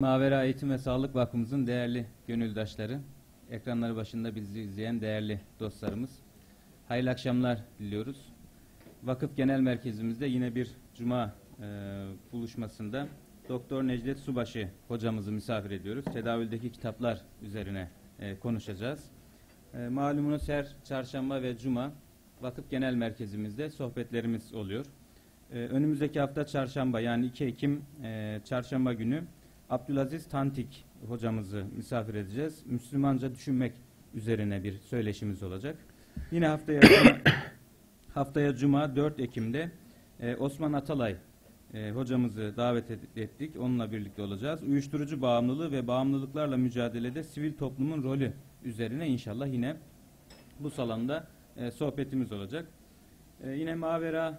[0.00, 3.00] Mavera Eğitim ve Sağlık Vakfımızın değerli gönüldaşları,
[3.50, 6.18] ekranları başında bizi izleyen değerli dostlarımız,
[6.88, 8.32] hayırlı akşamlar diliyoruz.
[9.02, 11.64] Vakıf Genel Merkezimizde yine bir cuma e,
[12.32, 13.08] buluşmasında
[13.48, 16.04] Doktor Necdet Subaşı hocamızı misafir ediyoruz.
[16.04, 17.88] Tedavüldeki kitaplar üzerine
[18.20, 19.04] e, konuşacağız.
[19.74, 21.92] E, malumunuz her çarşamba ve cuma
[22.40, 24.86] Vakıf Genel Merkezimizde sohbetlerimiz oluyor.
[25.52, 29.24] E, önümüzdeki hafta çarşamba yani 2 Ekim e, çarşamba günü
[29.70, 32.62] Abdülaziz Tantik hocamızı misafir edeceğiz.
[32.66, 33.72] Müslümanca düşünmek
[34.14, 35.76] üzerine bir söyleşimiz olacak.
[36.30, 36.80] Yine haftaya
[38.14, 39.70] haftaya cuma 4 Ekim'de
[40.20, 41.16] e, Osman Atalay
[41.74, 43.56] e, hocamızı davet et- ettik.
[43.60, 44.62] Onunla birlikte olacağız.
[44.62, 48.32] Uyuşturucu bağımlılığı ve bağımlılıklarla mücadelede sivil toplumun rolü
[48.64, 49.76] üzerine inşallah yine
[50.60, 51.26] bu salonda
[51.56, 52.66] e, sohbetimiz olacak.
[53.44, 54.38] E, yine Mavera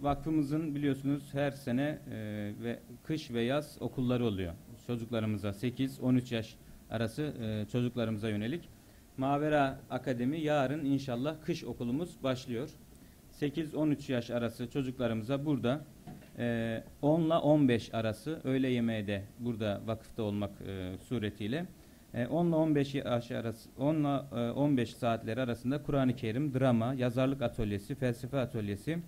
[0.00, 4.52] Vakfımızın biliyorsunuz her sene e, ve kış ve yaz okulları oluyor.
[4.86, 6.56] Çocuklarımıza 8-13 yaş
[6.90, 8.68] arası e, çocuklarımıza yönelik.
[9.16, 12.70] Mavera Akademi yarın inşallah kış okulumuz başlıyor.
[13.40, 15.84] 8-13 yaş arası çocuklarımıza burada
[16.38, 21.66] e, 10 ile 15 arası öğle yemeği de burada vakıfta olmak e, suretiyle
[22.14, 26.94] e, 10 ile 15 yaş arası 10 ile e, 15 saatler arasında Kur'an-ı Kerim, drama,
[26.94, 28.98] yazarlık atölyesi, felsefe atölyesi,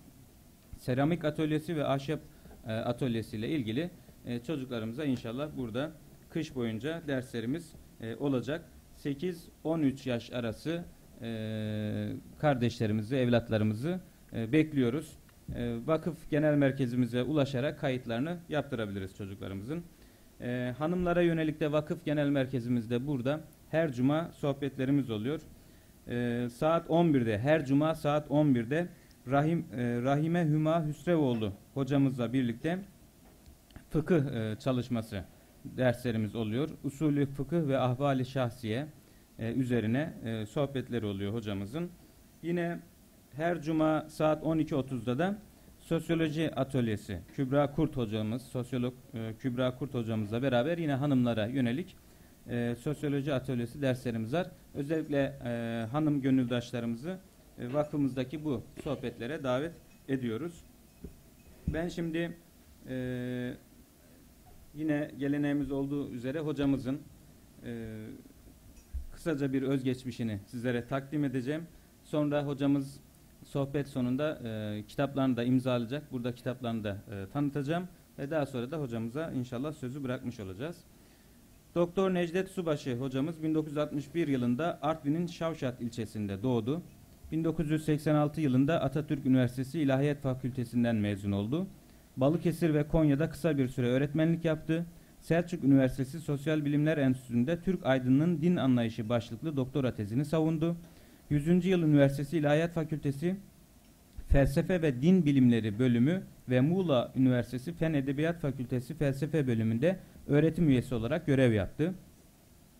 [0.78, 2.20] seramik atölyesi ve ahşap
[2.66, 3.90] e, atölyesi ile ilgili
[4.26, 5.92] e, çocuklarımıza inşallah burada
[6.30, 8.64] kış boyunca derslerimiz e, olacak.
[8.98, 10.84] 8-13 yaş arası
[12.38, 14.00] kardeşlerimizi, evlatlarımızı
[14.32, 15.18] bekliyoruz.
[15.86, 19.84] Vakıf genel merkezimize ulaşarak kayıtlarını yaptırabiliriz çocuklarımızın.
[20.42, 23.40] E, hanımlara yönelik de vakıf genel merkezimizde burada
[23.70, 25.40] her cuma sohbetlerimiz oluyor.
[26.08, 28.88] E, saat 11'de her cuma saat 11'de
[29.30, 32.78] Rahim e, Rahime Hüma Hüsrevoğlu hocamızla birlikte
[33.90, 35.24] fıkıh e, çalışması
[35.64, 36.70] derslerimiz oluyor.
[36.84, 38.86] Usulü fıkıh ve ahvali şahsiye
[39.38, 41.90] e, üzerine e, sohbetleri oluyor hocamızın.
[42.42, 42.78] Yine
[43.32, 45.38] her cuma saat 12.30'da da
[45.92, 51.96] sosyoloji atölyesi Kübra Kurt hocamız, sosyolog e, Kübra Kurt hocamızla beraber yine hanımlara yönelik
[52.48, 54.50] e, sosyoloji atölyesi derslerimiz var.
[54.74, 57.18] Özellikle e, hanım gönüldaşlarımızı
[57.58, 59.74] e, vakfımızdaki bu sohbetlere davet
[60.08, 60.64] ediyoruz.
[61.68, 62.36] Ben şimdi
[62.88, 63.54] e,
[64.74, 67.00] yine geleneğimiz olduğu üzere hocamızın
[67.64, 68.04] e,
[69.12, 71.62] kısaca bir özgeçmişini sizlere takdim edeceğim.
[72.04, 73.00] Sonra hocamız
[73.52, 76.12] sohbet sonunda e, kitaplarını da imzalayacak.
[76.12, 77.88] Burada kitaplarını da e, tanıtacağım.
[78.18, 80.76] Ve daha sonra da hocamıza inşallah sözü bırakmış olacağız.
[81.74, 86.82] Doktor Necdet Subaşı hocamız 1961 yılında Artvin'in Şavşat ilçesinde doğdu.
[87.32, 91.66] 1986 yılında Atatürk Üniversitesi İlahiyat Fakültesinden mezun oldu.
[92.16, 94.86] Balıkesir ve Konya'da kısa bir süre öğretmenlik yaptı.
[95.20, 100.76] Selçuk Üniversitesi Sosyal Bilimler Enstitüsü'nde Türk aydınının din anlayışı başlıklı doktora tezini savundu.
[101.32, 101.66] 100.
[101.66, 103.36] Yıl Üniversitesi İlahiyat Fakültesi
[104.28, 110.94] Felsefe ve Din Bilimleri bölümü ve Muğla Üniversitesi Fen Edebiyat Fakültesi Felsefe bölümünde öğretim üyesi
[110.94, 111.94] olarak görev yaptı.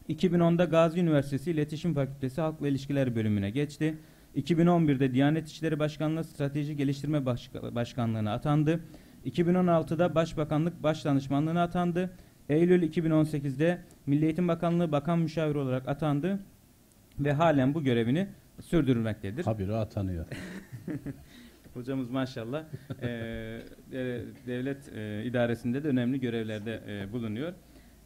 [0.09, 3.95] 2010'da Gazi Üniversitesi İletişim Fakültesi Halkla İlişkiler bölümüne geçti.
[4.37, 8.81] 2011'de Diyanet İşleri Başkanlığı Strateji Geliştirme Başka- Başkanlığı'na atandı.
[9.27, 12.11] 2016'da Başbakanlık Başdanışmanlığı'na atandı.
[12.49, 16.39] Eylül 2018'de Milli Eğitim Bakanlığı Bakan Müşaviri olarak atandı
[17.19, 18.29] ve halen bu görevini
[18.61, 19.45] sürdürmektedir.
[19.45, 20.27] Habire atanıyor.
[21.75, 22.65] Hocamız maşallah
[23.93, 27.53] de- devlet eee, idaresinde de önemli görevlerde eee, bulunuyor.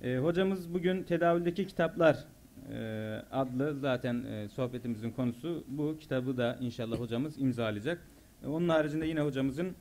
[0.03, 2.25] Eee, hocamız bugün tedavüldeki kitaplar
[2.71, 8.03] eee, adlı zaten eee, sohbetimizin konusu bu kitabı da inşallah hocamız imzalayacak.
[8.45, 9.75] E, Onun haricinde yine hocamızın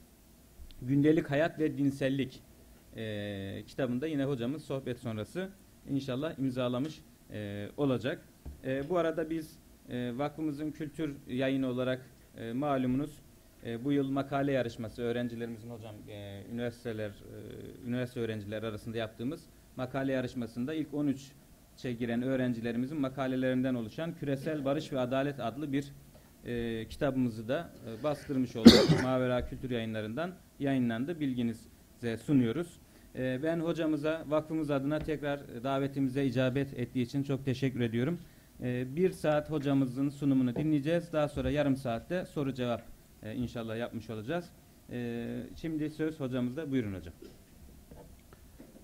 [0.81, 2.42] gündelik hayat ve dinsellik
[2.96, 5.50] eee kitabında yine hocamız sohbet sonrası
[5.90, 7.02] inşallah imzalamış
[7.34, 8.22] eee, olacak.
[8.66, 9.56] Eee, bu arada biz
[9.90, 12.01] eee, vakfımızın kültür yayını olarak
[12.38, 13.19] eee, malumunuz
[13.66, 19.44] e, bu yıl makale yarışması öğrencilerimizin hocam e, üniversiteler e, üniversite öğrenciler arasında yaptığımız
[19.75, 25.86] makale yarışmasında ilk 13'e giren öğrencilerimizin makalelerinden oluşan Küresel Barış ve Adalet adlı bir
[26.45, 28.74] e, kitabımızı da e, bastırmış olduk.
[29.04, 31.19] Mavera Kültür Yayınlarından yayınlandı.
[31.19, 32.68] Bilginize sunuyoruz.
[33.15, 38.19] E, ben hocamıza vakfımız adına tekrar e, davetimize icabet ettiği için çok teşekkür ediyorum.
[38.63, 41.13] E, bir saat hocamızın sunumunu dinleyeceğiz.
[41.13, 42.84] Daha sonra yarım saatte soru cevap
[43.24, 44.46] e, inşallah yapmış olacağız.
[44.92, 45.28] E,
[45.62, 46.72] şimdi söz hocamızda.
[46.72, 47.13] Buyurun hocam.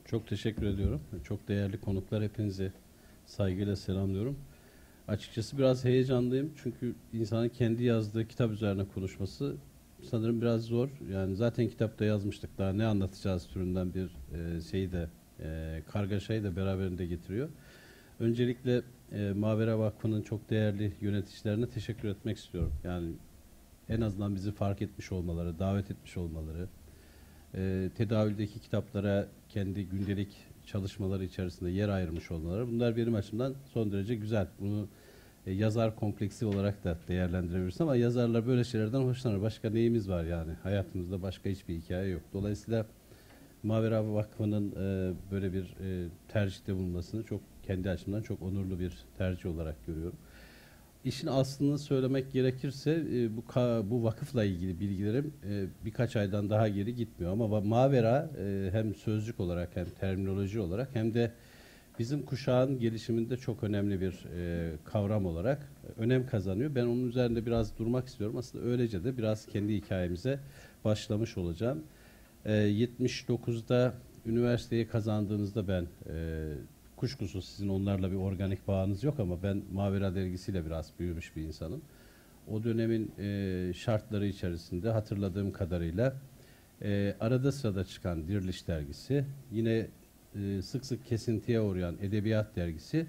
[0.06, 1.02] Çok teşekkür ediyorum.
[1.24, 2.72] Çok değerli konuklar hepinizi
[3.26, 4.38] saygıyla selamlıyorum.
[5.08, 9.56] Açıkçası biraz heyecanlıyım çünkü insanın kendi yazdığı kitap üzerine konuşması
[10.02, 10.90] sanırım biraz zor.
[11.12, 15.08] Yani zaten kitapta yazmıştık daha ne anlatacağız türünden bir e, şeyi de
[15.40, 17.50] e, kargaşayı da beraberinde getiriyor.
[18.20, 22.74] Öncelikle e, Mavera Vakfı'nın çok değerli yöneticilerine teşekkür etmek istiyorum.
[22.84, 23.12] Yani
[23.90, 26.68] en azından bizi fark etmiş olmaları, davet etmiş olmaları,
[27.56, 34.16] e, tedavüldeki kitaplara kendi gündelik çalışmaları içerisinde yer ayırmış olmaları bunlar benim açımdan son derece
[34.16, 34.48] güzel.
[34.60, 34.88] Bunu
[35.46, 39.42] e, yazar kompleksi olarak da değerlendirebiliriz ama yazarlar böyle şeylerden hoşlanır.
[39.42, 40.52] Başka neyimiz var yani?
[40.64, 42.22] Hayatımızda başka hiçbir hikaye yok.
[42.34, 42.86] Dolayısıyla
[43.64, 49.46] Mavera Vakfı'nın e, böyle bir e, tercihte bulunmasını çok kendi açımdan çok onurlu bir tercih
[49.46, 50.18] olarak görüyorum.
[51.06, 56.68] İşin aslını söylemek gerekirse e, bu ka- bu vakıfla ilgili bilgilerim e, birkaç aydan daha
[56.68, 61.32] geri gitmiyor ama Mavera e, hem sözcük olarak hem terminoloji olarak hem de
[62.00, 66.76] bizim kuşağın gelişiminde çok önemli bir e, kavram olarak önem kazanıyor.
[66.76, 68.38] Ben onun üzerinde biraz durmak istiyorum.
[68.38, 70.40] Aslında öylece de biraz kendi hikayemize
[70.86, 71.84] başlamış olacağım.
[72.46, 73.94] E, 79'da
[74.26, 76.54] üniversiteyi kazandığınızda ben e,
[77.02, 81.82] kuşkusuz sizin onlarla bir organik bağınız yok ama ben Mavera dergisiyle biraz büyümüş bir insanım.
[82.52, 86.16] O dönemin e, şartları içerisinde hatırladığım kadarıyla
[86.82, 89.88] e, arada sırada çıkan Diriliş dergisi, yine
[90.36, 93.08] e, sık sık kesintiye uğrayan Edebiyat dergisi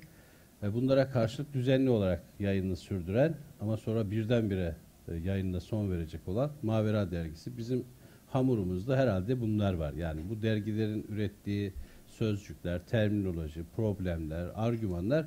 [0.63, 4.77] ve bunlara karşılık düzenli olarak yayını sürdüren ama sonra birdenbire
[5.09, 7.57] e, yayınına son verecek olan Mavera dergisi.
[7.57, 7.85] Bizim
[8.27, 9.93] hamurumuzda herhalde bunlar var.
[9.93, 11.73] Yani bu dergilerin ürettiği
[12.19, 15.27] sözcükler, terminoloji, problemler, argümanlar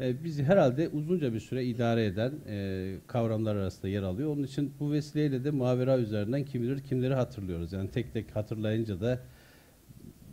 [0.00, 4.30] e, bizi herhalde uzunca bir süre idare eden e, kavramlar arasında yer alıyor.
[4.30, 7.72] Onun için bu vesileyle de Mavera üzerinden kim bilir kimleri hatırlıyoruz.
[7.72, 9.20] Yani tek tek hatırlayınca da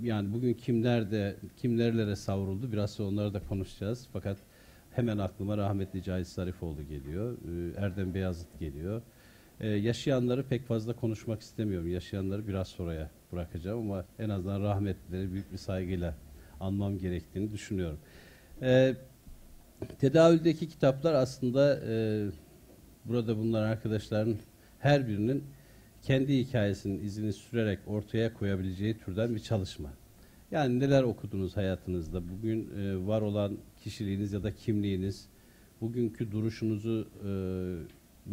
[0.02, 4.08] yani bugün kimler de kimlerlere savruldu biraz sonra onları da konuşacağız.
[4.14, 4.38] Fakat
[4.92, 7.38] hemen aklıma rahmetli Cahit Zarifoğlu geliyor.
[7.78, 9.02] e, Erdem Beyazıt geliyor.
[9.60, 11.92] Ee, yaşayanları pek fazla konuşmak istemiyorum.
[11.92, 16.16] Yaşayanları biraz sonraya bırakacağım ama en azından rahmetlileri büyük bir saygıyla
[16.60, 18.00] anmam gerektiğini düşünüyorum.
[18.62, 18.96] Ee,
[20.00, 22.26] tedavüldeki kitaplar aslında e,
[23.06, 24.38] burada bulunan arkadaşların
[24.80, 25.44] her birinin
[26.02, 29.90] kendi hikayesinin izini sürerek ortaya koyabileceği türden bir çalışma.
[30.52, 35.26] Yani neler okudunuz hayatınızda, bugün e, var olan kişiliğiniz ya da kimliğiniz,
[35.82, 37.30] bugünkü duruşunuzu e,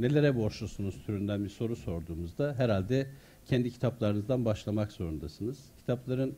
[0.01, 3.07] nelere borçlusunuz türünden bir soru sorduğumuzda herhalde
[3.47, 5.59] kendi kitaplarınızdan başlamak zorundasınız.
[5.79, 6.37] Kitapların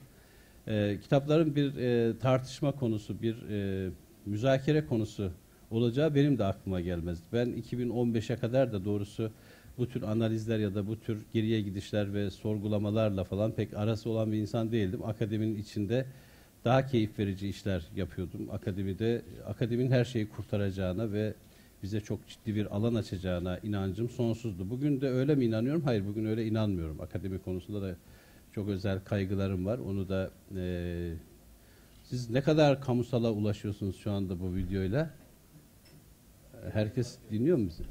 [0.69, 3.91] e, kitapların bir e, tartışma konusu, bir e,
[4.27, 5.31] müzakere konusu
[5.71, 7.25] olacağı benim de aklıma gelmezdi.
[7.33, 9.31] Ben 2015'e kadar da doğrusu
[9.79, 14.33] bu tür analizler ya da bu tür geriye gidişler ve sorgulamalarla falan pek arası olan
[14.33, 15.05] bir insan değildim.
[15.05, 16.07] Akademinin içinde
[16.65, 18.49] daha keyif verici işler yapıyordum.
[18.53, 21.35] Akademide akademinin her şeyi kurtaracağına ve
[21.83, 24.71] bize çok ciddi bir alan açacağına inancım sonsuzdu.
[24.71, 25.83] Bugün de öyle mi inanıyorum?
[25.83, 27.01] Hayır, bugün öyle inanmıyorum.
[27.01, 27.97] Akademi konusunda da
[28.53, 29.79] çok özel kaygılarım var.
[29.79, 31.13] Onu da e,
[32.03, 35.11] siz ne kadar kamusala ulaşıyorsunuz şu anda bu videoyla?
[36.73, 37.83] Herkes dinliyor mu bizi?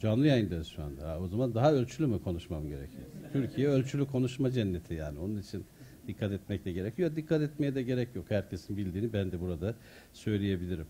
[0.00, 1.20] Canlı yayındayız şu anda.
[1.20, 3.02] O zaman daha ölçülü mü konuşmam gerekiyor?
[3.32, 5.18] Türkiye ölçülü konuşma cenneti yani.
[5.18, 5.64] Onun için
[6.06, 7.16] dikkat etmek de gerekiyor.
[7.16, 8.26] Dikkat etmeye de gerek yok.
[8.28, 9.74] Herkesin bildiğini ben de burada
[10.12, 10.86] söyleyebilirim.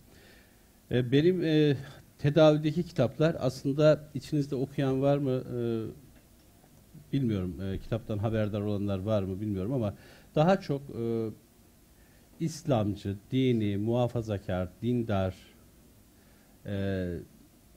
[0.90, 1.76] E, benim e,
[2.18, 5.58] tedavideki kitaplar aslında içinizde okuyan var mı e,
[7.12, 7.60] bilmiyorum.
[7.62, 9.94] E, kitaptan haberdar olanlar var mı bilmiyorum ama
[10.34, 11.28] daha çok e,
[12.40, 15.34] İslamcı, dini, muhafazakar, dindar,
[16.66, 17.06] e,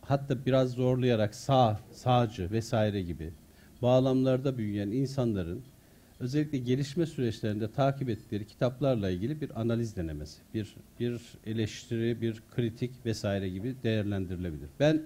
[0.02, 3.34] hatta biraz zorlayarak sağ, sağcı vesaire gibi
[3.82, 5.64] bağlamlarda büyüyen insanların
[6.22, 13.06] özellikle gelişme süreçlerinde takip ettikleri kitaplarla ilgili bir analiz denemesi, bir bir eleştiri, bir kritik
[13.06, 14.70] vesaire gibi değerlendirilebilir.
[14.80, 15.02] Ben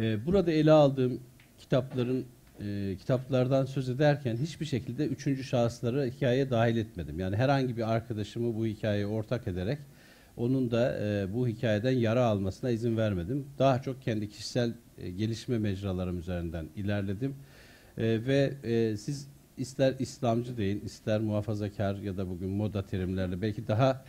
[0.00, 1.20] e, burada ele aldığım
[1.58, 2.24] kitapların
[2.60, 7.20] e, kitaplardan söz ederken hiçbir şekilde üçüncü şahısları hikayeye dahil etmedim.
[7.20, 9.78] Yani herhangi bir arkadaşımı bu hikayeye ortak ederek
[10.36, 13.46] onun da e, bu hikayeden yara almasına izin vermedim.
[13.58, 17.34] Daha çok kendi kişisel e, gelişme mecralarım üzerinden ilerledim.
[17.98, 23.68] E, ve e, siz ister İslamcı deyin, ister muhafazakar ya da bugün moda terimlerle belki
[23.68, 24.04] daha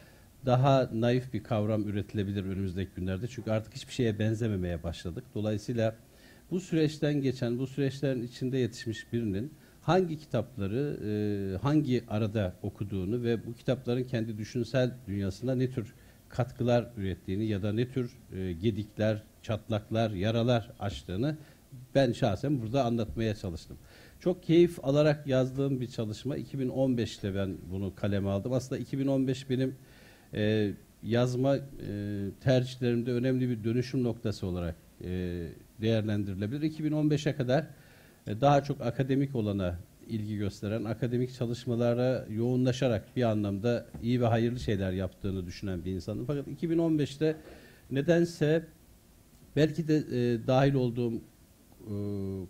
[0.45, 3.27] daha naif bir kavram üretilebilir önümüzdeki günlerde.
[3.27, 5.23] Çünkü artık hiçbir şeye benzememeye başladık.
[5.35, 5.95] Dolayısıyla
[6.51, 13.45] bu süreçten geçen, bu süreçlerin içinde yetişmiş birinin hangi kitapları e, hangi arada okuduğunu ve
[13.45, 15.93] bu kitapların kendi düşünsel dünyasına ne tür
[16.29, 21.37] katkılar ürettiğini ya da ne tür e, gedikler, çatlaklar, yaralar açtığını
[21.95, 23.77] ben şahsen burada anlatmaya çalıştım.
[24.25, 26.37] Çok keyif alarak yazdığım bir çalışma.
[26.37, 28.53] 2015'te ben bunu kaleme aldım.
[28.53, 29.75] Aslında 2015 benim
[30.33, 30.71] e,
[31.03, 31.61] yazma e,
[32.41, 35.07] tercihlerimde önemli bir dönüşüm noktası olarak e,
[35.81, 36.71] değerlendirilebilir.
[36.71, 37.67] 2015'e kadar
[38.27, 44.59] e, daha çok akademik olana ilgi gösteren, akademik çalışmalara yoğunlaşarak bir anlamda iyi ve hayırlı
[44.59, 46.25] şeyler yaptığını düşünen bir insanım.
[46.25, 47.35] Fakat 2015'te
[47.91, 48.65] nedense
[49.55, 51.21] belki de e, dahil olduğum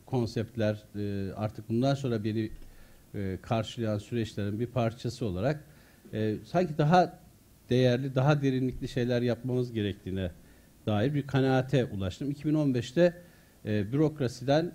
[0.05, 2.51] konseptler e, artık bundan sonra beni
[3.15, 5.63] e, karşılayan süreçlerin bir parçası olarak
[6.13, 7.19] e, sanki daha
[7.69, 10.31] değerli, daha derinlikli şeyler yapmamız gerektiğine
[10.85, 12.31] dair bir kanaate ulaştım.
[12.31, 13.13] 2015'te
[13.65, 14.71] e, bürokrasiden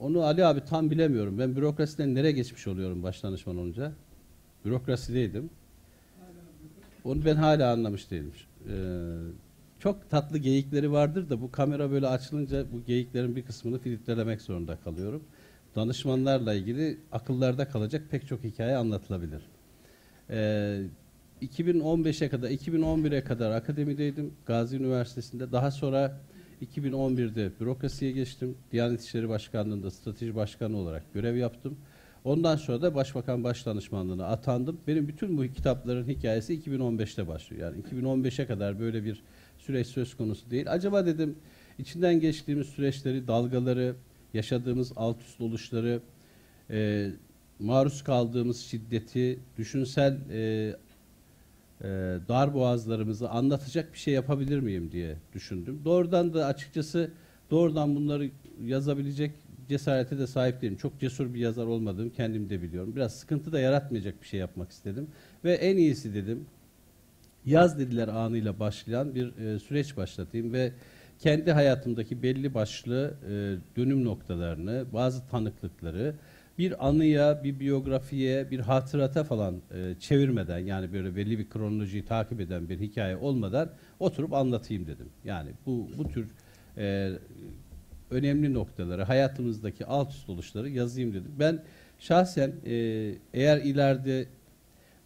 [0.00, 1.38] onu Ali abi tam bilemiyorum.
[1.38, 3.92] Ben bürokrasiden nereye geçmiş oluyorum başdanışman olunca?
[4.64, 5.50] Bürokrasideydim.
[7.04, 8.32] Onu ben hala anlamış değilim.
[8.68, 8.72] Ee,
[9.82, 14.76] çok tatlı geyikleri vardır da bu kamera böyle açılınca bu geyiklerin bir kısmını filtrelemek zorunda
[14.76, 15.22] kalıyorum.
[15.76, 19.42] Danışmanlarla ilgili akıllarda kalacak pek çok hikaye anlatılabilir.
[20.30, 20.82] Ee,
[21.42, 24.34] 2015'e kadar, 2011'e kadar akademideydim.
[24.46, 25.52] Gazi Üniversitesi'nde.
[25.52, 26.20] Daha sonra
[26.62, 28.54] 2011'de bürokrasiye geçtim.
[28.72, 31.76] Diyanet İşleri Başkanlığı'nda strateji başkanı olarak görev yaptım.
[32.24, 34.80] Ondan sonra da Başbakan Başdanışmanlığı'na atandım.
[34.86, 37.62] Benim bütün bu kitapların hikayesi 2015'te başlıyor.
[37.62, 39.22] Yani 2015'e kadar böyle bir
[39.62, 40.72] süreç söz konusu değil.
[40.72, 41.36] Acaba dedim
[41.78, 43.94] içinden geçtiğimiz süreçleri, dalgaları,
[44.34, 46.00] yaşadığımız alt üst oluşları,
[46.70, 47.10] e,
[47.58, 50.38] maruz kaldığımız şiddeti, düşünsel e,
[51.80, 51.88] e,
[52.28, 55.80] dar boğazlarımızı anlatacak bir şey yapabilir miyim diye düşündüm.
[55.84, 57.10] Doğrudan da açıkçası
[57.50, 58.30] doğrudan bunları
[58.64, 59.32] yazabilecek
[59.68, 60.76] cesarete de sahip değilim.
[60.76, 62.96] Çok cesur bir yazar olmadığımı kendim de biliyorum.
[62.96, 65.08] Biraz sıkıntı da yaratmayacak bir şey yapmak istedim.
[65.44, 66.46] Ve en iyisi dedim
[67.46, 70.72] yaz dediler anıyla başlayan bir e, süreç başlatayım ve
[71.18, 73.30] kendi hayatımdaki belli başlı e,
[73.76, 76.14] dönüm noktalarını, bazı tanıklıkları,
[76.58, 82.40] bir anıya, bir biyografiye, bir hatırata falan e, çevirmeden yani böyle belli bir kronolojiyi takip
[82.40, 83.70] eden bir hikaye olmadan
[84.00, 85.08] oturup anlatayım dedim.
[85.24, 86.26] Yani bu bu tür
[86.76, 87.12] e,
[88.10, 91.32] önemli noktaları, hayatımızdaki alt üst oluşları yazayım dedim.
[91.38, 91.62] Ben
[91.98, 92.74] şahsen e,
[93.34, 94.26] eğer ileride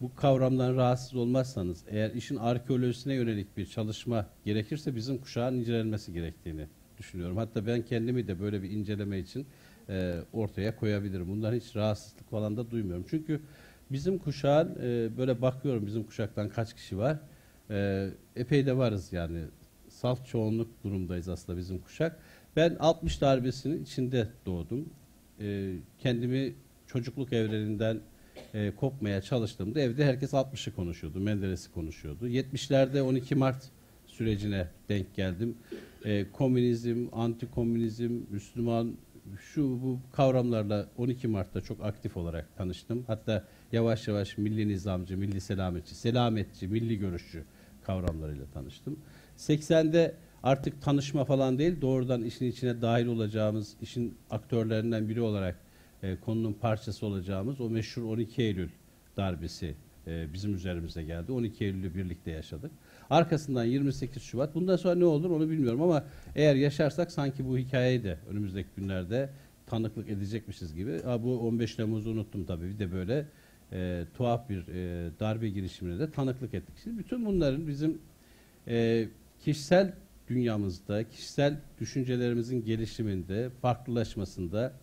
[0.01, 6.67] bu kavramdan rahatsız olmazsanız, eğer işin arkeolojisine yönelik bir çalışma gerekirse bizim kuşağın incelenmesi gerektiğini
[6.97, 7.37] düşünüyorum.
[7.37, 9.47] Hatta ben kendimi de böyle bir inceleme için
[9.89, 11.27] e, ortaya koyabilirim.
[11.27, 13.05] Bundan hiç rahatsızlık falan da duymuyorum.
[13.09, 13.41] Çünkü
[13.91, 17.19] bizim kuşağın e, böyle bakıyorum bizim kuşaktan kaç kişi var.
[17.69, 19.39] E, epey de varız yani.
[19.89, 22.19] Salt çoğunluk durumdayız aslında bizim kuşak.
[22.55, 24.89] Ben 60 darbesinin içinde doğdum.
[25.41, 26.53] E, kendimi
[26.87, 27.99] çocukluk evreninden
[28.53, 31.19] e, kopmaya çalıştığımda evde herkes 60'ı konuşuyordu.
[31.19, 32.27] Menderes'i konuşuyordu.
[32.29, 33.63] 70'lerde 12 Mart
[34.07, 35.57] sürecine denk geldim.
[36.05, 38.95] E, komünizm, antikomünizm, Müslüman
[39.39, 43.03] şu bu kavramlarla 12 Mart'ta çok aktif olarak tanıştım.
[43.07, 47.43] Hatta yavaş yavaş milli nizamcı, milli selametçi, selametçi, milli görüşçü
[47.83, 48.99] kavramlarıyla tanıştım.
[49.37, 55.59] 80'de artık tanışma falan değil, doğrudan işin içine dahil olacağımız, işin aktörlerinden biri olarak
[56.03, 58.69] e, konunun parçası olacağımız o meşhur 12 Eylül
[59.17, 59.75] darbesi
[60.07, 61.31] e, bizim üzerimize geldi.
[61.31, 62.71] 12 Eylül'ü birlikte yaşadık.
[63.09, 64.55] Arkasından 28 Şubat.
[64.55, 66.03] Bundan sonra ne olur onu bilmiyorum ama
[66.35, 69.29] eğer yaşarsak sanki bu hikayeyi de önümüzdeki günlerde
[69.65, 71.01] tanıklık edecekmişiz gibi.
[71.03, 72.69] Ha, bu 15 Temmuz'u unuttum tabii.
[72.69, 73.25] Bir de böyle
[73.71, 76.75] e, tuhaf bir e, darbe girişimine de tanıklık ettik.
[76.83, 78.01] Şimdi bütün bunların bizim
[78.67, 79.07] e,
[79.39, 79.93] kişisel
[80.27, 84.73] dünyamızda, kişisel düşüncelerimizin gelişiminde, farklılaşmasında,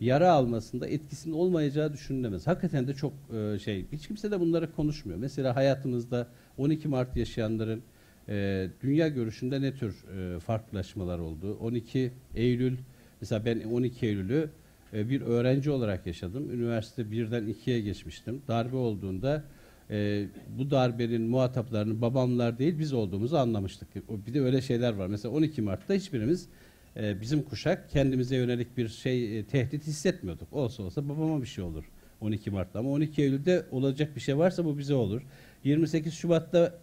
[0.00, 2.46] yara almasında etkisinin olmayacağı düşünülemez.
[2.46, 5.18] Hakikaten de çok e, şey, hiç kimse de bunları konuşmuyor.
[5.18, 6.26] Mesela hayatımızda
[6.58, 7.82] 12 Mart yaşayanların
[8.28, 11.58] e, dünya görüşünde ne tür e, farklılaşmalar oldu?
[11.60, 12.76] 12 Eylül,
[13.20, 14.50] mesela ben 12 Eylül'ü
[14.92, 16.50] e, bir öğrenci olarak yaşadım.
[16.50, 18.42] Üniversite birden ikiye geçmiştim.
[18.48, 19.44] Darbe olduğunda
[19.90, 20.26] e,
[20.58, 23.88] bu darbenin muhataplarının babamlar değil biz olduğumuzu anlamıştık.
[24.26, 25.06] Bir de öyle şeyler var.
[25.06, 26.48] Mesela 12 Mart'ta hiçbirimiz
[26.96, 30.52] e, bizim kuşak kendimize yönelik bir şey e, tehdit hissetmiyorduk.
[30.52, 31.84] Olsa olsa babama bir şey olur
[32.20, 35.22] 12 Mart'ta ama 12 Eylül'de olacak bir şey varsa bu bize olur.
[35.64, 36.78] 28 Şubat'ta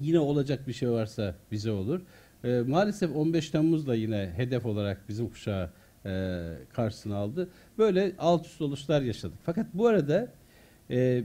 [0.00, 2.00] yine olacak bir şey varsa bize olur.
[2.44, 5.70] E, maalesef 15 Temmuz da yine hedef olarak bizim kuşağı
[6.06, 7.48] e, karşısına aldı.
[7.78, 9.38] Böyle alt üst oluşlar yaşadık.
[9.44, 10.32] Fakat bu arada
[10.90, 11.24] e,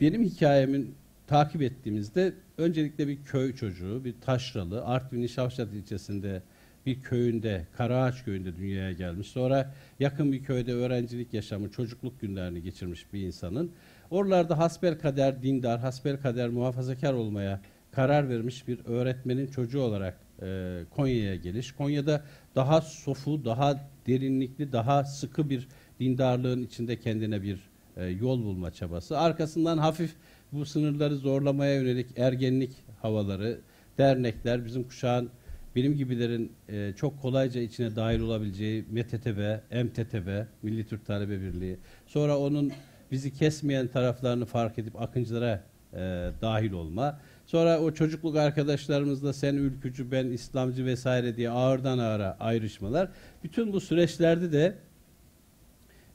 [0.00, 0.94] benim hikayemin
[1.26, 6.42] takip ettiğimizde öncelikle bir köy çocuğu, bir taşralı, Artvin'in Şavşat ilçesinde
[6.86, 9.28] bir köyünde, Karaağaç köyünde dünyaya gelmiş.
[9.28, 13.72] Sonra yakın bir köyde öğrencilik yaşamı, çocukluk günlerini geçirmiş bir insanın.
[14.10, 17.60] Oralarda hasbel kader dindar, hasbel kader muhafazakar olmaya
[17.92, 21.72] karar vermiş bir öğretmenin çocuğu olarak e, Konya'ya geliş.
[21.72, 22.24] Konya'da
[22.54, 25.68] daha sofu, daha derinlikli, daha sıkı bir
[26.00, 27.60] dindarlığın içinde kendine bir
[27.96, 29.18] e, yol bulma çabası.
[29.18, 30.14] Arkasından hafif
[30.52, 32.72] bu sınırları zorlamaya yönelik ergenlik
[33.02, 33.60] havaları,
[33.98, 35.30] dernekler, bizim kuşağın
[35.76, 41.76] benim gibilerin e, çok kolayca içine dahil olabileceği MTTB, MTTB, Milli Türk Talebe Birliği,
[42.06, 42.72] sonra onun
[43.10, 50.10] bizi kesmeyen taraflarını fark edip akıncılara e, dahil olma, sonra o çocukluk arkadaşlarımızla sen ülkücü,
[50.10, 53.08] ben İslamcı vesaire diye ağırdan ağıra ayrışmalar,
[53.44, 54.74] bütün bu süreçlerde de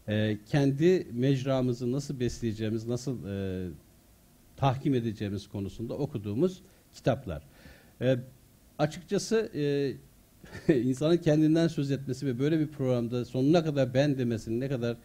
[0.08, 3.68] e, kendi mecramızı nasıl besleyeceğimiz, nasıl e,
[4.58, 6.62] tahkim edeceğimiz konusunda okuduğumuz
[6.94, 7.44] kitaplar.
[8.02, 8.18] E,
[8.80, 9.94] açıkçası e,
[10.84, 14.98] insanın kendinden söz etmesi ve böyle bir programda sonuna kadar ben demesinin ne kadar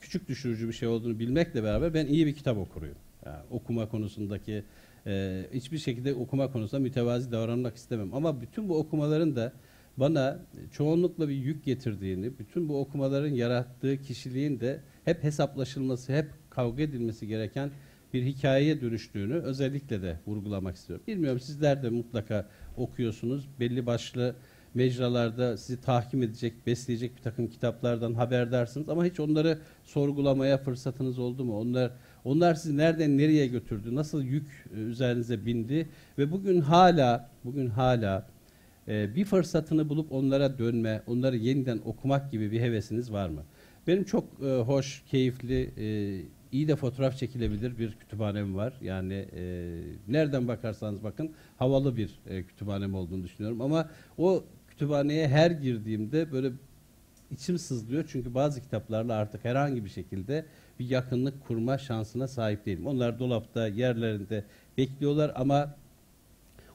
[0.00, 2.88] küçük düşürücü bir şey olduğunu bilmekle beraber ben iyi bir kitap okurum.
[3.26, 4.64] Yani okuma konusundaki
[5.06, 8.14] e, hiçbir şekilde okuma konusunda mütevazi davranmak istemem.
[8.14, 9.52] Ama bütün bu okumaların da
[9.96, 10.38] bana
[10.72, 17.26] çoğunlukla bir yük getirdiğini, bütün bu okumaların yarattığı kişiliğin de hep hesaplaşılması, hep kavga edilmesi
[17.26, 17.70] gereken
[18.14, 21.04] bir hikayeye dönüştüğünü özellikle de vurgulamak istiyorum.
[21.08, 23.48] Bilmiyorum sizler de mutlaka okuyorsunuz.
[23.60, 24.34] Belli başlı
[24.74, 31.44] mecralarda sizi tahkim edecek, besleyecek bir takım kitaplardan haberdarsınız ama hiç onları sorgulamaya fırsatınız oldu
[31.44, 31.60] mu?
[31.60, 31.90] Onlar
[32.24, 33.94] onlar sizi nereden nereye götürdü?
[33.94, 35.88] Nasıl yük e, üzerinize bindi
[36.18, 38.26] ve bugün hala bugün hala
[38.88, 43.42] e, bir fırsatını bulup onlara dönme, onları yeniden okumak gibi bir hevesiniz var mı?
[43.86, 45.70] Benim çok e, hoş, keyifli,
[46.52, 48.72] iyi de fotoğraf çekilebilir bir kütüphanem var.
[48.82, 49.72] Yani e,
[50.08, 53.60] nereden bakarsanız bakın havalı bir e, kütüphanem olduğunu düşünüyorum.
[53.60, 56.52] Ama o kütüphaneye her girdiğimde böyle
[57.30, 58.04] içim sızlıyor.
[58.08, 60.44] Çünkü bazı kitaplarla artık herhangi bir şekilde
[60.78, 62.86] bir yakınlık kurma şansına sahip değilim.
[62.86, 64.44] Onlar dolapta, yerlerinde
[64.78, 65.74] bekliyorlar ama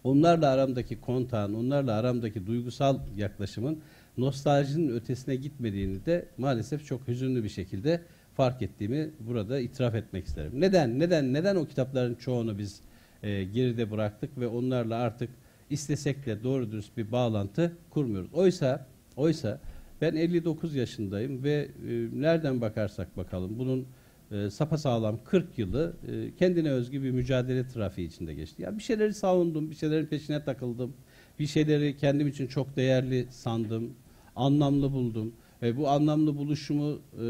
[0.04, 3.80] onlarla aramdaki kontağın, onlarla aramdaki duygusal yaklaşımın
[4.18, 8.02] nostaljinin ötesine gitmediğini de maalesef çok hüzünlü bir şekilde
[8.36, 10.52] fark ettiğimi burada itiraf etmek isterim.
[10.56, 11.00] Neden?
[11.00, 11.34] Neden?
[11.34, 12.82] Neden o kitapların çoğunu biz
[13.24, 15.30] e, geride bıraktık ve onlarla artık
[15.70, 18.34] istesek de doğru dürüst bir bağlantı kurmuyoruz.
[18.34, 19.60] Oysa oysa
[20.02, 23.88] ben 59 yaşındayım ve e, nereden bakarsak bakalım bunun
[24.32, 28.62] e, sapasağlam 40 yılı e, kendine özgü bir mücadele trafiği içinde geçti.
[28.62, 30.94] Ya bir şeyleri savundum, bir şeylerin peşine takıldım.
[31.40, 33.94] Bir şeyleri kendim için çok değerli sandım,
[34.36, 35.34] anlamlı buldum.
[35.64, 37.24] E, bu anlamlı buluşumu e,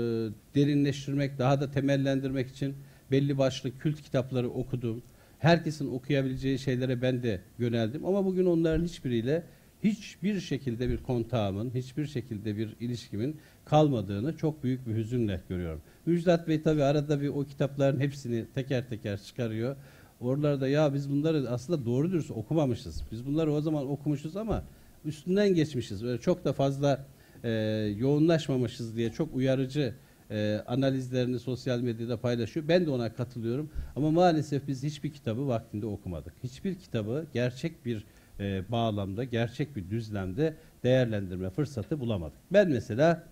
[0.56, 2.76] derinleştirmek, daha da temellendirmek için
[3.12, 5.04] belli başlı kült kitapları okudum.
[5.40, 8.06] Herkesin okuyabileceği şeylere ben de yöneldim.
[8.06, 9.44] Ama bugün onların hiçbiriyle
[9.84, 15.82] hiçbir şekilde bir kontağımın, hiçbir şekilde bir ilişkimin kalmadığını çok büyük bir hüzünle görüyorum.
[16.06, 19.76] Müjdat Bey tabi arada bir o kitapların hepsini teker teker çıkarıyor.
[20.20, 23.04] Oralarda ya biz bunları aslında doğru dürüst okumamışız.
[23.12, 24.64] Biz bunları o zaman okumuşuz ama
[25.06, 26.04] üstünden geçmişiz.
[26.04, 27.06] Öyle çok da fazla
[27.44, 27.50] e,
[27.98, 29.96] yoğunlaşmamışız diye çok uyarıcı
[30.32, 32.68] e, analizlerini sosyal medyada paylaşıyor.
[32.68, 33.70] Ben de ona katılıyorum.
[33.96, 36.34] Ama maalesef biz hiçbir kitabı vaktinde okumadık.
[36.44, 38.06] Hiçbir kitabı gerçek bir
[38.40, 42.38] e, bağlamda, gerçek bir düzlemde değerlendirme fırsatı bulamadık.
[42.54, 43.24] Ben mesela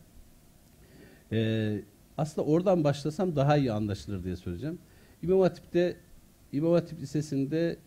[1.32, 1.82] e,
[2.17, 4.80] aslında oradan başlasam daha iyi anlaşılır diye söyleyeceğim.
[5.24, 5.95] İmam Hatip'te
[6.52, 7.78] İmam Hatip Lisesi'nde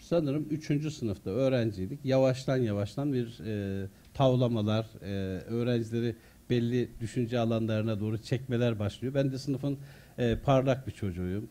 [0.00, 0.94] sanırım 3.
[0.94, 2.04] sınıfta öğrenciydik.
[2.04, 5.08] Yavaştan yavaştan bir e, tavlamalar, e,
[5.40, 6.16] öğrencileri
[6.50, 9.14] belli düşünce alanlarına doğru çekmeler başlıyor.
[9.14, 9.78] Ben de sınıfın
[10.18, 11.48] e, parlak bir çocuğuyum.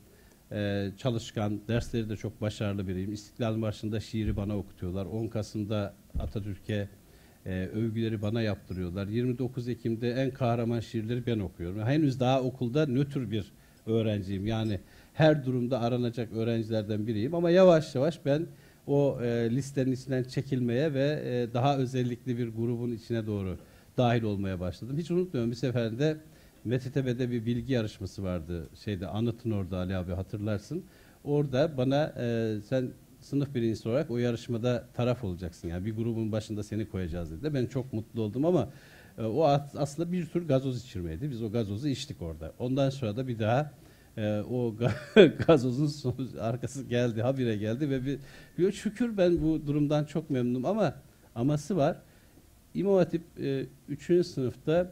[0.51, 3.13] E, çalışkan, dersleri de çok başarılı biriyim.
[3.13, 5.05] İstiklal Marşı'nda şiiri bana okutuyorlar.
[5.05, 6.89] 10 Kasım'da Atatürk'e
[7.45, 9.07] e, övgüleri bana yaptırıyorlar.
[9.07, 11.81] 29 Ekim'de en kahraman şiirleri ben okuyorum.
[11.81, 13.51] Henüz daha okulda nötr bir
[13.85, 14.47] öğrenciyim.
[14.47, 14.79] Yani
[15.13, 17.35] her durumda aranacak öğrencilerden biriyim.
[17.35, 18.47] Ama yavaş yavaş ben
[18.87, 23.57] o e, listenin içinden çekilmeye ve e, daha özellikli bir grubun içine doğru
[23.97, 24.97] dahil olmaya başladım.
[24.97, 26.17] Hiç unutmuyorum bir seferinde
[26.65, 28.69] MTTB'de bir bilgi yarışması vardı.
[28.83, 30.83] Şeyde Anıt'ın orada Ali abi hatırlarsın.
[31.23, 35.67] Orada bana e, sen sınıf birincisi olarak o yarışmada taraf olacaksın.
[35.67, 37.53] Yani bir grubun başında seni koyacağız dedi.
[37.53, 38.69] Ben çok mutlu oldum ama
[39.17, 39.43] e, o
[39.77, 41.31] aslında bir tür gazoz içirmeydi.
[41.31, 42.53] Biz o gazozu içtik orada.
[42.59, 43.71] Ondan sonra da bir daha
[44.17, 44.75] e, o
[45.47, 48.19] gazozun arkası geldi, habire geldi ve bir,
[48.57, 50.95] bir şükür ben bu durumdan çok memnunum ama
[51.35, 51.97] aması var.
[52.73, 53.21] İmam Hatip
[53.89, 54.09] 3.
[54.09, 54.91] E, sınıfta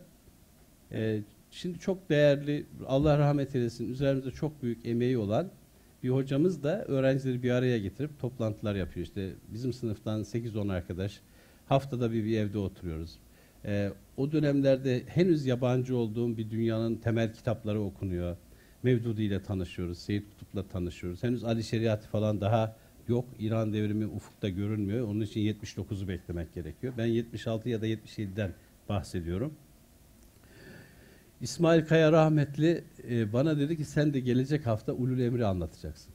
[0.91, 1.19] e,
[1.51, 5.47] şimdi çok değerli, Allah rahmet eylesin, üzerimizde çok büyük emeği olan
[6.03, 9.05] bir hocamız da öğrencileri bir araya getirip toplantılar yapıyor.
[9.05, 11.21] İşte bizim sınıftan 8-10 arkadaş
[11.67, 13.17] haftada bir, bir evde oturuyoruz.
[13.65, 18.37] E, o dönemlerde henüz yabancı olduğum bir dünyanın temel kitapları okunuyor.
[18.83, 21.23] Mevdudi ile tanışıyoruz, Seyit Kutup'la tanışıyoruz.
[21.23, 22.75] Henüz Ali Şeriatı falan daha
[23.07, 23.25] yok.
[23.39, 25.07] İran devrimi ufukta görünmüyor.
[25.07, 26.93] Onun için 79'u beklemek gerekiyor.
[26.97, 28.53] Ben 76 ya da 77'den
[28.89, 29.53] bahsediyorum.
[31.41, 36.13] İsmail Kaya rahmetli e, bana dedi ki sen de gelecek hafta Ulul Emri anlatacaksın.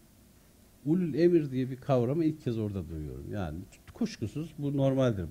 [0.87, 3.33] Ulul Emir diye bir kavramı ilk kez orada duyuyorum.
[3.33, 3.59] Yani
[3.95, 5.27] kuşkusuz bu normaldir.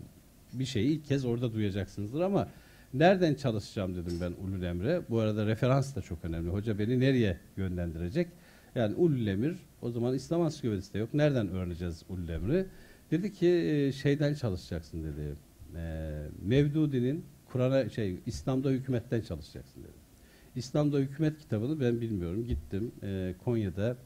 [0.53, 2.47] Bir şeyi ilk kez orada duyacaksınızdır ama
[2.93, 5.01] nereden çalışacağım dedim ben Ulul Emre.
[5.09, 6.49] Bu arada referans da çok önemli.
[6.49, 8.27] Hoca beni nereye yönlendirecek?
[8.75, 11.13] Yani Ulul Emir o zaman İslam Ansiklopedisi de yok.
[11.13, 12.65] Nereden öğreneceğiz Ulul Emri?
[13.11, 15.35] Dedi ki e, şeyden çalışacaksın dedi.
[15.75, 16.11] E,
[16.45, 19.91] Mevdudi'nin Kur'an'a şey İslam'da hükümetten çalışacaksın dedi.
[20.55, 22.45] İslam'da hükümet kitabını ben bilmiyorum.
[22.45, 23.97] Gittim e, Konya'da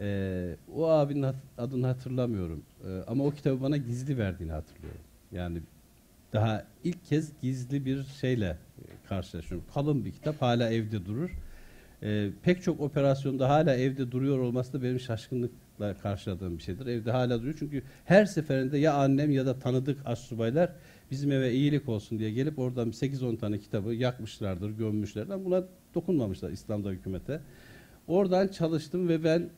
[0.00, 2.62] e, o abinin hat- adını hatırlamıyorum.
[2.88, 5.00] E, ama o kitabı bana gizli verdiğini hatırlıyorum.
[5.32, 5.62] Yani
[6.34, 8.46] daha ilk kez gizli bir şeyle
[8.78, 9.66] e, karşılaşıyorum.
[9.74, 11.30] Kalın bir kitap hala evde durur.
[12.02, 16.86] E, pek çok operasyonda hala evde duruyor olması da benim şaşkınlıkla karşıladığım bir şeydir.
[16.86, 20.72] Evde hala duruyor çünkü her seferinde ya annem ya da tanıdık astsubaylar
[21.10, 25.30] bizim eve iyilik olsun diye gelip oradan 8-10 tane kitabı yakmışlardır, gömmüşlerdir.
[25.30, 27.40] Ama buna dokunmamışlar İslam'da hükümete.
[28.08, 29.50] Oradan çalıştım ve ben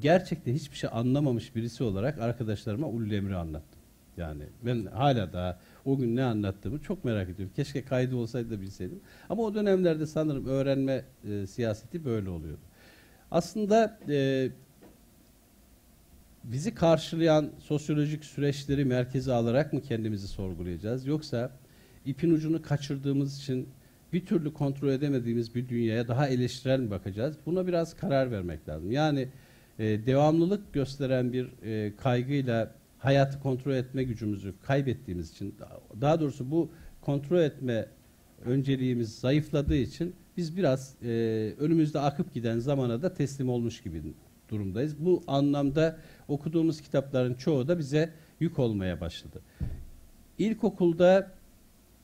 [0.00, 3.82] gerçekten hiçbir şey anlamamış birisi olarak arkadaşlarıma Ulul Emri anlattım.
[4.16, 7.52] Yani ben hala daha o gün ne anlattığımı çok merak ediyorum.
[7.56, 9.00] Keşke kaydı olsaydı da bilseydim.
[9.28, 12.60] Ama o dönemlerde sanırım öğrenme e, siyaseti böyle oluyordu.
[13.30, 14.48] Aslında e,
[16.44, 21.06] bizi karşılayan sosyolojik süreçleri merkeze alarak mı kendimizi sorgulayacağız?
[21.06, 21.50] Yoksa
[22.06, 23.68] ipin ucunu kaçırdığımız için
[24.12, 27.36] bir türlü kontrol edemediğimiz bir dünyaya daha eleştirel mi bakacağız?
[27.46, 28.90] Buna biraz karar vermek lazım.
[28.90, 29.28] Yani
[29.78, 35.54] e, devamlılık gösteren bir e, kaygıyla hayatı kontrol etme gücümüzü kaybettiğimiz için,
[36.00, 37.86] daha doğrusu bu kontrol etme
[38.44, 41.08] önceliğimiz zayıfladığı için biz biraz e,
[41.58, 44.02] önümüzde akıp giden zamana da teslim olmuş gibi
[44.48, 44.96] durumdayız.
[44.98, 48.10] Bu anlamda okuduğumuz kitapların çoğu da bize
[48.40, 49.40] yük olmaya başladı.
[50.38, 51.30] İlkokulda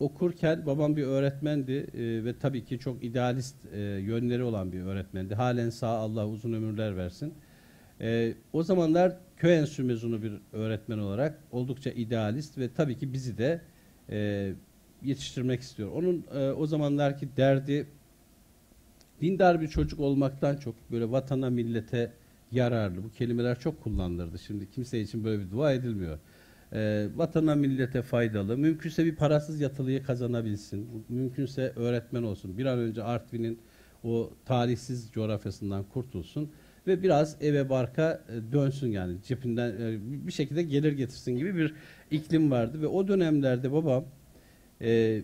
[0.00, 5.34] okurken babam bir öğretmendi e, ve tabii ki çok idealist e, yönleri olan bir öğretmendi.
[5.34, 7.34] Halen sağ Allah uzun ömürler versin.
[8.00, 13.38] E, o zamanlar köy enstitü mezunu bir öğretmen olarak oldukça idealist ve tabii ki bizi
[13.38, 13.61] de
[14.11, 14.53] e,
[15.03, 15.92] yetiştirmek istiyor.
[15.92, 17.87] Onun e, o zamanlarki derdi
[19.20, 22.12] dindar bir çocuk olmaktan çok böyle vatana millete
[22.53, 24.38] yararlı bu kelimeler çok kullanılırdı.
[24.38, 26.18] Şimdi kimse için böyle bir dua edilmiyor.
[26.72, 33.03] E, vatana millete faydalı, mümkünse bir parasız yatılıyı kazanabilsin, mümkünse öğretmen olsun, bir an önce
[33.03, 33.59] Artvin'in
[34.05, 36.51] o tarihsiz coğrafyasından kurtulsun
[36.88, 41.74] ve biraz eve barka e, dönsün yani cebinden e, bir şekilde gelir getirsin gibi bir
[42.11, 44.05] iklim vardı ve o dönemlerde babam
[44.83, 45.20] e,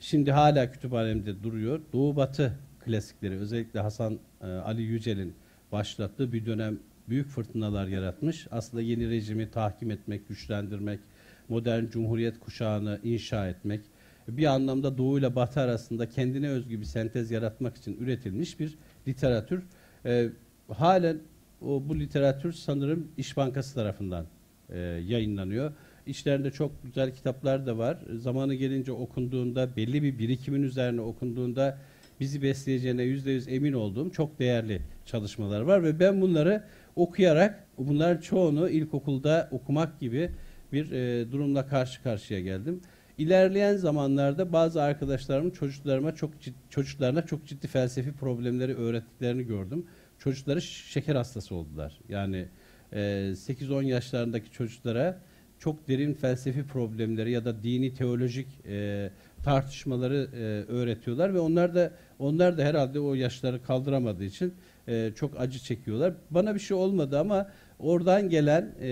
[0.00, 1.80] şimdi hala kütüphanemde duruyor.
[1.92, 5.34] Doğu Batı klasikleri özellikle Hasan e, Ali Yücel'in
[5.72, 8.46] başlattığı bir dönem büyük fırtınalar yaratmış.
[8.50, 11.00] Aslında yeni rejimi tahkim etmek, güçlendirmek,
[11.48, 13.80] modern cumhuriyet kuşağını inşa etmek,
[14.28, 19.62] bir anlamda Doğu ile Batı arasında kendine özgü bir sentez yaratmak için üretilmiş bir literatür.
[20.06, 20.28] E,
[20.68, 21.18] halen
[21.60, 24.26] o bu literatür sanırım İş Bankası tarafından
[24.70, 25.72] e, yayınlanıyor.
[26.06, 27.98] İçlerinde çok güzel kitaplar da var.
[28.16, 31.78] Zamanı gelince okunduğunda, belli bir birikimin üzerine okunduğunda
[32.20, 36.64] bizi besleyeceğine yüzde yüz emin olduğum çok değerli çalışmalar var ve ben bunları
[36.96, 40.30] okuyarak bunların çoğunu ilkokulda okumak gibi
[40.72, 42.80] bir e, durumla karşı karşıya geldim.
[43.18, 49.86] İlerleyen zamanlarda bazı arkadaşlarımın çocuklarıma çok cid- çocuklarına çok ciddi felsefi problemleri öğrettiklerini gördüm.
[50.24, 51.98] Çocukları şeker hastası oldular.
[52.08, 52.46] Yani
[52.92, 55.18] e, 8-10 yaşlarındaki çocuklara
[55.58, 59.10] çok derin felsefi problemleri ya da dini teolojik e,
[59.42, 64.54] tartışmaları e, öğretiyorlar ve onlar da onlar da herhalde o yaşları kaldıramadığı için
[64.88, 66.14] e, çok acı çekiyorlar.
[66.30, 68.86] Bana bir şey olmadı ama oradan gelen e,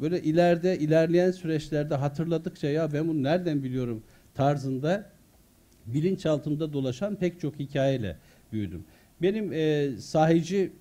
[0.00, 4.02] böyle ileride ilerleyen süreçlerde hatırladıkça ya ben bunu nereden biliyorum
[4.34, 5.10] tarzında
[5.86, 8.16] bilinçaltımda dolaşan pek çok hikayeyle
[8.52, 8.84] büyüdüm.
[9.22, 10.72] Benim e, sahici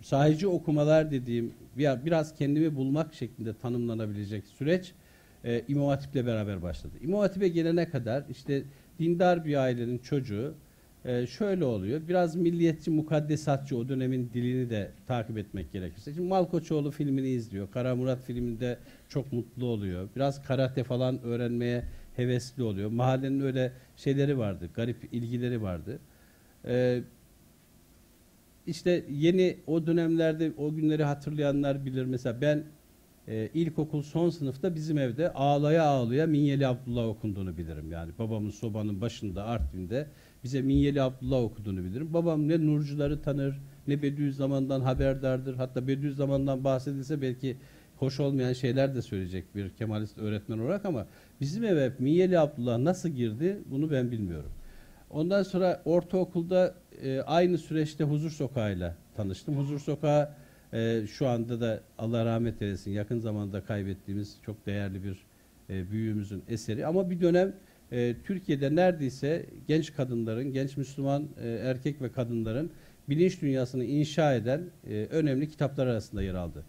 [0.00, 4.92] sahici okumalar dediğim bir- biraz kendimi bulmak şeklinde tanımlanabilecek süreç
[5.44, 6.92] e, İmam Hatip'le beraber başladı.
[7.02, 8.62] İmam Hatip'e gelene kadar işte
[8.98, 10.54] dindar bir ailenin çocuğu
[11.04, 12.00] e, şöyle oluyor.
[12.08, 16.14] Biraz milliyetçi, mukaddesatçı o dönemin dilini de takip etmek gerekirse.
[16.14, 17.70] Şimdi Malkoçoğlu filmini izliyor.
[17.70, 20.08] Kara Murat filminde çok mutlu oluyor.
[20.16, 21.84] Biraz karate falan öğrenmeye
[22.16, 22.90] hevesli oluyor.
[22.90, 24.68] Mahallenin öyle şeyleri vardı.
[24.74, 25.98] Garip ilgileri vardı.
[26.64, 27.00] E,
[28.68, 32.04] işte yeni o dönemlerde o günleri hatırlayanlar bilir.
[32.04, 32.64] Mesela ben
[33.28, 37.92] e, ilkokul son sınıfta bizim evde ağlaya ağlaya Minyeli Abdullah okunduğunu bilirim.
[37.92, 40.06] Yani babamın sobanın başında Artvin'de
[40.44, 42.14] bize Minyeli Abdullah okuduğunu bilirim.
[42.14, 45.54] Babam ne Nurcuları tanır ne Bediüzzaman'dan haberdardır.
[45.54, 47.56] Hatta Bediüzzaman'dan bahsedilse belki
[47.96, 51.06] hoş olmayan şeyler de söyleyecek bir Kemalist öğretmen olarak ama
[51.40, 54.50] bizim eve Minyeli Abdullah nasıl girdi bunu ben bilmiyorum.
[55.10, 59.58] Ondan sonra ortaokulda e, aynı süreçte Huzur Sokağı'yla tanıştım.
[59.58, 60.30] Huzur Sokağı
[60.72, 65.26] e, şu anda da Allah rahmet eylesin yakın zamanda kaybettiğimiz çok değerli bir
[65.70, 66.86] e, büyüğümüzün eseri.
[66.86, 67.54] Ama bir dönem
[67.92, 72.70] e, Türkiye'de neredeyse genç kadınların, genç Müslüman e, erkek ve kadınların
[73.08, 76.64] bilinç dünyasını inşa eden e, önemli kitaplar arasında yer aldı.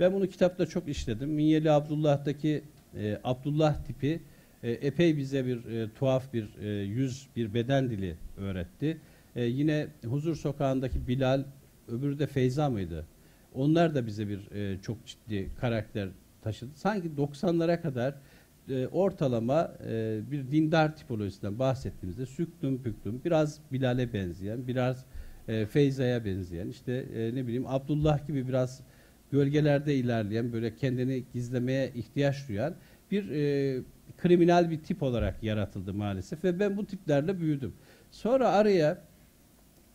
[0.00, 1.30] Ben bunu kitapta çok işledim.
[1.30, 2.62] Minyeli Abdullah'taki
[2.96, 4.20] e, Abdullah tipi
[4.64, 8.98] e, epey bize bir e, tuhaf bir e, yüz, bir beden dili öğretti.
[9.36, 11.44] E, yine Huzur Sokağı'ndaki Bilal,
[11.88, 13.06] öbürü de Feyza mıydı?
[13.54, 16.08] Onlar da bize bir e, çok ciddi karakter
[16.42, 16.70] taşıdı.
[16.74, 18.14] Sanki 90'lara kadar
[18.68, 25.04] e, ortalama e, bir dindar tipolojisinden bahsettiğimizde süklüm püklüm, biraz Bilal'e benzeyen, biraz
[25.48, 28.80] e, Feyza'ya benzeyen, işte e, ne bileyim Abdullah gibi biraz
[29.32, 32.74] gölgelerde ilerleyen, böyle kendini gizlemeye ihtiyaç duyan
[33.10, 33.80] bir e,
[34.24, 37.72] kriminal bir tip olarak yaratıldı maalesef ve ben bu tiplerle büyüdüm.
[38.10, 38.98] Sonra araya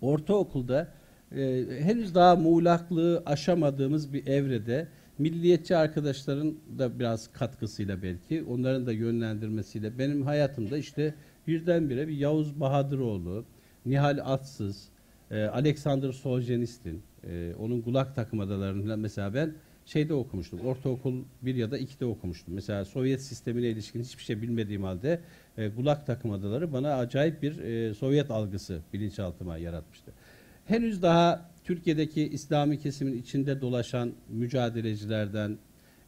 [0.01, 0.87] ortaokulda
[1.35, 4.87] e, henüz daha muğlaklığı aşamadığımız bir evrede
[5.17, 11.15] milliyetçi arkadaşların da biraz katkısıyla belki onların da yönlendirmesiyle benim hayatımda işte
[11.47, 13.45] birdenbire bir Yavuz Bahadıroğlu,
[13.85, 14.89] Nihal Atsız,
[15.31, 19.53] e, Alexander Solzhenitsyn, e, onun Gulag takım adalarından mesela ben
[19.89, 20.59] şeyde okumuştum.
[20.59, 22.53] Ortaokul 1 ya da 2'de okumuştum.
[22.53, 25.19] Mesela Sovyet sistemine ilişkin hiçbir şey bilmediğim halde
[25.57, 30.11] e, Gulag takım adaları bana acayip bir e, Sovyet algısı bilinçaltıma yaratmıştı.
[30.65, 35.57] Henüz daha Türkiye'deki İslami kesimin içinde dolaşan mücadelecilerden,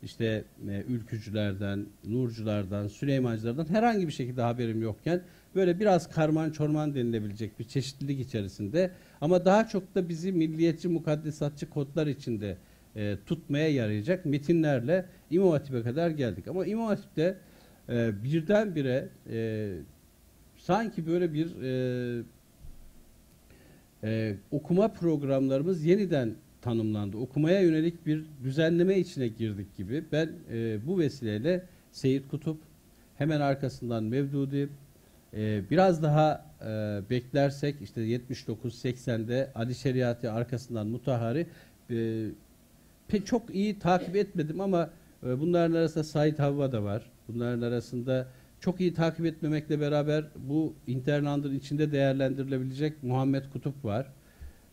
[0.04, 5.22] işte e, ülkücülerden, nurculardan, Süleymancılardan herhangi bir şekilde haberim yokken
[5.56, 8.92] böyle biraz karman çorman denilebilecek bir çeşitlilik içerisinde
[9.22, 12.58] ama daha çok da bizi milliyetçi mukaddesatçı kodlar içinde
[12.96, 16.48] e, tutmaya yarayacak metinlerle İmam Hatip'e kadar geldik.
[16.48, 17.38] Ama İmam Hatip'te
[17.90, 19.70] e, birdenbire e,
[20.58, 22.24] sanki böyle bir e,
[24.04, 27.18] e, okuma programlarımız yeniden tanımlandı.
[27.18, 30.04] Okumaya yönelik bir düzenleme içine girdik gibi.
[30.12, 32.58] Ben e, bu vesileyle Seyit Kutup,
[33.18, 34.70] hemen arkasından Mevdudi,
[35.34, 41.48] e, biraz daha e, beklersek işte 79-80'de Ali Şeriatı arkasından Mutahari
[41.90, 42.28] e,
[43.12, 44.90] pek çok iyi takip etmedim ama
[45.24, 47.12] e, bunların arasında Said Havva da var.
[47.28, 48.28] Bunların arasında
[48.60, 54.08] çok iyi takip etmemekle beraber bu Interland'ın içinde değerlendirilebilecek Muhammed Kutup var.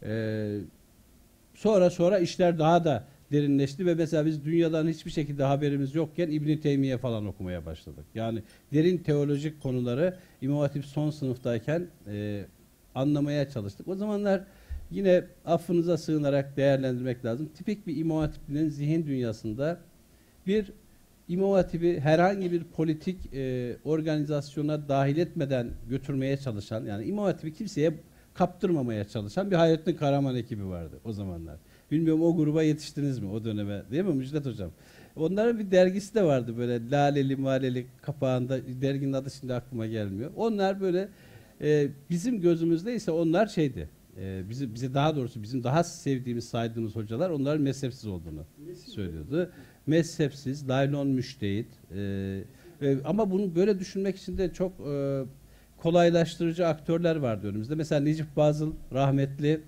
[0.02, 0.58] Ee,
[1.54, 6.56] sonra sonra işler daha da derinleşti ve mesela biz dünyadan hiçbir şekilde haberimiz yokken İbn
[6.56, 8.04] Teymiye falan okumaya başladık.
[8.14, 12.44] Yani derin teolojik konuları İmam Hatip son sınıftayken e,
[12.94, 13.88] anlamaya çalıştık.
[13.88, 14.44] O zamanlar
[14.90, 17.48] yine affınıza sığınarak değerlendirmek lazım.
[17.54, 19.78] Tipik bir İmam zihin dünyasında
[20.46, 20.72] bir
[21.28, 21.64] İmam
[22.00, 27.94] herhangi bir politik e, organizasyona dahil etmeden götürmeye çalışan, yani İmam kimseye
[28.34, 31.56] kaptırmamaya çalışan bir Hayrettin Karaman ekibi vardı o zamanlar.
[31.90, 34.70] Bilmiyorum o gruba yetiştiniz mi o döneme değil mi Müjdat Hocam?
[35.16, 40.30] Onların bir dergisi de vardı böyle laleli maleli kapağında derginin adı şimdi aklıma gelmiyor.
[40.36, 41.08] Onlar böyle
[41.60, 43.88] e, bizim gözümüzde ise onlar şeydi.
[44.20, 48.44] E, bizi, bize daha doğrusu bizim daha sevdiğimiz saydığımız hocalar onların mezhepsiz olduğunu
[48.94, 49.50] söylüyordu
[49.88, 51.68] mezhepsiz, laylon müştehit.
[51.94, 52.00] E,
[52.82, 55.22] e, ama bunu böyle düşünmek için de çok e,
[55.76, 57.74] kolaylaştırıcı aktörler vardı önümüzde.
[57.74, 59.60] Mesela Necip Bazıl rahmetli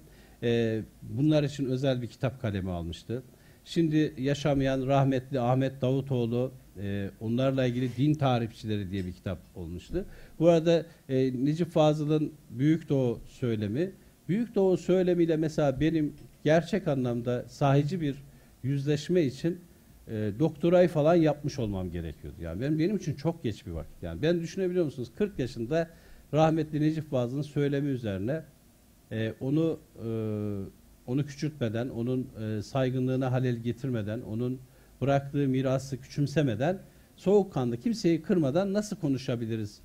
[0.43, 3.23] e, bunlar için özel bir kitap kalemi almıştı.
[3.65, 10.05] Şimdi yaşamayan rahmetli Ahmet Davutoğlu e, onlarla ilgili din tarihçileri diye bir kitap olmuştu.
[10.39, 13.93] Bu arada e, Necip Fazıl'ın Büyük Doğu söylemi,
[14.31, 16.15] Büyük Doğu söylemiyle mesela benim
[16.45, 18.17] gerçek anlamda sahici bir
[18.63, 19.61] yüzleşme için
[20.09, 22.37] e, doktorayı falan yapmış olmam gerekiyordu.
[22.41, 24.03] Yani benim, benim için çok geç bir vakit.
[24.03, 25.11] Yani ben düşünebiliyor musunuz?
[25.17, 25.91] 40 yaşında
[26.35, 28.43] rahmetli Necip Fazıl'ın söylemi üzerine
[29.13, 30.09] e, onu e,
[31.07, 34.61] onu küçültmeden, onun e, saygınlığına halel getirmeden, onun
[35.01, 36.79] bıraktığı mirası küçümsemeden,
[37.17, 39.81] soğukkanlı kimseyi kırmadan nasıl konuşabiliriz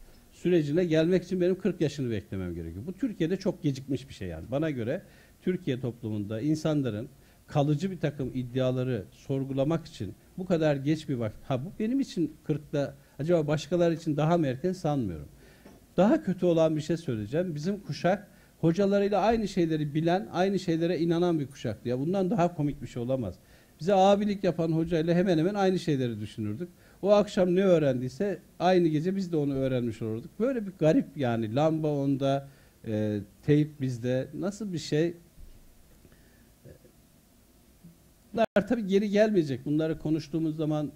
[0.46, 2.86] sürecine gelmek için benim 40 yaşını beklemem gerekiyor.
[2.88, 4.52] Bu Türkiye'de çok gecikmiş bir şey yani.
[4.52, 5.02] Bana göre
[5.42, 7.10] Türkiye toplumunda insanların
[7.48, 11.38] kalıcı bir takım iddiaları sorgulamak için bu kadar geç bir vakit.
[11.48, 15.28] Ha bu benim için 40'da acaba başkaları için daha mı erken sanmıyorum.
[15.98, 17.56] Daha kötü olan bir şey söyleyeceğim.
[17.56, 18.28] Bizim kuşak
[18.62, 21.90] hocalarıyla aynı şeyleri bilen, aynı şeylere inanan bir kuşaktı.
[21.90, 23.36] Ya bundan daha komik bir şey olamaz.
[23.80, 26.70] Bize abilik yapan hocayla hemen hemen aynı şeyleri düşünürdük.
[27.06, 30.32] O akşam ne öğrendiyse aynı gece biz de onu öğrenmiş olurduk.
[30.40, 32.48] Böyle bir garip yani lamba onda,
[32.88, 35.14] e, teyp bizde nasıl bir şey
[38.34, 39.66] Bunlar tabii geri gelmeyecek.
[39.66, 40.92] Bunları konuştuğumuz zaman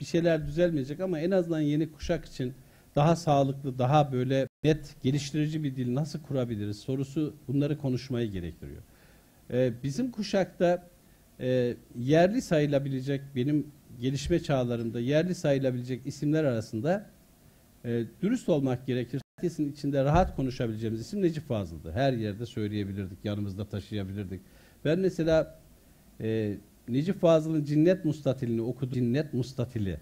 [0.00, 2.54] bir şeyler düzelmeyecek ama en azından yeni kuşak için
[2.96, 8.82] daha sağlıklı, daha böyle net, geliştirici bir dil nasıl kurabiliriz sorusu bunları konuşmayı gerektiriyor.
[9.50, 10.88] Ee, bizim kuşakta
[11.40, 13.66] e, yerli sayılabilecek benim
[14.02, 17.06] gelişme çağlarımda yerli sayılabilecek isimler arasında
[17.84, 19.22] e, dürüst olmak gerekir.
[19.36, 21.92] Herkesin içinde rahat konuşabileceğimiz isim Necip Fazıl'dı.
[21.92, 24.40] Her yerde söyleyebilirdik, yanımızda taşıyabilirdik.
[24.84, 25.58] Ben mesela
[26.20, 26.54] e,
[26.88, 28.94] Necip Fazıl'ın Cinnet Mustatilini okudum.
[28.94, 30.00] Cinnet Mustatili.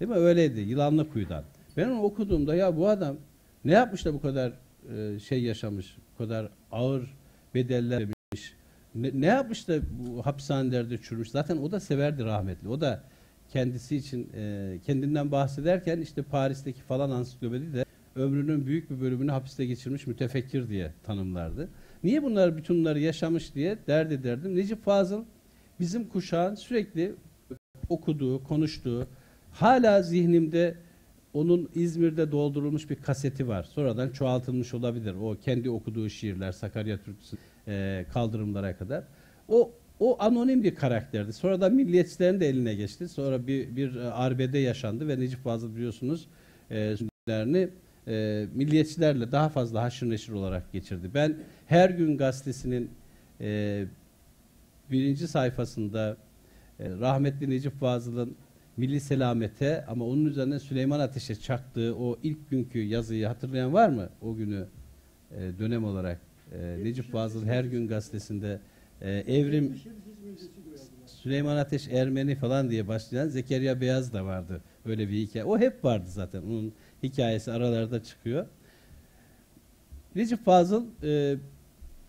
[0.00, 0.16] Değil mi?
[0.16, 0.60] Öyleydi.
[0.60, 1.44] Yılanlı Kuyu'dan.
[1.76, 3.16] Ben onu okuduğumda ya bu adam
[3.64, 4.52] ne yapmış da bu kadar
[4.96, 7.14] e, şey yaşamış, bu kadar ağır
[7.54, 8.54] bedeller vermiş.
[8.94, 11.30] Ne, ne yapmış da bu hapishanelerde çürümüş.
[11.30, 12.68] Zaten o da severdi rahmetli.
[12.68, 13.11] O da
[13.52, 17.84] kendisi için e, kendinden bahsederken işte Paris'teki falan ansiklopedi de
[18.16, 21.68] ömrünün büyük bir bölümünü hapiste geçirmiş mütefekkir diye tanımlardı.
[22.04, 24.56] Niye bunlar bütün bunları yaşamış diye dert ederdim.
[24.56, 25.24] Necip Fazıl
[25.80, 27.14] bizim kuşağın sürekli
[27.88, 29.06] okuduğu, konuştuğu,
[29.52, 30.74] hala zihnimde
[31.34, 33.62] onun İzmir'de doldurulmuş bir kaseti var.
[33.62, 35.14] Sonradan çoğaltılmış olabilir.
[35.14, 37.36] O kendi okuduğu şiirler, Sakarya Türküsü
[37.68, 39.04] e, kaldırımlara kadar.
[39.48, 39.70] O
[40.02, 41.32] o anonim bir karakterdi.
[41.32, 43.08] Sonra da milliyetçilerin de eline geçti.
[43.08, 46.28] Sonra bir, bir e, arbede yaşandı ve Necip Fazıl biliyorsunuz
[46.70, 46.96] e,
[48.08, 51.10] e, milliyetçilerle daha fazla haşır neşir olarak geçirdi.
[51.14, 51.36] Ben
[51.66, 52.90] her gün gazetesinin
[53.40, 53.84] e,
[54.90, 56.16] birinci sayfasında
[56.80, 58.36] e, rahmetli Necip Fazıl'ın
[58.76, 64.08] Milli Selamete ama onun üzerine Süleyman Ateş'e çaktığı o ilk günkü yazıyı hatırlayan var mı?
[64.20, 64.66] O günü
[65.30, 66.20] e, dönem olarak
[66.52, 68.60] e, Necip Fazıl her gün gazetesinde
[69.02, 69.76] e, evrim
[71.06, 74.60] Süleyman Ateş Ermeni falan diye başlayan Zekeriya Beyaz da vardı.
[74.86, 75.44] Öyle bir hikaye.
[75.44, 76.42] O hep vardı zaten.
[76.42, 78.46] Onun hikayesi aralarda çıkıyor.
[80.14, 81.36] Necip Fazıl e,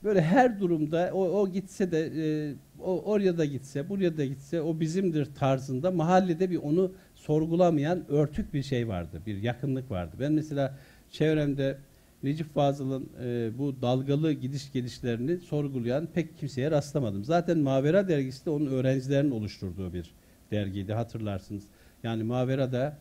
[0.04, 2.54] böyle her durumda o, o gitse de e,
[2.84, 8.54] o oraya da gitse buraya da gitse o bizimdir tarzında mahallede bir onu sorgulamayan örtük
[8.54, 9.22] bir şey vardı.
[9.26, 10.16] Bir yakınlık vardı.
[10.20, 10.78] Ben mesela
[11.12, 11.78] çevremde
[12.24, 17.24] Necip Fazıl'ın e, bu dalgalı gidiş gelişlerini sorgulayan pek kimseye rastlamadım.
[17.24, 20.14] Zaten Mavera dergisi de onun öğrencilerin oluşturduğu bir
[20.52, 21.64] dergiydi hatırlarsınız.
[22.04, 22.98] Yani Mavera da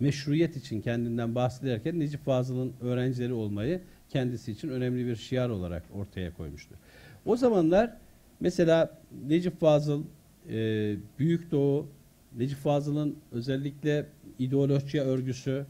[0.00, 6.34] meşruiyet için kendinden bahsederken Necip Fazıl'ın öğrencileri olmayı kendisi için önemli bir şiar olarak ortaya
[6.34, 6.74] koymuştu.
[7.26, 7.96] O zamanlar
[8.40, 10.04] mesela Necip Fazıl,
[10.50, 11.86] e, Büyük Doğu,
[12.38, 14.06] Necip Fazıl'ın özellikle
[14.38, 15.66] ideolojiye örgüsü,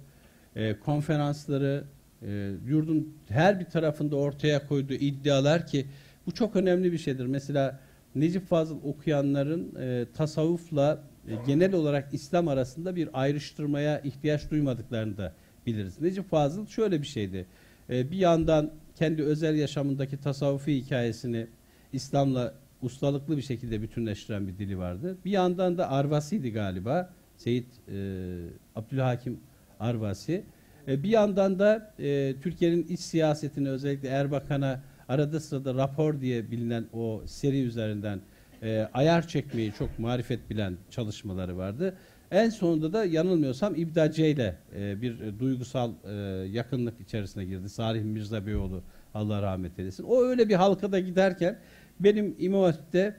[0.57, 1.85] e, konferansları,
[2.27, 5.87] e, yurdun her bir tarafında ortaya koyduğu iddialar ki
[6.27, 7.27] bu çok önemli bir şeydir.
[7.27, 7.81] Mesela
[8.15, 15.33] Necip Fazıl okuyanların e, tasavvufla e, genel olarak İslam arasında bir ayrıştırmaya ihtiyaç duymadıklarını da
[15.67, 16.01] biliriz.
[16.01, 17.47] Necip Fazıl şöyle bir şeydi.
[17.91, 21.47] E, bir yandan kendi özel yaşamındaki tasavvufi hikayesini
[21.93, 25.17] İslam'la ustalıklı bir şekilde bütünleştiren bir dili vardı.
[25.25, 27.13] Bir yandan da Arvasi'ydi galiba.
[27.37, 28.39] Seyit e,
[28.77, 29.41] Abdülhakim
[29.81, 30.45] Arvasi.
[30.89, 36.87] E, bir yandan da e, Türkiye'nin iç siyasetini özellikle Erbakan'a arada sırada rapor diye bilinen
[36.93, 38.21] o seri üzerinden
[38.63, 41.97] e, ayar çekmeyi çok marifet bilen çalışmaları vardı.
[42.31, 46.13] En sonunda da yanılmıyorsam İbdace ile e, bir duygusal e,
[46.49, 47.69] yakınlık içerisine girdi.
[47.69, 48.83] Salih Mirza Beyoğlu
[49.15, 50.05] Allah rahmet eylesin.
[50.05, 51.59] O öyle bir halkada giderken
[52.01, 53.17] benim İmam Hatip'te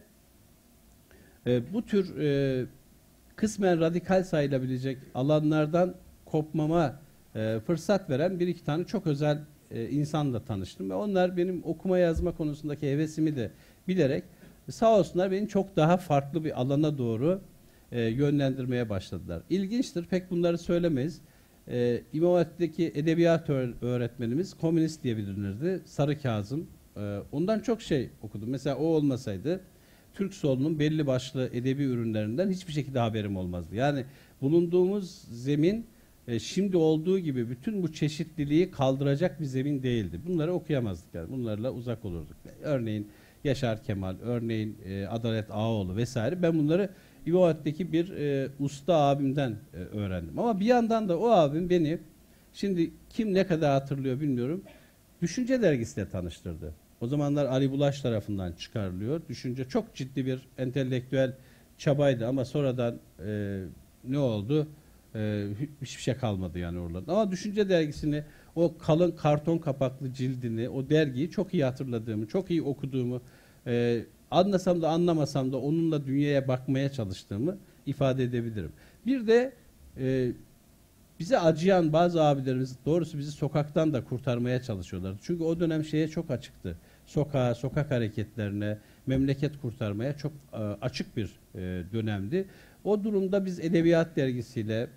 [1.48, 2.66] e, bu tür e,
[3.36, 7.00] kısmen radikal sayılabilecek alanlardan kopmama
[7.36, 9.40] e, fırsat veren bir iki tane çok özel
[9.72, 13.52] e, insanla tanıştım ve onlar benim okuma yazma konusundaki hevesimi de
[13.88, 14.24] bilerek
[14.70, 17.42] sağ olsunlar beni çok daha farklı bir alana doğru
[17.92, 19.42] e, yönlendirmeye başladılar.
[19.50, 21.22] İlginçtir, pek bunları söylemeyiz.
[22.14, 23.50] İmam Hatip'teki edebiyat
[23.82, 25.82] öğretmenimiz komünist diye bilinirdi.
[25.86, 26.68] Sarı Kazım.
[27.32, 28.50] Ondan çok şey okudum.
[28.50, 29.62] Mesela o olmasaydı
[30.14, 33.76] Türk solunun belli başlı edebi ürünlerinden hiçbir şekilde haberim olmazdı.
[33.76, 34.06] Yani
[34.42, 35.86] bulunduğumuz zemin
[36.28, 40.20] e, şimdi olduğu gibi bütün bu çeşitliliği kaldıracak bir zemin değildi.
[40.28, 41.32] Bunları okuyamazdık yani.
[41.32, 42.38] Bunlarla uzak olurduk.
[42.64, 43.08] Örneğin
[43.44, 46.42] Yaşar Kemal, örneğin e, Adalet Ağoğlu vesaire.
[46.42, 46.90] Ben bunları
[47.26, 50.40] İvahat'taki bir e, usta abimden e, öğrendim.
[50.40, 51.98] Ama bir yandan da o abim beni
[52.54, 54.64] şimdi kim ne kadar hatırlıyor bilmiyorum.
[55.22, 56.74] Düşünce dergisiyle tanıştırdı.
[57.02, 59.22] O zamanlar Ali Bulaş tarafından çıkarılıyor.
[59.30, 61.34] Düşünce çok ciddi bir entelektüel
[61.78, 63.62] çabaydı ama sonradan e,
[64.08, 64.68] ne oldu?
[65.16, 65.48] E,
[65.82, 67.12] hiçbir şey kalmadı yani oralarda.
[67.12, 68.24] Ama Düşünce dergisini
[68.56, 73.22] o kalın karton kapaklı cildini, o dergiyi çok iyi hatırladığımı, çok iyi okuduğumu,
[73.68, 78.72] e, anlasam da anlamasam da onunla dünyaya bakmaya çalıştığımı ifade edebilirim.
[79.06, 79.54] Bir de
[79.98, 80.32] e,
[81.20, 85.16] bize acıyan bazı abilerimiz doğrusu bizi sokaktan da kurtarmaya çalışıyorlar.
[85.22, 86.78] Çünkü o dönem şeye çok açıktı.
[87.06, 88.78] Sokağa, sokak hareketlerine,
[89.08, 92.46] memleket kurtarmaya çok e, açık bir e, dönemdi.
[92.84, 94.88] O durumda biz Edebiyat Dergisi'yle,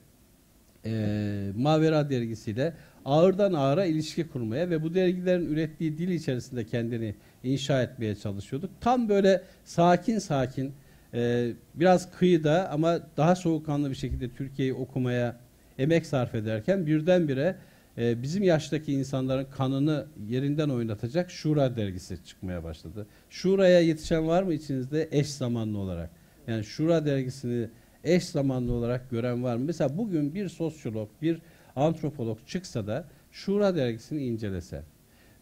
[0.84, 2.72] e, Mavera Dergisi'yle
[3.04, 7.14] ağırdan ağıra ilişki kurmaya ve bu dergilerin ürettiği dil içerisinde kendini
[7.44, 8.70] inşa etmeye çalışıyorduk.
[8.80, 10.72] Tam böyle sakin sakin
[11.14, 15.36] e, biraz kıyıda ama daha soğukkanlı bir şekilde Türkiye'yi okumaya
[15.78, 17.56] emek sarf ederken birdenbire
[17.98, 23.06] e, bizim yaştaki insanların kanını yerinden oynatacak Şura dergisi çıkmaya başladı.
[23.30, 26.10] Şura'ya yetişen var mı içinizde eş zamanlı olarak?
[26.46, 27.68] Yani Şura dergisini
[28.04, 29.64] eş zamanlı olarak gören var mı?
[29.64, 31.38] Mesela bugün bir sosyolog, bir
[31.76, 34.82] antropolog çıksa da Şura dergisini incelese,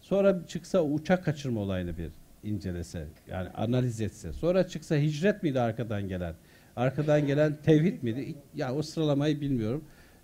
[0.01, 2.11] sonra çıksa uçak kaçırma olayını bir
[2.43, 6.35] incelese, yani analiz etse, sonra çıksa hicret miydi arkadan gelen,
[6.75, 8.35] arkadan gelen tevhid miydi?
[8.55, 9.83] Ya o sıralamayı bilmiyorum.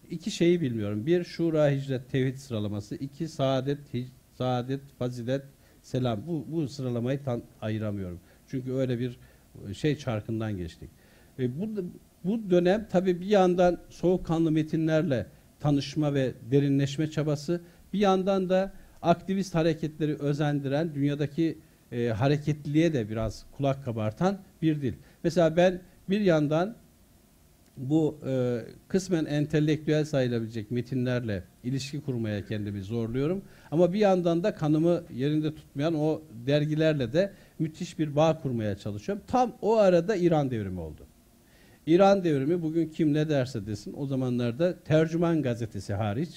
[0.10, 1.06] İki şeyi bilmiyorum.
[1.06, 4.08] Bir şura hicret tevhid sıralaması, iki saadet hic,
[4.38, 5.44] saadet fazilet
[5.82, 6.28] selam.
[6.28, 8.20] Bu bu sıralamayı tam ayıramıyorum.
[8.48, 9.20] Çünkü öyle bir
[9.74, 10.90] şey çarkından geçtik.
[11.40, 11.84] E, bu
[12.24, 15.26] bu dönem tabii bir yandan soğukkanlı metinlerle
[15.60, 17.62] tanışma ve derinleşme çabası,
[17.94, 21.58] bir yandan da aktivist hareketleri özendiren, dünyadaki
[21.92, 24.94] e, hareketliliğe de biraz kulak kabartan bir dil.
[25.24, 26.76] Mesela ben bir yandan
[27.78, 33.42] bu e, kısmen entelektüel sayılabilecek metinlerle ilişki kurmaya kendimi zorluyorum.
[33.72, 39.24] Ama bir yandan da kanımı yerinde tutmayan o dergilerle de müthiş bir bağ kurmaya çalışıyorum.
[39.28, 41.08] Tam o arada İran devrimi oldu.
[41.88, 46.30] İran devrimi bugün kim ne derse desin o zamanlarda Tercüman gazetesi hariç,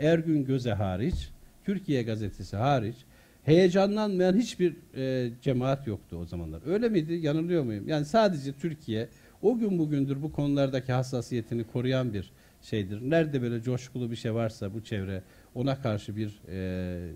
[0.00, 1.30] Ergün Göze hariç,
[1.64, 2.96] Türkiye gazetesi hariç
[3.44, 6.60] heyecanlanmayan hiçbir e, cemaat yoktu o zamanlar.
[6.66, 7.12] Öyle miydi?
[7.14, 7.88] Yanılıyor muyum?
[7.88, 9.08] Yani sadece Türkiye
[9.42, 12.32] o gün bugündür bu konulardaki hassasiyetini koruyan bir
[12.62, 13.10] şeydir.
[13.10, 15.22] Nerede böyle coşkulu bir şey varsa bu çevre
[15.54, 17.08] ona karşı bir, e,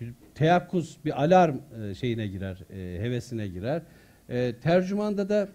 [0.00, 3.82] bir teyakkuz, bir alarm e, şeyine girer, e, hevesine girer.
[4.28, 5.48] E, tercümanda da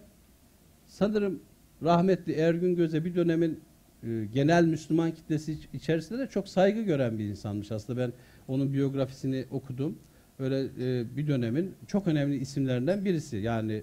[0.86, 1.40] sanırım
[1.82, 3.60] rahmetli Ergün Göze bir dönemin
[4.02, 7.72] e, genel Müslüman kitlesi içerisinde de çok saygı gören bir insanmış.
[7.72, 8.12] Aslında ben
[8.48, 9.98] onun biyografisini okudum.
[10.38, 13.36] Öyle e, bir dönemin çok önemli isimlerinden birisi.
[13.36, 13.82] Yani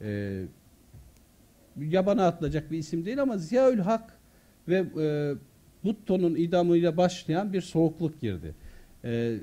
[0.00, 0.42] e,
[1.80, 4.18] yabana atılacak bir isim değil ama Ziyaül Hak
[4.68, 5.34] ve e,
[5.84, 8.54] Butto'nun idamıyla başlayan bir soğukluk girdi.
[9.04, 9.36] E,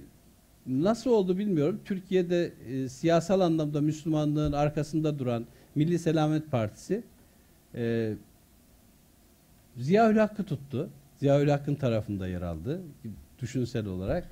[0.68, 1.80] nasıl oldu bilmiyorum.
[1.86, 7.04] Türkiye'de e, siyasal anlamda Müslümanlığın arkasında duran Milli Selamet Partisi
[7.76, 8.14] e,
[9.78, 10.90] Ziyaül Hakk'ı tuttu.
[11.20, 12.82] Ziyaül Hakk'ın tarafında yer aldı
[13.42, 14.28] düşünsel olarak.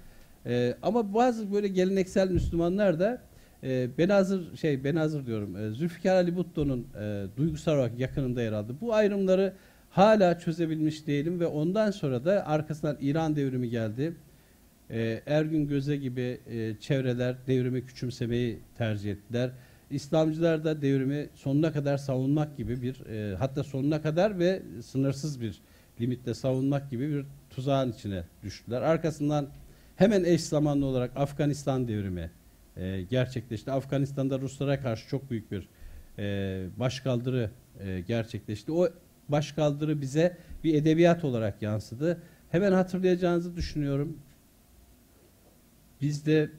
[0.45, 3.21] E, ama bazı böyle geleneksel Müslümanlar da
[3.63, 5.57] e, Benazır şey Benazır diyorum.
[5.57, 8.75] E, Zülfikar Ali Butto'nun e, duygusal olarak yakınında yer aldı.
[8.81, 9.53] Bu ayrımları
[9.89, 14.13] hala çözebilmiş değilim ve ondan sonra da arkasından İran devrimi geldi.
[14.89, 19.51] E, Ergün Göze gibi e, çevreler devrimi küçümsemeyi tercih ettiler.
[19.93, 25.61] İslamcılar da devrimi sonuna kadar savunmak gibi bir e, hatta sonuna kadar ve sınırsız bir
[26.01, 28.81] limitte savunmak gibi bir tuzağın içine düştüler.
[28.81, 29.49] Arkasından
[29.95, 32.31] hemen eş zamanlı olarak Afganistan devrimi
[32.77, 33.71] e, gerçekleşti.
[33.71, 35.69] Afganistan'da Ruslara karşı çok büyük bir
[36.19, 38.71] e, başkaldırı e, gerçekleşti.
[38.71, 38.89] O
[39.29, 42.21] başkaldırı bize bir edebiyat olarak yansıdı.
[42.49, 44.17] Hemen hatırlayacağınızı düşünüyorum.
[46.01, 46.49] Bizde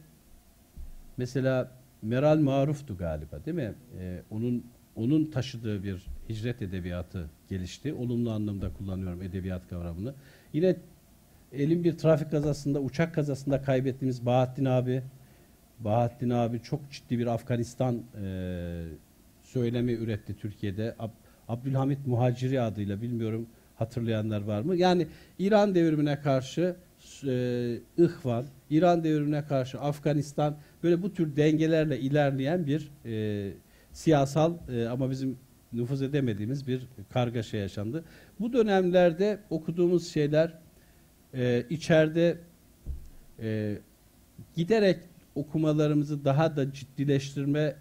[1.17, 1.71] mesela
[2.05, 3.75] Meral Maruf'tu galiba değil mi?
[3.99, 4.65] Ee, onun
[4.97, 7.95] onun taşıdığı bir hicret edebiyatı gelişti.
[7.95, 10.15] Olumlu anlamda kullanıyorum edebiyat kavramını.
[10.53, 10.77] Yine
[11.53, 15.03] elin bir trafik kazasında, uçak kazasında kaybettiğimiz Bahattin abi,
[15.81, 18.85] Bahattin abi çok ciddi bir Afganistan e,
[19.43, 20.95] söylemi üretti Türkiye'de.
[20.99, 21.13] Ab,
[21.49, 23.47] Abdülhamit Muhaciri adıyla bilmiyorum
[23.77, 24.77] hatırlayanlar var mı?
[24.77, 25.07] Yani
[25.39, 26.77] İran devrimine karşı
[27.27, 28.45] e, İhvan,
[28.77, 33.53] İran devrimine karşı Afganistan böyle bu tür dengelerle ilerleyen bir e,
[33.93, 35.39] siyasal e, ama bizim
[35.73, 38.05] nüfuz edemediğimiz bir kargaşa yaşandı.
[38.41, 40.59] Bu dönemlerde okuduğumuz şeyler
[41.35, 42.39] e, içeride
[43.41, 43.79] e,
[44.57, 44.99] giderek
[45.35, 47.77] okumalarımızı daha da ciddileştirme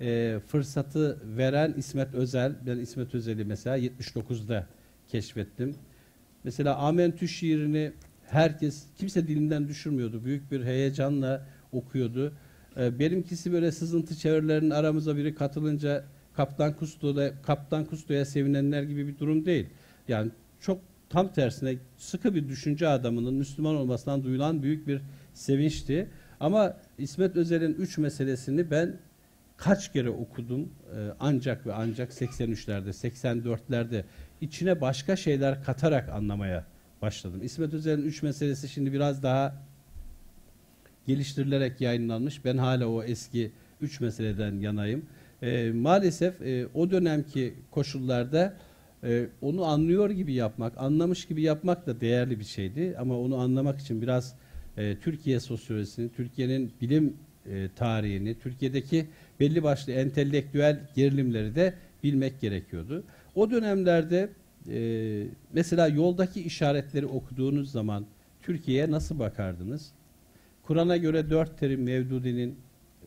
[0.00, 2.52] e, fırsatı veren İsmet Özel.
[2.66, 4.66] Ben İsmet Özel'i mesela 79'da
[5.08, 5.74] keşfettim.
[6.44, 7.92] Mesela Amentü şiirini
[8.30, 10.24] herkes, kimse dilinden düşürmüyordu.
[10.24, 12.32] Büyük bir heyecanla okuyordu.
[12.76, 16.04] E, benimkisi böyle sızıntı çevirilerinin aramıza biri katılınca
[16.36, 19.66] Kaptan Kusto'da Kaptan Kusto'ya sevinenler gibi bir durum değil.
[20.08, 25.00] Yani çok tam tersine sıkı bir düşünce adamının Müslüman olmasından duyulan büyük bir
[25.34, 26.08] sevinçti.
[26.40, 28.96] Ama İsmet Özel'in üç meselesini ben
[29.56, 34.04] kaç kere okudum ee, ancak ve ancak 83'lerde 84'lerde
[34.40, 36.64] içine başka şeyler katarak anlamaya
[37.02, 37.40] başladım.
[37.42, 39.62] İsmet Özel'in üç meselesi şimdi biraz daha
[41.06, 42.44] geliştirilerek yayınlanmış.
[42.44, 45.06] Ben hala o eski üç meseleden yanayım.
[45.42, 48.56] E, maalesef e, o dönemki koşullarda
[49.04, 52.94] e, onu anlıyor gibi yapmak, anlamış gibi yapmak da değerli bir şeydi.
[52.98, 54.34] Ama onu anlamak için biraz
[54.76, 57.16] e, Türkiye sosyolojisini, Türkiye'nin bilim
[57.50, 59.06] e, tarihini, Türkiye'deki
[59.40, 63.04] belli başlı entelektüel gerilimleri de bilmek gerekiyordu.
[63.34, 64.28] O dönemlerde
[64.70, 68.06] e, mesela yoldaki işaretleri okuduğunuz zaman
[68.42, 69.92] Türkiye'ye nasıl bakardınız?
[70.62, 72.58] Kur'an'a göre dört terim Mevdudi'nin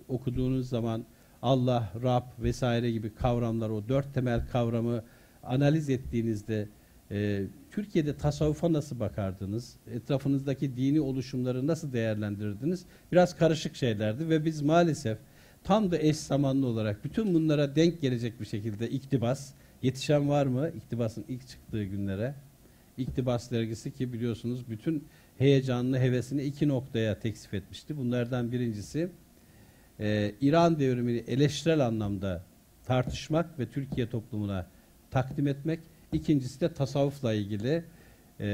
[0.07, 1.05] okuduğunuz zaman
[1.41, 5.03] Allah, Rab vesaire gibi kavramlar, o dört temel kavramı
[5.43, 6.67] analiz ettiğinizde
[7.11, 9.75] e, Türkiye'de tasavvufa nasıl bakardınız?
[9.93, 12.85] Etrafınızdaki dini oluşumları nasıl değerlendirirdiniz?
[13.11, 15.17] Biraz karışık şeylerdi ve biz maalesef
[15.63, 20.69] tam da eş zamanlı olarak bütün bunlara denk gelecek bir şekilde iktibas, yetişen var mı
[20.69, 22.35] iktibasın ilk çıktığı günlere?
[22.97, 25.03] İktibas dergisi ki biliyorsunuz bütün
[25.37, 27.97] heyecanlı hevesini iki noktaya teksif etmişti.
[27.97, 29.09] Bunlardan birincisi
[29.99, 32.43] e, İran devrimini eleştirel anlamda
[32.85, 34.67] tartışmak ve Türkiye toplumuna
[35.11, 35.79] takdim etmek.
[36.13, 37.83] İkincisi de tasavvufla ilgili
[38.39, 38.47] e,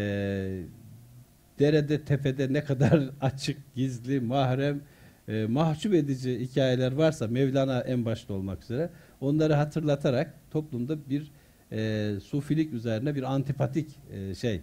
[1.60, 4.82] derede tepede ne kadar açık, gizli, mahrem,
[5.28, 8.90] e, mahcup edici hikayeler varsa Mevlana en başta olmak üzere
[9.22, 11.32] onları hatırlatarak toplumda bir
[11.72, 14.61] e, sufilik üzerine bir antipatik e, şey.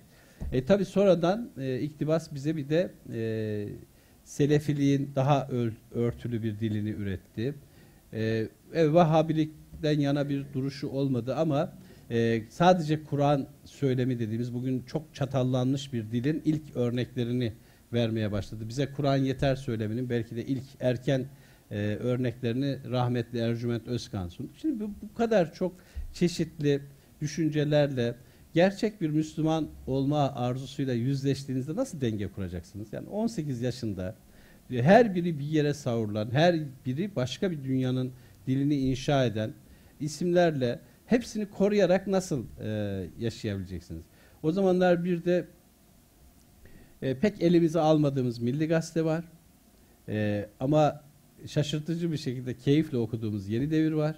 [0.52, 3.68] E tabi sonradan e, iktibas bize bir de e,
[4.24, 5.48] selefiliğin daha
[5.94, 7.54] örtülü bir dilini üretti.
[8.12, 11.72] E, Vahhabilikten yana bir duruşu olmadı ama
[12.10, 17.52] e, sadece Kur'an söylemi dediğimiz bugün çok çatallanmış bir dilin ilk örneklerini
[17.92, 18.68] vermeye başladı.
[18.68, 21.26] Bize Kur'an yeter söyleminin belki de ilk erken
[21.72, 24.50] e, örneklerini rahmetli Ercüment Özkan sundu.
[24.60, 25.74] Şimdi bu, bu kadar çok
[26.12, 26.82] çeşitli
[27.20, 28.14] düşüncelerle
[28.54, 32.92] gerçek bir Müslüman olma arzusuyla yüzleştiğinizde nasıl denge kuracaksınız?
[32.92, 34.14] Yani 18 yaşında
[34.70, 36.56] her biri bir yere savrulan, her
[36.86, 38.12] biri başka bir dünyanın
[38.46, 39.52] dilini inşa eden
[40.00, 44.04] isimlerle hepsini koruyarak nasıl e, yaşayabileceksiniz?
[44.42, 45.46] O zamanlar bir de
[47.02, 49.24] e, pek elimize almadığımız Milli Gazete var.
[50.08, 51.02] E, ama
[51.46, 54.16] şaşırtıcı bir şekilde keyifle okuduğumuz Yeni Devir var.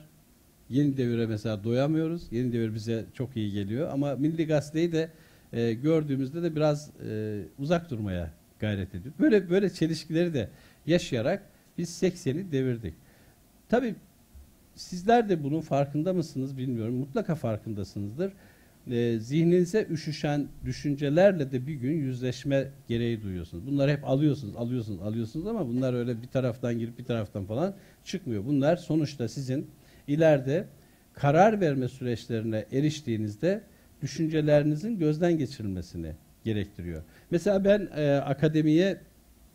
[0.70, 2.22] Yeni Devir'e mesela doyamıyoruz.
[2.30, 3.90] Yeni Devir bize çok iyi geliyor.
[3.92, 5.10] Ama Milli Gazete'yi de
[5.52, 9.14] e, gördüğümüzde de biraz e, uzak durmaya gayret ediyor.
[9.20, 10.48] Böyle böyle çelişkileri de
[10.86, 11.42] yaşayarak
[11.78, 12.94] biz 80'i devirdik.
[13.68, 13.94] Tabii
[14.74, 16.94] sizler de bunun farkında mısınız bilmiyorum.
[16.94, 18.32] Mutlaka farkındasınızdır.
[18.90, 23.66] E, zihninize üşüşen düşüncelerle de bir gün yüzleşme gereği duyuyorsunuz.
[23.66, 27.74] Bunları hep alıyorsunuz, alıyorsunuz, alıyorsunuz ama bunlar öyle bir taraftan girip bir taraftan falan
[28.04, 28.44] çıkmıyor.
[28.46, 29.66] Bunlar sonuçta sizin
[30.06, 30.66] ileride
[31.12, 33.62] karar verme süreçlerine eriştiğinizde
[34.02, 36.12] düşüncelerinizin gözden geçirilmesini
[36.44, 37.02] gerektiriyor.
[37.30, 39.00] Mesela ben e, akademiye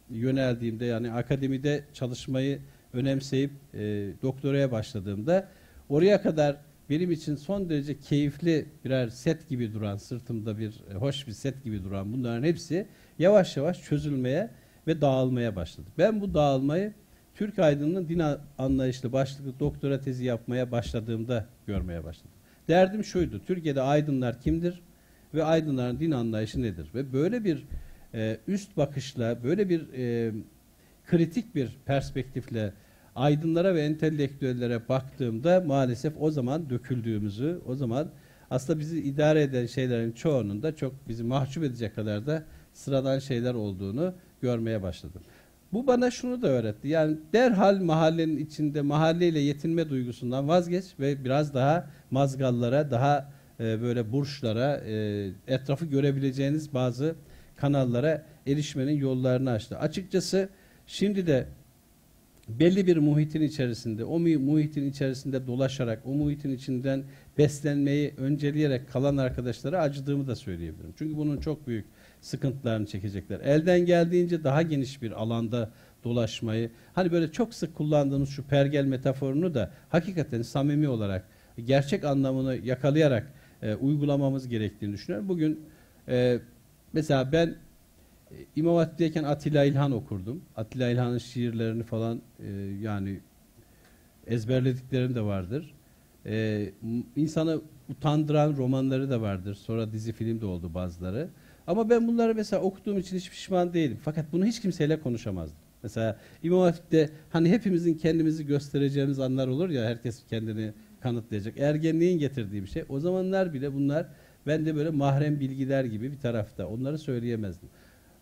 [0.10, 2.60] yöneldiğimde yani akademide çalışmayı
[2.94, 3.80] önemseyip e,
[4.22, 5.48] doktoraya başladığımda
[5.90, 6.58] oraya kadar
[6.90, 11.64] benim için son derece keyifli birer set gibi duran, sırtımda bir e, hoş bir set
[11.64, 12.88] gibi duran bunların hepsi
[13.20, 14.50] yavaş yavaş çözülmeye
[14.88, 15.88] ve dağılmaya başladı.
[15.98, 16.94] Ben bu dağılmayı
[17.36, 18.22] Türk aydınının din
[18.58, 22.32] anlayışlı başlıklı doktora tezi yapmaya başladığımda görmeye başladım.
[22.68, 24.82] Derdim şuydu, Türkiye'de aydınlar kimdir
[25.34, 26.90] ve aydınların din anlayışı nedir?
[26.96, 27.66] Ve böyle bir
[28.14, 30.32] e, üst bakışla, böyle bir e,
[31.08, 32.74] kritik bir perspektifle
[33.20, 38.08] aydınlara ve entelektüellere baktığımda maalesef o zaman döküldüğümüzü, o zaman
[38.50, 42.44] aslında bizi idare eden şeylerin çoğunun da çok bizi mahcup edecek kadar da
[42.74, 45.22] sıradan şeyler olduğunu görmeye başladım.
[45.74, 46.88] Bu bana şunu da öğretti.
[46.88, 54.12] Yani derhal mahallenin içinde mahalleyle yetinme duygusundan vazgeç ve biraz daha mazgallara, daha e, böyle
[54.12, 57.16] burçlara, e, etrafı görebileceğiniz bazı
[57.56, 59.78] kanallara erişmenin yollarını açtı.
[59.78, 60.50] Açıkçası
[60.88, 61.48] şimdi de
[62.60, 67.04] belli bir muhitin içerisinde, o muhitin içerisinde dolaşarak, o muhitin içinden
[67.38, 70.94] beslenmeyi önceleyerek kalan arkadaşlara acıdığımı da söyleyebilirim.
[70.98, 71.86] Çünkü bunun çok büyük
[72.22, 73.40] sıkıntılarını çekecekler.
[73.40, 75.72] Elden geldiğince daha geniş bir alanda
[76.04, 81.28] dolaşmayı, hani böyle çok sık kullandığımız şu pergel metaforunu da hakikaten samimi olarak,
[81.66, 85.30] gerçek anlamını yakalayarak e, uygulamamız gerektiğini düşünüyorum.
[85.30, 85.60] Bugün
[86.08, 86.40] e,
[86.94, 87.56] mesela ben
[88.56, 90.42] İmam Hatip'teyken Atilla İlhan okurdum.
[90.56, 92.52] Atilla İlhan'ın şiirlerini falan e,
[92.82, 93.20] yani
[94.28, 95.74] ezberlediklerim de vardır.
[96.26, 96.70] E,
[97.16, 99.56] insanı utandıran romanları da vardır.
[99.56, 101.30] Sonra dizi film de oldu bazıları.
[101.68, 103.98] Ama ben bunları mesela okuduğum için hiç pişman değilim.
[104.02, 105.58] Fakat bunu hiç kimseyle konuşamazdım.
[105.84, 111.60] Mesela İmam Hatip'te hani hepimizin kendimizi göstereceğimiz anlar olur ya herkes kendini kanıtlayacak.
[111.60, 112.84] Ergenliğin getirdiği bir şey.
[112.90, 114.08] O zamanlar bile bunlar
[114.48, 116.68] ben de böyle mahrem bilgiler gibi bir tarafta.
[116.68, 117.70] Onları söyleyemezdim.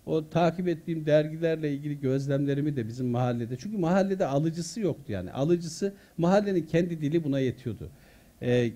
[0.07, 3.57] O takip ettiğim dergilerle ilgili gözlemlerimi de bizim mahallede.
[3.57, 5.31] Çünkü mahallede alıcısı yoktu yani.
[5.31, 7.89] Alıcısı mahallenin kendi dili buna yetiyordu.
[8.41, 8.71] Ee,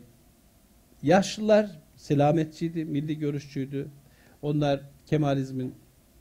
[1.04, 3.88] yaşlılar selametçiydi, milli görüşçüydü.
[4.42, 5.74] Onlar Kemalizmin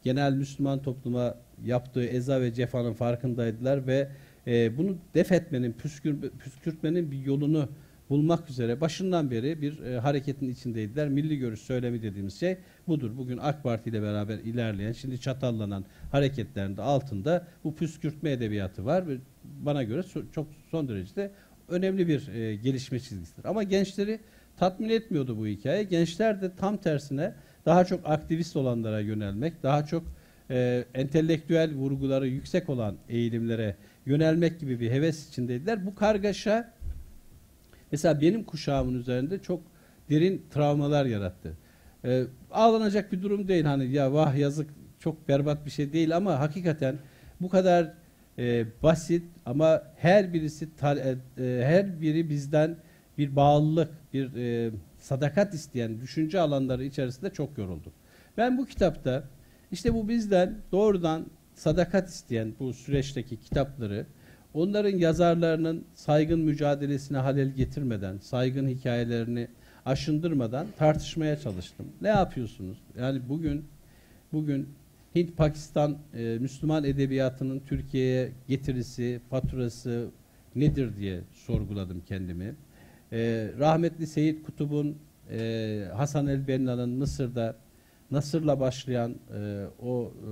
[0.02, 1.34] genel Müslüman topluma
[1.64, 4.08] yaptığı eza ve cefanın farkındaydılar ve
[4.46, 7.68] e, bunu def etmenin, püskür, püskürtmenin bir yolunu
[8.11, 11.08] bulmak üzere başından beri bir e, hareketin içindeydiler.
[11.08, 12.56] Milli görüş söylemi dediğimiz şey
[12.88, 13.16] budur.
[13.16, 19.08] Bugün AK Parti ile beraber ilerleyen, şimdi çatallanan hareketlerin de altında bu püskürtme edebiyatı var
[19.08, 21.30] ve bana göre so- çok son derece
[21.68, 23.44] önemli bir e, gelişme çizgisidir.
[23.44, 24.20] Ama gençleri
[24.56, 25.82] tatmin etmiyordu bu hikaye.
[25.82, 27.34] Gençler de tam tersine
[27.66, 30.02] daha çok aktivist olanlara yönelmek, daha çok
[30.50, 35.86] e, entelektüel vurguları yüksek olan eğilimlere yönelmek gibi bir heves içindeydiler.
[35.86, 36.72] Bu kargaşa
[37.93, 39.62] mesela benim kuşağımın üzerinde çok
[40.11, 41.57] derin travmalar yarattı.
[42.05, 46.41] E, ağlanacak bir durum değil hani ya vah yazık çok berbat bir şey değil ama
[46.41, 46.99] hakikaten
[47.41, 47.95] bu kadar
[48.38, 52.76] e, basit ama her birisi tal- e, e, her biri bizden
[53.18, 57.93] bir bağlılık, bir e, sadakat isteyen düşünce alanları içerisinde çok yorulduk.
[58.36, 59.24] Ben bu kitapta
[59.72, 64.07] işte bu bizden doğrudan sadakat isteyen bu süreçteki kitapları
[64.55, 69.48] onların yazarlarının saygın mücadelesine halel getirmeden, saygın hikayelerini
[69.86, 71.86] aşındırmadan tartışmaya çalıştım.
[72.01, 72.78] Ne yapıyorsunuz?
[72.98, 73.64] Yani bugün
[74.32, 74.68] bugün
[75.16, 80.09] Hint Pakistan e, Müslüman edebiyatının Türkiye'ye getirisi, faturası
[80.55, 82.55] nedir diye sorguladım kendimi.
[83.12, 84.96] E, rahmetli Seyit Kutub'un
[85.30, 87.57] e, Hasan el-Benna'nın Mısır'da
[88.11, 90.30] Nasır'la başlayan e, o e,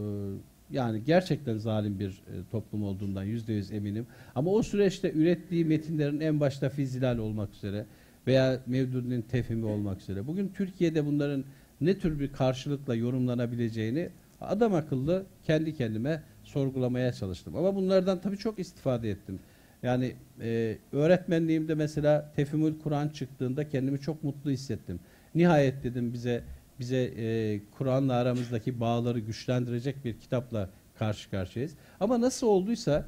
[0.70, 4.06] yani gerçekten zalim bir e, toplum olduğundan yüzde yüz eminim.
[4.34, 7.84] Ama o süreçte ürettiği metinlerin en başta Fizilal olmak üzere
[8.26, 10.26] veya Mevdudi'nin tefhimi olmak üzere.
[10.26, 11.44] Bugün Türkiye'de bunların
[11.80, 14.08] ne tür bir karşılıkla yorumlanabileceğini
[14.40, 17.56] adam akıllı kendi kendime sorgulamaya çalıştım.
[17.56, 19.38] Ama bunlardan tabii çok istifade ettim.
[19.82, 25.00] Yani e, öğretmenliğimde mesela Tefhimül Kur'an çıktığında kendimi çok mutlu hissettim.
[25.34, 26.42] Nihayet dedim bize
[26.80, 31.74] bize e, Kur'an'la aramızdaki bağları güçlendirecek bir kitapla karşı karşıyayız.
[32.00, 33.06] Ama nasıl olduysa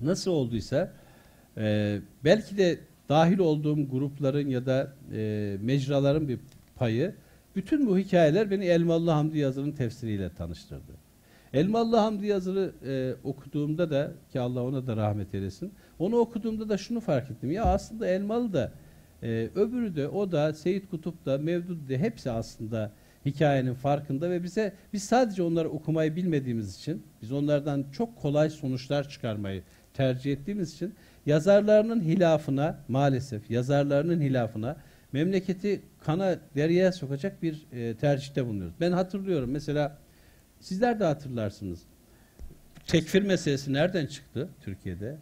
[0.00, 0.92] nasıl olduysa
[1.56, 6.38] e, belki de dahil olduğum grupların ya da e, mecraların bir
[6.76, 7.14] payı
[7.56, 10.92] bütün bu hikayeler beni Elmalı Hamdi Yazır'ın tefsiriyle tanıştırdı.
[11.52, 15.72] Elmalı Hamdi Yazır'ı e, okuduğumda da ki Allah ona da rahmet eylesin.
[15.98, 17.50] Onu okuduğumda da şunu fark ettim.
[17.50, 18.72] Ya aslında Elmalı da
[19.24, 22.92] e, öbürü de o da Seyit Kutup da Mevdud de hepsi aslında
[23.26, 29.08] hikayenin farkında ve bize biz sadece onları okumayı bilmediğimiz için biz onlardan çok kolay sonuçlar
[29.08, 29.62] çıkarmayı
[29.94, 30.94] tercih ettiğimiz için
[31.26, 34.76] yazarlarının hilafına maalesef yazarlarının hilafına
[35.12, 38.74] memleketi kana deryaya sokacak bir e, tercihte bulunuyoruz.
[38.80, 39.98] Ben hatırlıyorum mesela
[40.60, 41.82] sizler de hatırlarsınız.
[42.86, 45.16] Tekfir meselesi nereden çıktı Türkiye'de?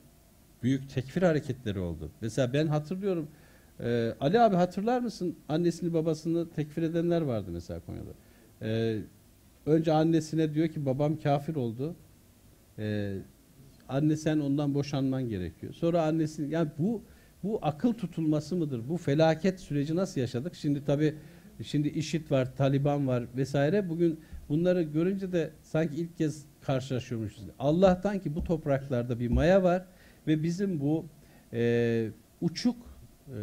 [0.63, 2.11] Büyük tekfir hareketleri oldu.
[2.21, 3.29] Mesela ben hatırlıyorum
[3.83, 5.37] ee, Ali abi hatırlar mısın?
[5.49, 8.11] Annesini babasını tekfir edenler vardı mesela Konya'da.
[8.63, 8.99] Ee,
[9.67, 11.95] önce annesine diyor ki babam kafir oldu.
[12.79, 13.19] Ee,
[13.89, 15.73] anne sen ondan boşanman gerekiyor.
[15.73, 17.03] Sonra annesinin yani bu
[17.43, 18.89] bu akıl tutulması mıdır?
[18.89, 20.55] Bu felaket süreci nasıl yaşadık?
[20.55, 21.15] Şimdi tabi
[21.63, 23.89] şimdi IŞİD var, Taliban var vesaire.
[23.89, 27.45] Bugün bunları görünce de sanki ilk kez karşılaşıyormuşuz.
[27.59, 29.85] Allah'tan ki bu topraklarda bir maya var
[30.27, 31.07] ve bizim bu
[31.53, 32.11] e,
[32.41, 32.92] uçuk
[33.33, 33.39] e,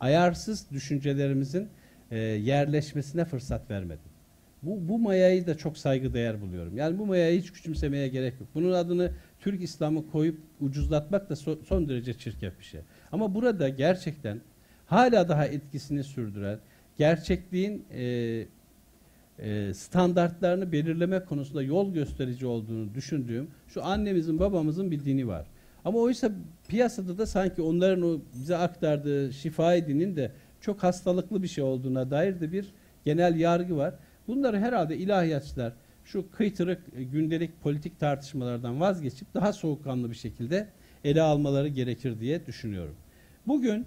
[0.00, 1.68] ayarsız düşüncelerimizin
[2.10, 4.14] e, yerleşmesine fırsat vermedi.
[4.62, 6.76] Bu, bu mayayı da çok saygıdeğer buluyorum.
[6.76, 8.48] Yani bu mayayı hiç küçümsemeye gerek yok.
[8.54, 12.80] Bunun adını Türk İslam'ı koyup ucuzlatmak da so, son derece çirkef bir şey.
[13.12, 14.40] Ama burada gerçekten
[14.86, 16.58] hala daha etkisini sürdüren,
[16.98, 18.04] gerçekliğin e,
[19.38, 25.46] e, standartlarını belirleme konusunda yol gösterici olduğunu düşündüğüm şu annemizin babamızın bir dini var.
[25.84, 26.30] Ama oysa
[26.68, 32.10] piyasada da sanki onların o bize aktardığı şifa dinin de çok hastalıklı bir şey olduğuna
[32.10, 32.66] dair de bir
[33.04, 33.94] genel yargı var.
[34.28, 35.72] Bunları herhalde ilahiyatçılar
[36.04, 40.68] şu kıytırık e, gündelik politik tartışmalardan vazgeçip daha soğukkanlı bir şekilde
[41.04, 42.94] ele almaları gerekir diye düşünüyorum.
[43.46, 43.86] Bugün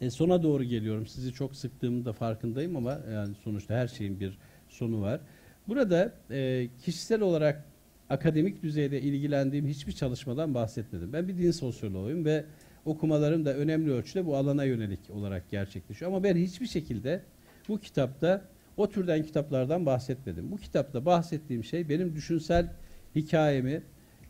[0.00, 1.06] e, sona doğru geliyorum.
[1.06, 5.20] Sizi çok sıktığımın da farkındayım ama yani sonuçta her şeyin bir sonu var.
[5.68, 7.64] Burada e, kişisel olarak
[8.10, 11.12] akademik düzeyde ilgilendiğim hiçbir çalışmadan bahsetmedim.
[11.12, 12.44] Ben bir din sosyoloğuyum ve
[12.84, 16.10] okumalarım da önemli ölçüde bu alana yönelik olarak gerçekleşiyor.
[16.10, 17.22] Ama ben hiçbir şekilde
[17.68, 18.44] bu kitapta
[18.76, 20.52] o türden kitaplardan bahsetmedim.
[20.52, 22.72] Bu kitapta bahsettiğim şey benim düşünsel
[23.14, 23.82] hikayemi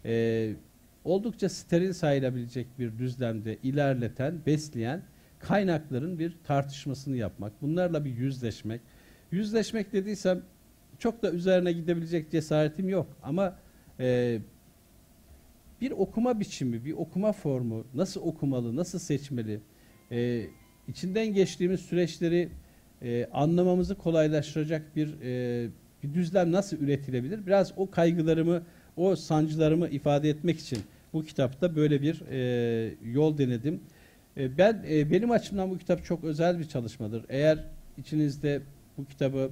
[0.04, 0.52] e,
[1.04, 5.02] oldukça steril sayılabilecek bir düzlemde ilerleten, besleyen
[5.38, 7.62] kaynakların bir tartışmasını yapmak.
[7.62, 8.80] Bunlarla bir yüzleşmek.
[9.30, 10.42] Yüzleşmek dediysem
[10.98, 13.06] çok da üzerine gidebilecek cesaretim yok.
[13.22, 13.58] Ama
[14.00, 14.38] e,
[15.80, 19.60] bir okuma biçimi, bir okuma formu, nasıl okumalı, nasıl seçmeli,
[20.12, 20.46] e,
[20.88, 22.48] içinden geçtiğimiz süreçleri
[23.02, 25.68] e, anlamamızı kolaylaştıracak bir e,
[26.02, 27.46] bir düzlem nasıl üretilebilir?
[27.46, 28.62] Biraz o kaygılarımı,
[28.96, 30.78] o sancılarımı ifade etmek için
[31.12, 33.80] bu kitapta böyle bir e, yol denedim.
[34.36, 37.24] E, ben e, benim açımdan bu kitap çok özel bir çalışmadır.
[37.28, 37.64] Eğer
[37.96, 38.62] içinizde
[38.98, 39.50] bu kitabı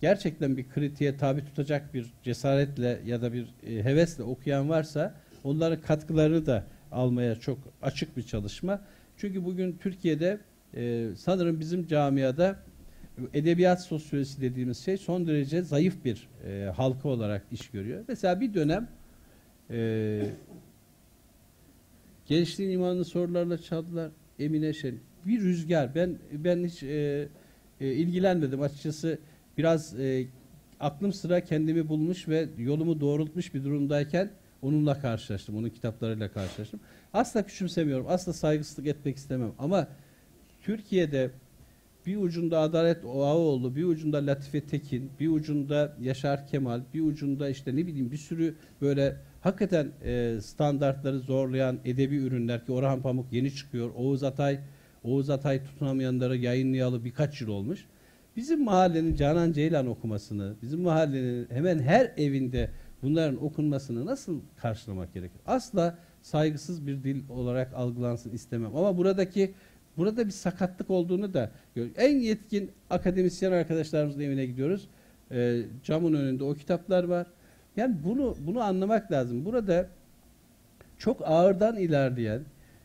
[0.00, 5.80] gerçekten bir kritiğe tabi tutacak bir cesaretle ya da bir e, hevesle okuyan varsa onların
[5.80, 8.80] katkılarını da almaya çok açık bir çalışma.
[9.16, 10.38] Çünkü bugün Türkiye'de
[10.74, 12.56] e, sanırım bizim camiada
[13.34, 18.04] edebiyat sosyolojisi dediğimiz şey son derece zayıf bir e, halka olarak iş görüyor.
[18.08, 18.88] Mesela bir dönem
[22.26, 24.10] gençliğin imanını sorularla çaldılar.
[24.38, 24.94] Emine Şen.
[25.26, 25.94] Bir rüzgar.
[25.94, 27.28] Ben ben hiç e,
[27.80, 29.18] e, ilgilenmedim açıkçası.
[29.58, 30.26] Biraz e,
[30.80, 34.30] aklım sıra kendimi bulmuş ve yolumu doğrultmuş bir durumdayken
[34.62, 35.56] onunla karşılaştım.
[35.56, 36.80] Onun kitaplarıyla karşılaştım.
[37.12, 38.06] Asla küçümsemiyorum.
[38.08, 39.52] Asla saygısızlık etmek istemem.
[39.58, 39.88] Ama
[40.62, 41.30] Türkiye'de
[42.06, 47.76] bir ucunda Adalet Oğaoğlu, bir ucunda Latife Tekin, bir ucunda Yaşar Kemal, bir ucunda işte
[47.76, 53.54] ne bileyim bir sürü böyle hakikaten e, standartları zorlayan edebi ürünler ki Orhan Pamuk yeni
[53.54, 53.90] çıkıyor.
[53.96, 54.58] Oğuz Atay,
[55.04, 57.86] Oğuz Atay tutunamayanları yayınlayalı birkaç yıl olmuş.
[58.36, 62.70] Bizim mahallenin Canan Ceylan okumasını, bizim mahallenin hemen her evinde
[63.02, 65.40] bunların okunmasını nasıl karşılamak gerekir?
[65.46, 68.76] Asla saygısız bir dil olarak algılansın istemem.
[68.76, 69.54] Ama buradaki
[69.96, 71.86] burada bir sakatlık olduğunu da gör.
[71.96, 74.88] En yetkin akademisyen arkadaşlarımızın evine gidiyoruz.
[75.30, 77.26] E, camın önünde o kitaplar var.
[77.76, 79.44] Yani bunu bunu anlamak lazım.
[79.44, 79.88] Burada
[80.98, 82.40] çok ağırdan ilerleyen,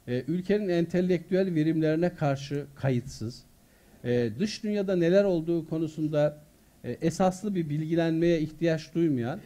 [0.08, 3.44] e, ülkenin entelektüel verimlerine karşı kayıtsız,
[4.04, 6.38] e, dış dünyada neler olduğu konusunda
[6.84, 9.40] e, esaslı bir bilgilenmeye ihtiyaç duymayan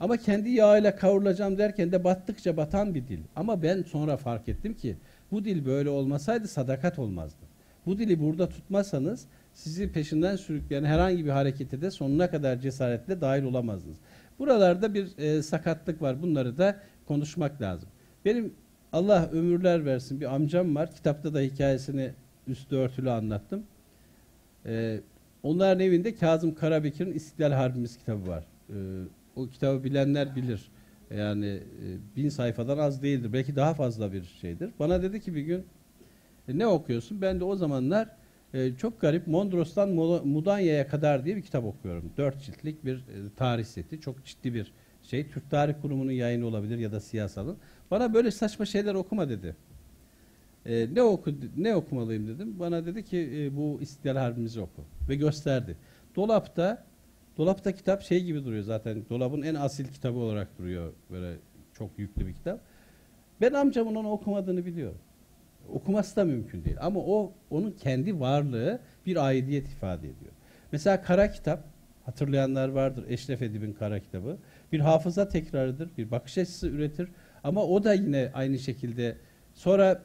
[0.00, 3.20] ama kendi yağıyla kavrulacağım derken de battıkça batan bir dil.
[3.36, 4.96] Ama ben sonra fark ettim ki
[5.30, 7.48] bu dil böyle olmasaydı sadakat olmazdı.
[7.86, 13.42] Bu dili burada tutmazsanız sizi peşinden sürükleyen herhangi bir harekete de sonuna kadar cesaretle dahil
[13.42, 13.96] olamazdınız.
[14.38, 16.22] Buralarda bir e, sakatlık var.
[16.22, 17.88] Bunları da konuşmak lazım.
[18.24, 18.54] Benim
[18.92, 20.90] Allah ömürler versin bir amcam var.
[20.94, 22.10] Kitapta da hikayesini
[22.46, 23.62] üstü örtülü anlattım.
[24.68, 25.00] Ee,
[25.42, 28.44] onların evinde Kazım Karabekir'in İstiklal Harbimiz kitabı var.
[28.70, 28.74] Ee,
[29.36, 30.70] o kitabı bilenler bilir.
[31.16, 33.32] Yani e, bin sayfadan az değildir.
[33.32, 34.70] Belki daha fazla bir şeydir.
[34.78, 35.66] Bana dedi ki bir gün
[36.48, 37.22] e, ne okuyorsun?
[37.22, 38.08] Ben de o zamanlar
[38.54, 39.88] e, çok garip Mondros'tan
[40.24, 42.12] Mudanya'ya kadar diye bir kitap okuyorum.
[42.16, 44.00] Dört ciltlik bir e, tarih seti.
[44.00, 45.28] Çok ciddi bir şey.
[45.28, 47.56] Türk Tarih Kurumu'nun yayını olabilir ya da siyasalın.
[47.90, 49.56] Bana böyle saçma şeyler okuma dedi.
[50.68, 52.58] E, ne oku ne okumalıyım dedim.
[52.58, 55.76] Bana dedi ki e, bu İstiklal Harbimizi oku ve gösterdi.
[56.16, 56.84] Dolapta
[57.36, 59.04] dolapta kitap şey gibi duruyor zaten.
[59.10, 60.92] Dolabın en asil kitabı olarak duruyor.
[61.10, 61.36] Böyle
[61.74, 62.60] çok yüklü bir kitap.
[63.40, 64.98] Ben amcamın onu okumadığını biliyorum.
[65.72, 66.76] Okuması da mümkün değil.
[66.80, 70.32] Ama o onun kendi varlığı bir aidiyet ifade ediyor.
[70.72, 71.64] Mesela kara kitap
[72.04, 73.04] hatırlayanlar vardır.
[73.08, 74.36] Eşref Edip'in kara kitabı.
[74.72, 75.90] Bir hafıza tekrarıdır.
[75.98, 77.08] Bir bakış açısı üretir.
[77.44, 79.16] Ama o da yine aynı şekilde
[79.54, 80.02] sonra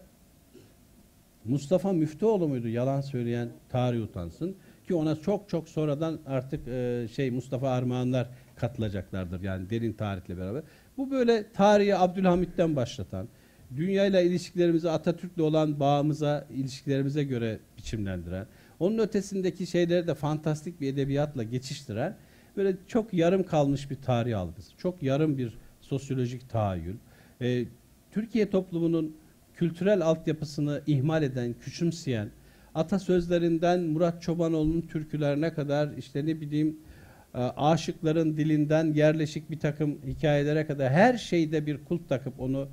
[1.46, 4.56] Mustafa Müftüoğlu muydu yalan söyleyen tarih utansın
[4.88, 10.64] ki ona çok çok sonradan artık e, şey Mustafa Armağanlar katılacaklardır yani derin tarihle beraber.
[10.98, 13.28] Bu böyle tarihi Abdülhamit'ten başlatan,
[13.76, 18.48] dünyayla ilişkilerimizi Atatürk'le olan bağımıza, ilişkilerimize göre biçimlendiren,
[18.80, 22.18] onun ötesindeki şeyleri de fantastik bir edebiyatla geçiştiren
[22.58, 24.78] böyle çok yarım kalmış bir tarih algısı.
[24.78, 26.96] Çok yarım bir sosyolojik tahayyül.
[27.42, 27.66] Ee,
[28.12, 29.16] Türkiye toplumunun
[29.56, 32.30] kültürel altyapısını ihmal eden, küçümseyen,
[32.76, 36.78] atasözlerinden Murat Çobanoğlu'nun türkülerine kadar işte ne bileyim
[37.34, 42.68] e, aşıkların dilinden yerleşik bir takım hikayelere kadar her şeyde bir kult takıp onu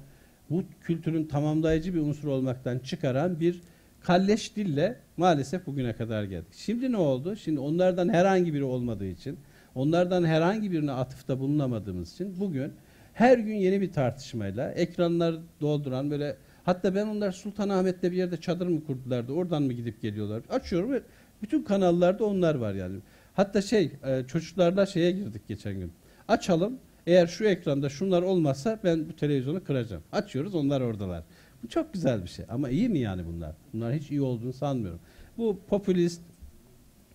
[0.50, 3.60] bu kültürün tamamlayıcı bir unsur olmaktan çıkaran bir
[4.00, 6.52] kalleş dille maalesef bugüne kadar geldik.
[6.52, 7.36] Şimdi ne oldu?
[7.36, 9.38] Şimdi onlardan herhangi biri olmadığı için,
[9.74, 12.72] onlardan herhangi birine atıfta bulunamadığımız için bugün
[13.14, 18.66] her gün yeni bir tartışmayla ekranlar dolduran böyle hatta ben onlar Sultanahmet'te bir yerde çadır
[18.66, 21.02] mı kurdulardı oradan mı gidip geliyorlar açıyorum ve
[21.42, 22.98] bütün kanallarda onlar var yani.
[23.34, 25.92] Hatta şey e, çocuklarla şeye girdik geçen gün.
[26.28, 30.02] Açalım eğer şu ekranda şunlar olmazsa ben bu televizyonu kıracağım.
[30.12, 31.22] Açıyoruz onlar oradalar.
[31.62, 33.54] Bu çok güzel bir şey ama iyi mi yani bunlar?
[33.72, 35.00] Bunlar hiç iyi olduğunu sanmıyorum.
[35.38, 36.22] Bu popülist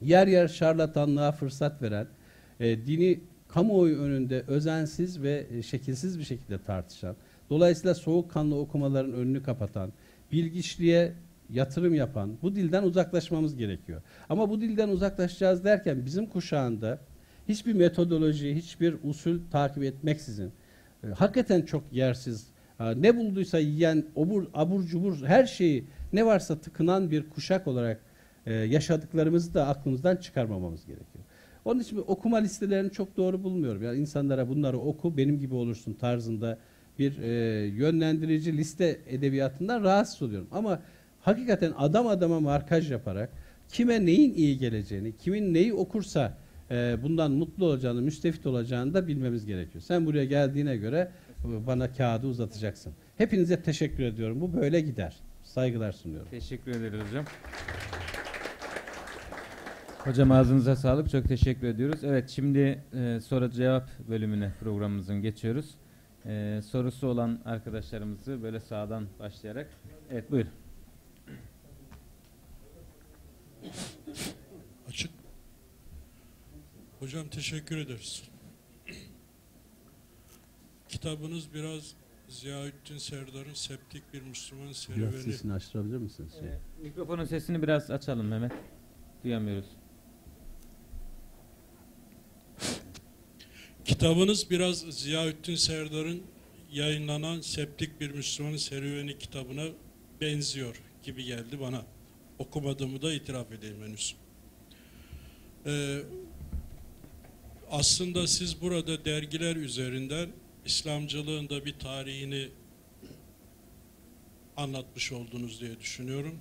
[0.01, 2.07] yer yer şarlatanlığa fırsat veren
[2.59, 7.15] e, dini kamuoyu önünde özensiz ve e, şekilsiz bir şekilde tartışan,
[7.49, 9.93] dolayısıyla soğukkanlı okumaların önünü kapatan,
[10.31, 11.13] bilgiçliğe
[11.49, 14.01] yatırım yapan bu dilden uzaklaşmamız gerekiyor.
[14.29, 16.99] Ama bu dilden uzaklaşacağız derken bizim kuşağında
[17.47, 20.51] hiçbir metodoloji, hiçbir usul takip etmeksizin
[21.03, 22.47] e, hakikaten çok yersiz,
[22.79, 27.99] e, ne bulduysa yiyen, obur, abur cubur her şeyi ne varsa tıkınan bir kuşak olarak
[28.45, 31.25] e, yaşadıklarımızı da aklımızdan çıkarmamamız gerekiyor.
[31.65, 33.83] Onun için okuma listelerini çok doğru bulmuyorum.
[33.83, 36.57] Yani insanlara bunları oku benim gibi olursun tarzında
[36.99, 37.27] bir e,
[37.67, 40.47] yönlendirici liste edebiyatından rahatsız oluyorum.
[40.51, 40.79] Ama
[41.21, 43.29] hakikaten adam adama markaj yaparak
[43.69, 46.37] kime neyin iyi geleceğini, kimin neyi okursa
[46.71, 49.81] e, bundan mutlu olacağını, müstefit olacağını da bilmemiz gerekiyor.
[49.81, 51.11] Sen buraya geldiğine göre
[51.43, 52.93] bana kağıdı uzatacaksın.
[53.17, 54.41] Hepinize teşekkür ediyorum.
[54.41, 55.15] Bu böyle gider.
[55.43, 56.27] Saygılar sunuyorum.
[56.29, 57.25] Teşekkür ederiz hocam.
[59.97, 61.09] Hocam ağzınıza sağlık.
[61.09, 62.03] Çok teşekkür ediyoruz.
[62.03, 65.75] Evet şimdi e, soru cevap bölümüne programımızın geçiyoruz.
[66.27, 69.69] E, sorusu olan arkadaşlarımızı böyle sağdan başlayarak.
[70.11, 70.45] Evet buyur.
[74.89, 75.11] Açık.
[76.99, 78.23] Hocam teşekkür ederiz.
[80.89, 81.95] Kitabınız biraz
[82.27, 85.17] Ziyaüddin Serdar'ın Septik Bir Müslüman Biraz Serüveni.
[85.21, 86.33] sesini açtırabilir misiniz?
[86.39, 86.49] Şey.
[86.49, 88.51] E, mikrofonun sesini biraz açalım Mehmet.
[89.23, 89.65] Duyamıyoruz.
[93.85, 96.23] Kitabınız biraz Ziyaüddin Serdar'ın
[96.71, 99.63] yayınlanan Septik Bir Müslüman Serüveni kitabına
[100.21, 101.85] benziyor gibi geldi bana.
[102.39, 104.15] Okumadığımı da itiraf edeyim henüz.
[105.65, 105.99] Ee,
[107.71, 110.29] aslında siz burada dergiler üzerinden
[110.65, 112.49] İslamcılığın da bir tarihini
[114.57, 116.39] anlatmış oldunuz diye düşünüyorum.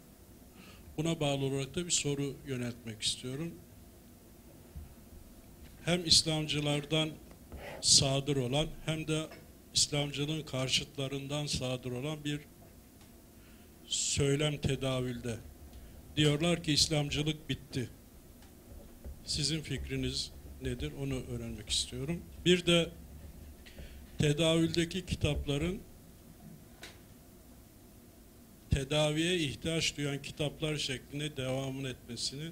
[0.97, 3.55] Buna bağlı olarak da bir soru yöneltmek istiyorum.
[5.85, 7.11] Hem İslamcılardan
[7.85, 9.26] sadır olan hem de
[9.74, 12.41] İslamcılığın karşıtlarından sadır olan bir
[13.87, 15.37] söylem tedavülde.
[16.16, 17.91] Diyorlar ki İslamcılık bitti.
[19.24, 20.32] Sizin fikriniz
[20.62, 22.22] nedir onu öğrenmek istiyorum.
[22.45, 22.89] Bir de
[24.18, 25.80] tedavüldeki kitapların
[28.70, 32.51] tedaviye ihtiyaç duyan kitaplar şeklinde devamını etmesini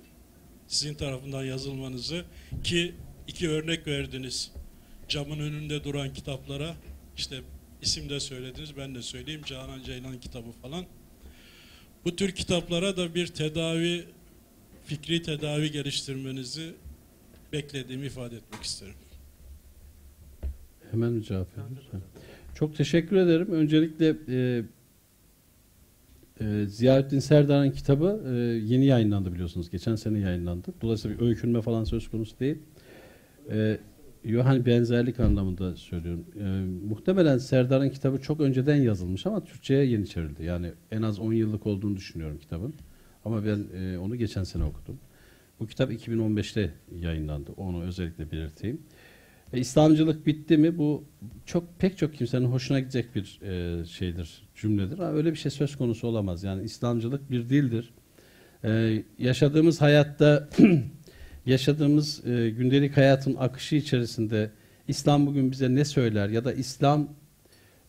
[0.66, 2.24] sizin tarafından yazılmanızı
[2.64, 2.94] ki
[3.28, 4.52] iki örnek verdiniz.
[5.12, 6.74] Camın önünde duran kitaplara
[7.16, 7.36] işte
[7.82, 10.84] isim de söylediniz ben de söyleyeyim Canan Ceylan kitabı falan.
[12.04, 14.04] Bu tür kitaplara da bir tedavi
[14.84, 16.74] fikri tedavi geliştirmenizi
[17.52, 18.94] beklediğimi ifade etmek isterim.
[20.90, 21.78] Hemen cevap vereyim?
[22.54, 23.52] Çok teşekkür ederim.
[23.52, 24.64] Öncelikle e,
[26.40, 28.30] e, Ziyaettin Serdar'ın kitabı e,
[28.66, 29.70] yeni yayınlandı biliyorsunuz.
[29.70, 30.68] Geçen sene yayınlandı.
[30.82, 32.58] Dolayısıyla bir öykünme falan söz konusu değil.
[33.50, 33.78] E,
[34.24, 36.24] yo, hani benzerlik anlamında söylüyorum.
[36.40, 36.44] E,
[36.88, 40.44] muhtemelen Serdar'ın kitabı çok önceden yazılmış ama Türkçe'ye yeni çevrildi.
[40.44, 42.74] Yani en az 10 yıllık olduğunu düşünüyorum kitabın.
[43.24, 44.98] Ama ben e, onu geçen sene okudum.
[45.60, 46.70] Bu kitap 2015'te
[47.00, 47.52] yayınlandı.
[47.56, 48.80] Onu özellikle belirteyim.
[49.52, 50.78] E, İslamcılık bitti mi?
[50.78, 51.04] Bu
[51.46, 54.98] çok pek çok kimsenin hoşuna gidecek bir e, şeydir, cümledir.
[54.98, 56.44] Ha, öyle bir şey söz konusu olamaz.
[56.44, 57.90] Yani İslamcılık bir dildir.
[58.64, 60.48] E, yaşadığımız hayatta,
[61.46, 64.50] yaşadığımız e, gündelik hayatın akışı içerisinde
[64.88, 67.08] İslam bugün bize ne söyler ya da İslam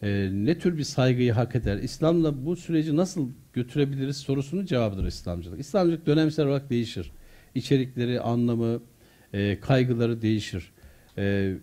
[0.02, 1.78] e, ne tür bir saygıyı hak eder?
[1.78, 5.60] İslam'la bu süreci nasıl götürebiliriz sorusunun cevabıdır İslamcılık.
[5.60, 7.12] İslamcılık dönemsel olarak değişir.
[7.56, 8.82] İçerikleri, anlamı,
[9.34, 10.72] e, kaygıları değişir.
[11.18, 11.56] Ee,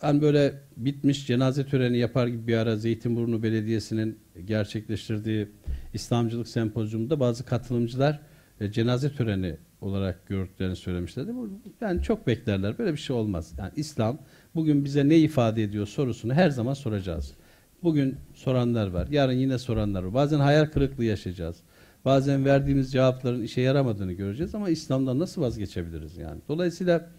[0.00, 5.48] hani böyle bitmiş cenaze töreni yapar gibi bir ara Zeytinburnu Belediyesi'nin gerçekleştirdiği
[5.94, 8.20] İslamcılık sempozyumunda bazı katılımcılar
[8.60, 11.32] e, cenaze töreni olarak gördüklerini söylemişlerdi.
[11.80, 12.78] Yani çok beklerler.
[12.78, 13.54] Böyle bir şey olmaz.
[13.58, 14.18] Yani İslam
[14.54, 17.34] bugün bize ne ifade ediyor sorusunu her zaman soracağız.
[17.82, 19.08] Bugün soranlar var.
[19.10, 20.14] Yarın yine soranlar var.
[20.14, 21.56] Bazen hayal kırıklığı yaşayacağız.
[22.04, 26.40] Bazen verdiğimiz cevapların işe yaramadığını göreceğiz ama İslam'dan nasıl vazgeçebiliriz yani?
[26.48, 27.10] Dolayısıyla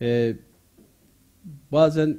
[0.00, 0.36] e,
[1.72, 2.18] bazen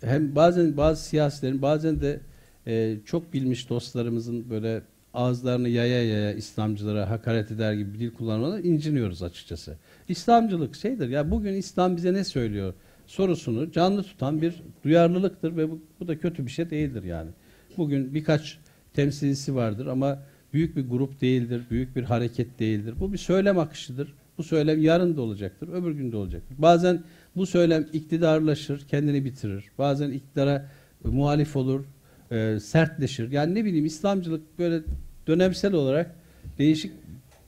[0.00, 2.20] hem bazen bazı siyasilerin bazen de
[2.66, 4.82] e, çok bilmiş dostlarımızın böyle
[5.14, 9.76] ağızlarını yaya yaya İslamcılara hakaret eder gibi bir dil kullanmalarına inciniyoruz açıkçası.
[10.08, 12.74] İslamcılık şeydir ya bugün İslam bize ne söylüyor
[13.08, 17.30] sorusunu canlı tutan bir duyarlılıktır ve bu, bu da kötü bir şey değildir yani.
[17.76, 18.58] Bugün birkaç
[18.94, 20.18] temsilcisi vardır ama
[20.52, 22.94] büyük bir grup değildir, büyük bir hareket değildir.
[23.00, 24.14] Bu bir söylem akışıdır.
[24.38, 26.56] Bu söylem yarın da olacaktır, öbür gün de olacaktır.
[26.58, 27.02] Bazen
[27.36, 29.64] bu söylem iktidarlaşır, kendini bitirir.
[29.78, 30.66] Bazen iktidara
[31.04, 31.84] muhalif olur,
[32.30, 33.32] e, sertleşir.
[33.32, 34.80] Yani ne bileyim İslamcılık böyle
[35.26, 36.14] dönemsel olarak
[36.58, 36.92] değişik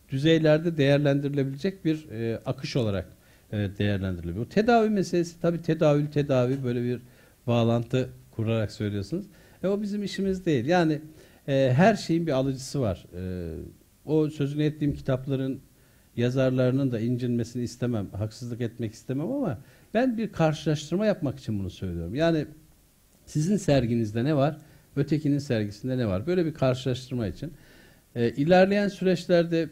[0.08, 3.06] düzeylerde değerlendirilebilecek bir e, akış olarak
[3.52, 4.46] e, değerlendirilebiliyor.
[4.46, 7.00] Tedavi meselesi tabii tedavül tedavi böyle bir
[7.46, 9.26] bağlantı kurarak söylüyorsunuz.
[9.62, 10.66] E, o bizim işimiz değil.
[10.66, 11.00] Yani
[11.48, 13.06] e, her şeyin bir alıcısı var.
[13.16, 13.54] E,
[14.04, 15.60] o sözünü ettiğim kitapların
[16.16, 19.58] yazarlarının da incinmesini istemem, haksızlık etmek istemem ama
[19.94, 22.14] ben bir karşılaştırma yapmak için bunu söylüyorum.
[22.14, 22.46] Yani
[23.26, 24.58] sizin serginizde ne var,
[24.96, 26.26] ötekinin sergisinde ne var?
[26.26, 27.52] Böyle bir karşılaştırma için.
[28.14, 29.68] E, ilerleyen süreçlerde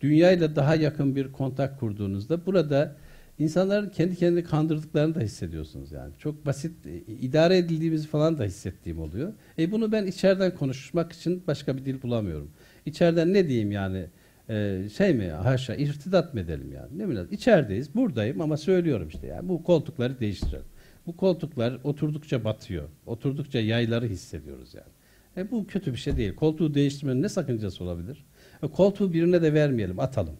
[0.00, 2.96] dünyayla daha yakın bir kontak kurduğunuzda burada
[3.38, 6.12] insanların kendi kendini kandırdıklarını da hissediyorsunuz yani.
[6.18, 9.32] Çok basit e, idare edildiğimizi falan da hissettiğim oluyor.
[9.58, 12.50] E bunu ben içeriden konuşmak için başka bir dil bulamıyorum.
[12.86, 14.06] İçeriden ne diyeyim yani?
[14.48, 19.26] E, şey mi haşa irtidat mı edelim yani ne bileyim içerideyiz buradayım ama söylüyorum işte
[19.26, 20.66] yani bu koltukları değiştirelim.
[21.06, 22.88] Bu koltuklar oturdukça batıyor.
[23.06, 24.92] Oturdukça yayları hissediyoruz yani.
[25.36, 26.34] E bu kötü bir şey değil.
[26.34, 28.24] Koltuğu değiştirmenin ne sakıncası olabilir?
[28.62, 30.36] E, koltuğu birine de vermeyelim, atalım.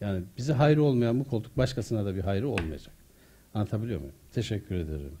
[0.00, 2.94] Yani bize hayrı olmayan bu koltuk başkasına da bir hayrı olmayacak.
[3.54, 4.14] Anlatabiliyor muyum?
[4.32, 5.12] Teşekkür ederim.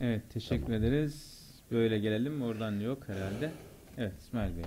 [0.00, 1.36] Evet teşekkür ederiz.
[1.70, 3.50] Böyle gelelim oradan yok herhalde.
[3.98, 4.64] Evet İsmail Bey.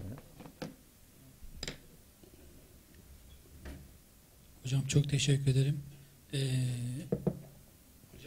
[4.64, 5.80] Hocam çok teşekkür ederim.
[6.34, 6.38] Ee,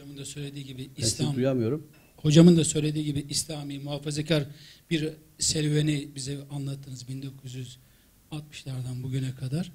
[0.03, 1.87] hocamın da söylediği gibi İslam duyamıyorum.
[2.17, 4.45] hocamın da söylediği gibi İslami muhafazakar
[4.89, 7.03] bir serüveni bize anlattınız
[8.31, 9.71] 1960'lardan bugüne kadar.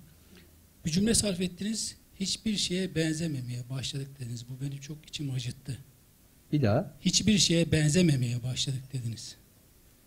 [0.84, 1.96] Bir cümle sarf ettiniz.
[2.20, 4.44] Hiçbir şeye benzememeye başladık dediniz.
[4.48, 5.78] Bu benim çok içim acıttı.
[6.52, 6.94] Bir daha.
[7.00, 9.36] Hiçbir şeye benzememeye başladık dediniz.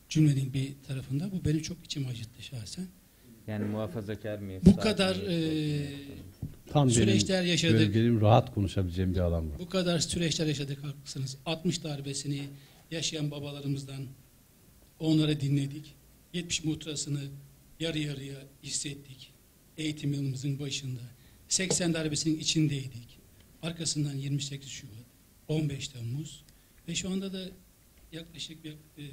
[0.10, 2.86] Cümlenin bir tarafında bu benim çok içim acıttı şahsen.
[3.48, 4.64] Yani muhafazakar mıyız?
[4.66, 5.90] Bu kadar mıyız, e?
[6.70, 7.80] Tam süreçler benim, yaşadık.
[7.80, 9.60] böyle benim rahat konuşabileceğim bir alan bu.
[9.60, 11.38] Bu kadar süreçler yaşadık haklısınız.
[11.46, 12.42] 60 darbesini
[12.92, 14.06] yaşayan babalarımızdan
[15.00, 15.96] onları dinledik.
[16.34, 17.22] 70 muhtırasını
[17.80, 19.32] yarı yarıya hissettik.
[19.78, 21.02] Eğitim yılımızın başında.
[21.50, 23.20] 80 darbesinin içindeydik.
[23.62, 24.94] Arkasından 28 Şubat,
[25.48, 26.44] 15 Temmuz
[26.88, 27.46] ve şu anda da
[28.12, 29.04] yaklaşık bir, e,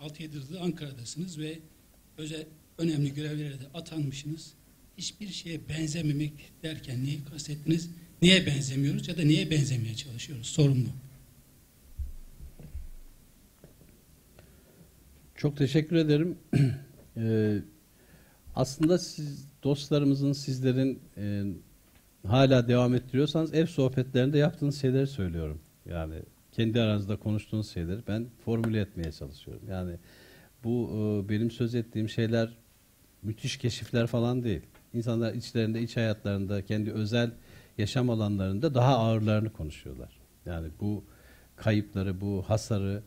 [0.00, 1.58] 6-7 yıldır Ankara'dasınız ve
[2.18, 2.46] özel
[2.78, 4.52] önemli görevlere de atanmışsınız.
[4.98, 6.32] Hiçbir şeye benzememek
[6.62, 7.90] derken neyi kastettiniz?
[8.22, 10.46] Niye benzemiyoruz ya da niye benzemeye çalışıyoruz?
[10.46, 10.88] Sorun bu.
[15.34, 16.38] Çok teşekkür ederim.
[17.20, 17.58] Ee,
[18.54, 21.44] aslında siz dostlarımızın, sizlerin e,
[22.26, 25.60] hala devam ettiriyorsanız ev sohbetlerinde yaptığınız şeyleri söylüyorum.
[25.86, 26.14] Yani
[26.52, 29.62] kendi aranızda konuştuğunuz şeyleri ben formüle etmeye çalışıyorum.
[29.70, 29.96] Yani
[30.64, 32.56] bu e, benim söz ettiğim şeyler
[33.22, 34.62] müthiş keşifler falan değil.
[34.94, 37.30] İnsanlar içlerinde, iç hayatlarında, kendi özel
[37.78, 40.10] yaşam alanlarında daha ağırlarını konuşuyorlar.
[40.46, 41.04] Yani bu
[41.56, 43.02] kayıpları, bu hasarı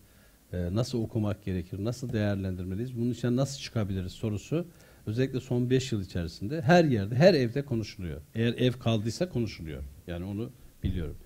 [0.54, 4.68] e, nasıl okumak gerekir, nasıl değerlendirmeliyiz, bunun içine nasıl çıkabiliriz sorusu
[5.06, 8.22] özellikle son 5 yıl içerisinde her yerde, her evde konuşuluyor.
[8.36, 9.84] Eğer ev kaldıysa konuşuluyor.
[10.08, 10.50] Yani onu
[10.84, 11.18] biliyorum.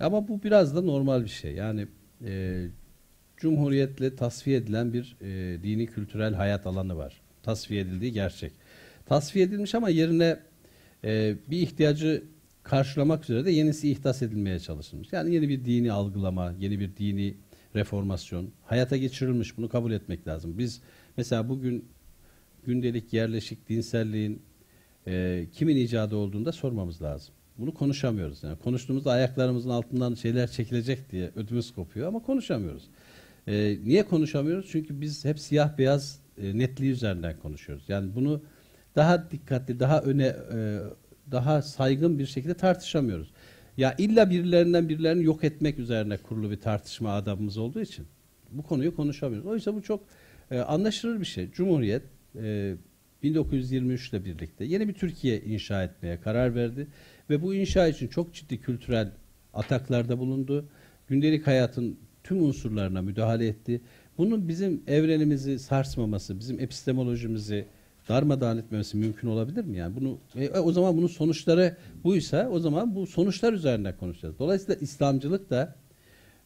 [0.00, 1.54] Ama bu biraz da normal bir şey.
[1.54, 1.86] Yani
[2.24, 2.64] e,
[3.36, 7.20] Cumhuriyetle tasfiye edilen bir e, dini kültürel hayat alanı var.
[7.42, 8.52] Tasfiye edildiği gerçek.
[9.12, 10.40] Tasfiye edilmiş ama yerine
[11.04, 12.22] e, bir ihtiyacı
[12.62, 15.12] karşılamak üzere de yenisi ihdas edilmeye çalışılmış.
[15.12, 17.34] Yani yeni bir dini algılama, yeni bir dini
[17.76, 19.56] reformasyon hayata geçirilmiş.
[19.56, 20.58] Bunu kabul etmek lazım.
[20.58, 20.80] Biz
[21.16, 21.84] mesela bugün
[22.64, 24.42] gündelik yerleşik dinselliğin
[25.06, 27.34] e, kimin icadı olduğunu da sormamız lazım.
[27.58, 28.42] Bunu konuşamıyoruz.
[28.42, 32.84] Yani konuştuğumuzda ayaklarımızın altından şeyler çekilecek diye ödümüz kopuyor ama konuşamıyoruz.
[33.48, 34.68] E, niye konuşamıyoruz?
[34.70, 37.84] Çünkü biz hep siyah beyaz e, netliği üzerinden konuşuyoruz.
[37.88, 38.42] Yani bunu
[38.96, 40.78] daha dikkatli, daha öne, e,
[41.30, 43.30] daha saygın bir şekilde tartışamıyoruz.
[43.76, 48.06] Ya illa birilerinden birilerini yok etmek üzerine kurulu bir tartışma adabımız olduğu için
[48.50, 49.48] bu konuyu konuşamıyoruz.
[49.48, 50.04] O yüzden bu çok
[50.50, 51.50] e, anlaşılır bir şey.
[51.50, 52.02] Cumhuriyet
[52.36, 52.74] e,
[53.22, 56.86] 1923 ile birlikte yeni bir Türkiye inşa etmeye karar verdi
[57.30, 59.10] ve bu inşa için çok ciddi kültürel
[59.54, 60.68] ataklarda bulundu.
[61.08, 63.80] Gündelik hayatın tüm unsurlarına müdahale etti.
[64.18, 67.66] Bunun bizim evrenimizi sarsmaması, bizim epistemolojimizi
[68.08, 69.76] darmadağın etmemesi mümkün olabilir mi?
[69.76, 74.38] Yani bunu e, o zaman bunun sonuçları buysa o zaman bu sonuçlar üzerine konuşacağız.
[74.38, 75.74] Dolayısıyla İslamcılık da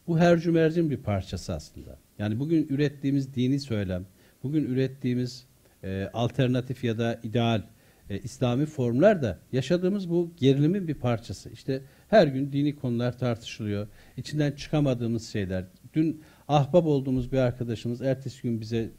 [0.07, 1.99] bu hercümercin bir parçası aslında.
[2.19, 4.07] Yani bugün ürettiğimiz dini söylem,
[4.43, 5.47] bugün ürettiğimiz
[5.85, 7.63] e, alternatif ya da ideal
[8.11, 11.51] e, İslami formlar da yaşadığımız bu gerilimin bir parçası.
[11.51, 13.89] İşte her gün dini konular tartışılıyor.
[14.17, 15.65] İçinden çıkamadığımız şeyler.
[15.95, 18.91] Dün ahbap olduğumuz bir arkadaşımız ertesi gün bize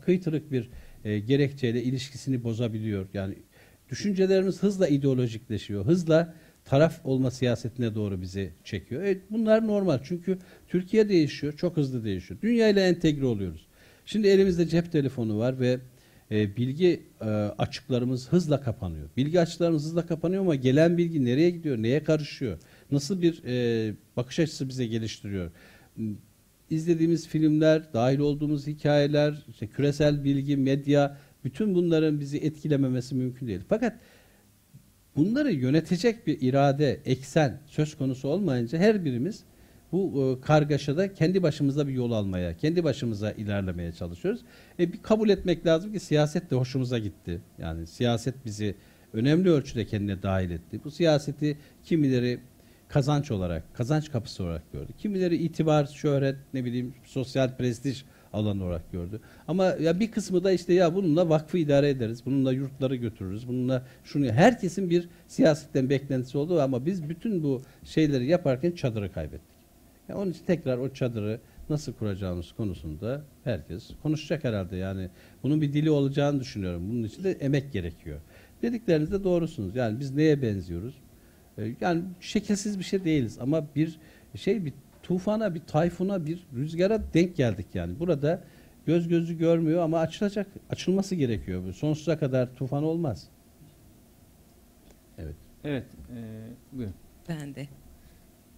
[0.00, 0.70] kıytırık bir
[1.04, 3.06] e, gerekçeyle ilişkisini bozabiliyor.
[3.14, 3.34] Yani
[3.90, 5.86] düşüncelerimiz hızla ideolojikleşiyor.
[5.86, 6.34] Hızla
[6.64, 9.02] taraf olma siyasetine doğru bizi çekiyor.
[9.02, 9.98] Evet, bunlar normal.
[10.04, 10.38] Çünkü
[10.68, 11.52] Türkiye değişiyor.
[11.56, 12.40] Çok hızlı değişiyor.
[12.42, 13.66] Dünya ile entegre oluyoruz.
[14.06, 15.80] Şimdi elimizde cep telefonu var ve
[16.30, 17.24] e, bilgi e,
[17.58, 19.08] açıklarımız hızla kapanıyor.
[19.16, 22.58] Bilgi açıklarımız hızla kapanıyor ama gelen bilgi nereye gidiyor, neye karışıyor,
[22.90, 25.50] nasıl bir e, bakış açısı bize geliştiriyor.
[26.70, 33.60] İzlediğimiz filmler, dahil olduğumuz hikayeler, işte küresel bilgi, medya, bütün bunların bizi etkilememesi mümkün değil.
[33.68, 33.98] Fakat
[35.16, 39.44] bunları yönetecek bir irade, eksen söz konusu olmayınca her birimiz
[39.92, 44.40] bu e, kargaşada kendi başımıza bir yol almaya, kendi başımıza ilerlemeye çalışıyoruz.
[44.78, 47.40] E, bir kabul etmek lazım ki siyaset de hoşumuza gitti.
[47.58, 48.74] Yani siyaset bizi
[49.12, 50.80] önemli ölçüde kendine dahil etti.
[50.84, 52.40] Bu siyaseti kimileri
[52.92, 54.92] kazanç olarak, kazanç kapısı olarak gördü.
[54.98, 59.20] Kimileri itibar, şöhret, ne bileyim sosyal prestij alanı olarak gördü.
[59.48, 63.86] Ama ya bir kısmı da işte ya bununla vakfı idare ederiz, bununla yurtları götürürüz, bununla
[64.04, 69.60] şunu herkesin bir siyasetten beklentisi oldu ama biz bütün bu şeyleri yaparken çadırı kaybettik.
[70.08, 75.08] Ya onun için tekrar o çadırı nasıl kuracağımız konusunda herkes konuşacak herhalde yani
[75.42, 76.90] bunun bir dili olacağını düşünüyorum.
[76.90, 78.20] Bunun için de emek gerekiyor.
[78.62, 79.76] Dediklerinizde doğrusunuz.
[79.76, 80.94] Yani biz neye benziyoruz?
[81.60, 83.98] Ee, Yani şekilsiz bir şey değiliz ama bir
[84.36, 87.98] şey bir tufana, bir tayfuna, bir rüzgara denk geldik yani.
[87.98, 88.44] Burada
[88.86, 91.64] göz gözü görmüyor ama açılacak, açılması gerekiyor.
[91.68, 93.28] Bu Sonsuza kadar tufan olmaz.
[95.18, 95.34] Evet.
[95.64, 95.84] Evet,
[96.16, 96.18] e,
[96.72, 96.94] buyurun.
[97.28, 97.68] Ben de.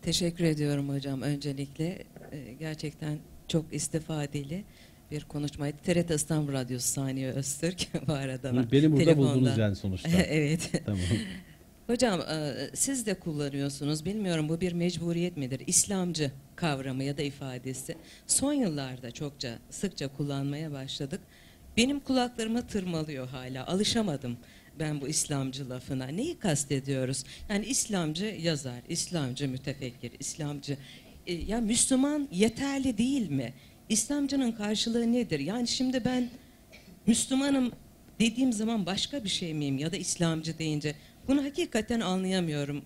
[0.03, 1.98] Teşekkür ediyorum hocam öncelikle.
[2.32, 4.64] Ee, Gerçekten çok istifadeli
[5.11, 5.76] bir konuşmaydı.
[5.84, 8.57] TRT İstanbul Radyosu Saniye Öztürk bu arada.
[8.57, 8.72] var.
[8.72, 9.34] Beni burada Telefonda.
[9.34, 10.09] buldunuz yani sonuçta.
[10.28, 10.70] evet.
[10.86, 11.00] tamam.
[11.86, 14.04] Hocam e, siz de kullanıyorsunuz.
[14.04, 15.62] Bilmiyorum bu bir mecburiyet midir?
[15.66, 17.96] İslamcı kavramı ya da ifadesi.
[18.26, 21.20] Son yıllarda çokça sıkça kullanmaya başladık.
[21.76, 23.66] Benim kulaklarıma tırmalıyor hala.
[23.66, 24.36] Alışamadım
[24.78, 26.06] ben bu İslamcı lafına.
[26.06, 27.24] Neyi kastediyoruz?
[27.48, 30.76] Yani İslamcı yazar, İslamcı mütefekkir, İslamcı
[31.26, 33.52] e, ya Müslüman yeterli değil mi?
[33.88, 35.40] İslamcının karşılığı nedir?
[35.40, 36.30] Yani şimdi ben
[37.06, 37.72] Müslümanım
[38.20, 40.94] dediğim zaman başka bir şey miyim ya da İslamcı deyince
[41.28, 42.82] bunu hakikaten anlayamıyorum.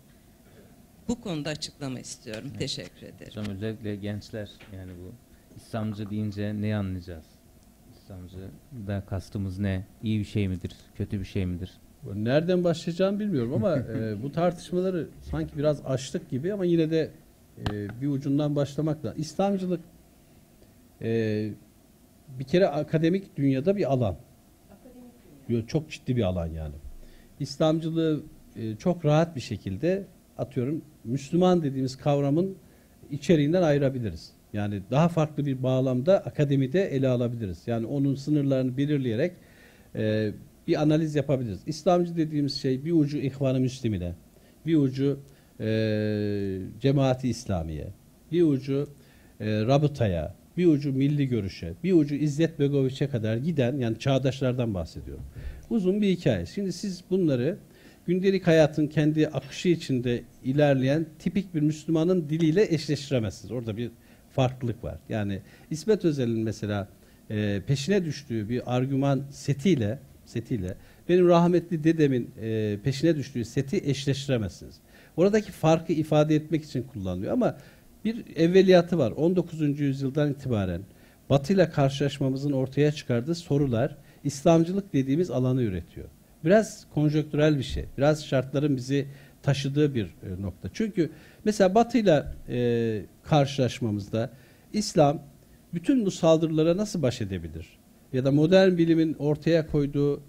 [1.08, 2.50] Bu konuda açıklama istiyorum.
[2.58, 3.26] Teşekkür ederim.
[3.26, 5.12] Hocam özellikle gençler yani bu
[5.56, 7.24] İslamcı deyince ne anlayacağız?
[7.96, 8.38] İslamcı
[8.86, 9.86] da kastımız ne?
[10.02, 10.72] İyi bir şey midir?
[10.94, 11.70] Kötü bir şey midir?
[12.14, 17.10] Nereden başlayacağımı bilmiyorum ama e, bu tartışmaları sanki biraz açtık gibi ama yine de
[17.70, 19.14] e, bir ucundan başlamakla.
[19.14, 19.80] İslamcılık
[21.02, 21.50] e,
[22.38, 24.16] bir kere akademik dünyada bir alan.
[25.48, 26.74] Yo, Çok ciddi bir alan yani.
[27.40, 28.22] İslamcılığı
[28.56, 30.04] e, çok rahat bir şekilde
[30.38, 32.56] atıyorum Müslüman dediğimiz kavramın
[33.10, 34.32] içeriğinden ayırabiliriz.
[34.52, 37.62] Yani daha farklı bir bağlamda akademide ele alabiliriz.
[37.66, 39.32] Yani onun sınırlarını belirleyerek
[39.94, 40.32] e,
[40.66, 41.60] bir analiz yapabiliriz.
[41.66, 44.12] İslamcı dediğimiz şey bir ucu İhvan-ı Müslimine,
[44.66, 45.20] bir ucu
[45.60, 47.86] e, Cemaati İslamiye,
[48.32, 48.88] bir ucu
[49.40, 55.24] e, Rabıtaya, bir ucu Milli Görüşe, bir ucu İzzet Begoviç'e kadar giden yani çağdaşlardan bahsediyorum.
[55.70, 56.46] Uzun bir hikaye.
[56.46, 57.58] Şimdi siz bunları
[58.06, 63.52] gündelik hayatın kendi akışı içinde ilerleyen tipik bir Müslümanın diliyle eşleştiremezsiniz.
[63.52, 63.90] Orada bir
[64.30, 64.98] farklılık var.
[65.08, 65.40] Yani
[65.70, 66.88] İsmet Özel'in mesela
[67.30, 70.74] e, peşine düştüğü bir argüman setiyle setiyle
[71.08, 74.74] benim rahmetli dedemin e, peşine düştüğü seti eşleştiremezsiniz.
[75.16, 77.56] Oradaki farkı ifade etmek için kullanılıyor ama
[78.04, 79.10] bir evveliyatı var.
[79.10, 79.80] 19.
[79.80, 80.82] yüzyıldan itibaren
[81.30, 83.96] Batı ile karşılaşmamızın ortaya çıkardığı sorular
[84.26, 86.08] İslamcılık dediğimiz alanı üretiyor.
[86.44, 87.84] Biraz konjonktürel bir şey.
[87.98, 89.06] Biraz şartların bizi
[89.42, 90.68] taşıdığı bir e, nokta.
[90.72, 91.10] Çünkü
[91.44, 94.30] mesela Batı ile e, karşılaşmamızda
[94.72, 95.22] İslam
[95.74, 97.68] bütün bu saldırılara nasıl baş edebilir?
[98.12, 100.20] Ya da modern bilimin ortaya koyduğu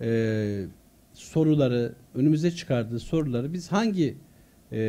[0.00, 0.64] e,
[1.12, 4.16] soruları, önümüze çıkardığı soruları biz hangi
[4.72, 4.80] e,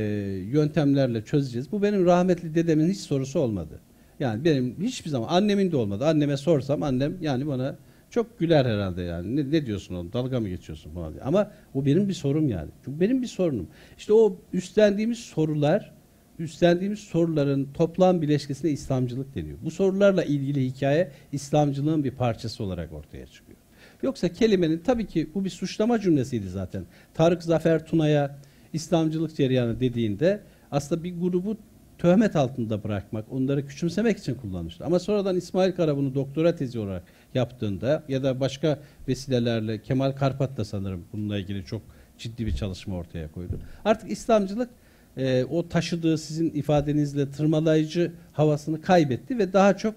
[0.52, 1.72] yöntemlerle çözeceğiz?
[1.72, 3.80] Bu benim rahmetli dedemin hiç sorusu olmadı.
[4.20, 6.06] Yani benim hiçbir zaman annemin de olmadı.
[6.06, 7.76] Anneme sorsam annem yani bana
[8.10, 9.36] çok güler herhalde yani.
[9.36, 10.14] Ne, ne diyorsun oğlum?
[10.14, 11.24] Dalga mı geçiyorsun falan diye.
[11.24, 12.70] Ama o benim bir sorum yani.
[12.86, 13.68] Çünkü benim bir sorunum.
[13.98, 15.94] İşte o üstlendiğimiz sorular,
[16.40, 19.58] üstlendiğimiz soruların toplam bileşkesine İslamcılık deniyor.
[19.62, 23.58] Bu sorularla ilgili hikaye İslamcılığın bir parçası olarak ortaya çıkıyor.
[24.02, 26.86] Yoksa kelimenin tabii ki bu bir suçlama cümlesiydi zaten.
[27.14, 28.38] Tarık Zafer Tuna'ya
[28.74, 30.42] İslamcılık cereyanı dediğinde
[30.72, 31.58] aslında bir grubu
[31.98, 34.86] töhmet altında bırakmak, onları küçümsemek için kullanmıştı.
[34.86, 37.04] Ama sonradan İsmail Kara bunu doktora tezi olarak
[37.38, 41.82] yaptığında ya da başka vesilelerle Kemal Karpat da sanırım bununla ilgili çok
[42.18, 43.60] ciddi bir çalışma ortaya koydu.
[43.86, 44.70] Artık İslamcılık
[45.18, 49.96] e, o taşıdığı sizin ifadenizle tırmalayıcı havasını kaybetti ve daha çok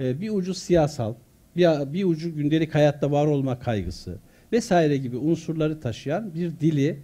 [0.00, 1.14] e, bir ucu siyasal,
[1.56, 4.18] bir, bir ucu gündelik hayatta var olma kaygısı
[4.52, 7.00] vesaire gibi unsurları taşıyan bir dili,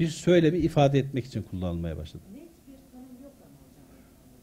[0.00, 2.22] bir söylemi ifade etmek için kullanılmaya başladı.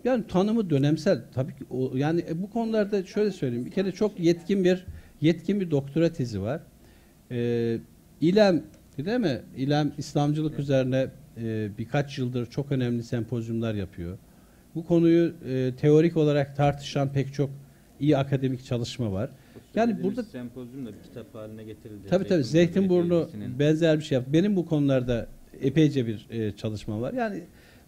[0.05, 4.19] Yani tanımı dönemsel tabii ki o, yani e, bu konularda şöyle söyleyeyim bir kere çok
[4.19, 4.85] yetkin bir
[5.21, 6.61] yetkin bir doktora tezi var.
[7.31, 7.77] Ee,
[8.21, 8.63] İlem
[8.97, 9.41] değil mi?
[9.57, 11.07] İlem İslamcılık üzerine
[11.37, 14.17] e, birkaç yıldır çok önemli sempozyumlar yapıyor.
[14.75, 17.49] Bu konuyu e, teorik olarak tartışan pek çok
[17.99, 19.29] iyi akademik çalışma var.
[19.75, 22.07] Yani burada sempozyum da bir kitap haline getirildi.
[22.07, 23.29] Tabii tabii Zeytinburnu
[23.59, 24.33] benzer bir şey yaptı.
[24.33, 25.27] Benim bu konularda
[25.61, 27.13] epeyce bir e, çalışma var.
[27.13, 27.43] Yani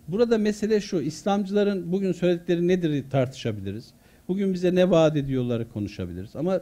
[0.08, 1.02] burada mesele şu.
[1.02, 3.94] İslamcıların bugün söyledikleri nedir tartışabiliriz.
[4.28, 6.36] Bugün bize ne vaat ediyorları konuşabiliriz.
[6.36, 6.62] Ama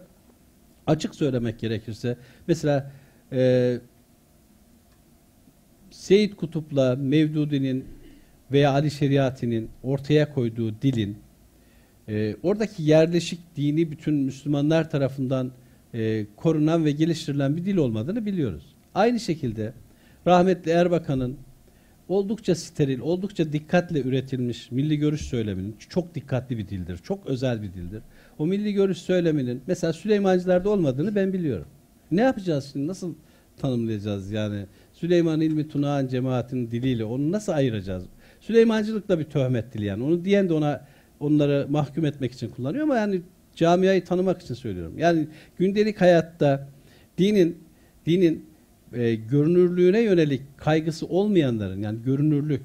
[0.88, 2.17] açık söylemek gerekirse
[2.47, 2.91] mesela
[3.31, 3.77] e,
[5.91, 7.85] Seyit Kutup'la Mevdudi'nin
[8.51, 11.17] veya Ali Şeriati'nin ortaya koyduğu dilin
[12.09, 15.51] e, oradaki yerleşik dini bütün Müslümanlar tarafından
[15.93, 18.76] e, korunan ve geliştirilen bir dil olmadığını biliyoruz.
[18.95, 19.73] Aynı şekilde
[20.27, 21.38] rahmetli Erbakan'ın
[22.07, 27.73] oldukça steril, oldukça dikkatle üretilmiş milli görüş söyleminin çok dikkatli bir dildir, çok özel bir
[27.73, 28.02] dildir.
[28.40, 31.68] O milli görüş söyleminin mesela Süleymancılarda olmadığını ben biliyorum.
[32.11, 32.88] Ne yapacağız şimdi?
[32.88, 33.14] Nasıl
[33.57, 34.65] tanımlayacağız yani?
[34.94, 38.03] Süleyman İlmi Tunağan cemaatinin diliyle onu nasıl ayıracağız?
[38.40, 40.03] Süleymancılık da bir töhmet dili yani.
[40.03, 40.88] Onu diyen de ona
[41.19, 43.22] onları mahkum etmek için kullanıyor ama yani
[43.56, 44.98] camiayı tanımak için söylüyorum.
[44.98, 45.27] Yani
[45.57, 46.68] gündelik hayatta
[47.18, 47.57] dinin
[48.06, 48.45] dinin
[48.95, 52.61] e, görünürlüğüne yönelik kaygısı olmayanların yani görünürlük,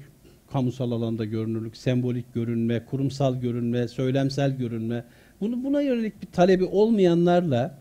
[0.51, 5.03] kamusal alanda görünürlük, sembolik görünme, kurumsal görünme, söylemsel görünme
[5.41, 7.77] bunu buna yönelik bir talebi olmayanlarla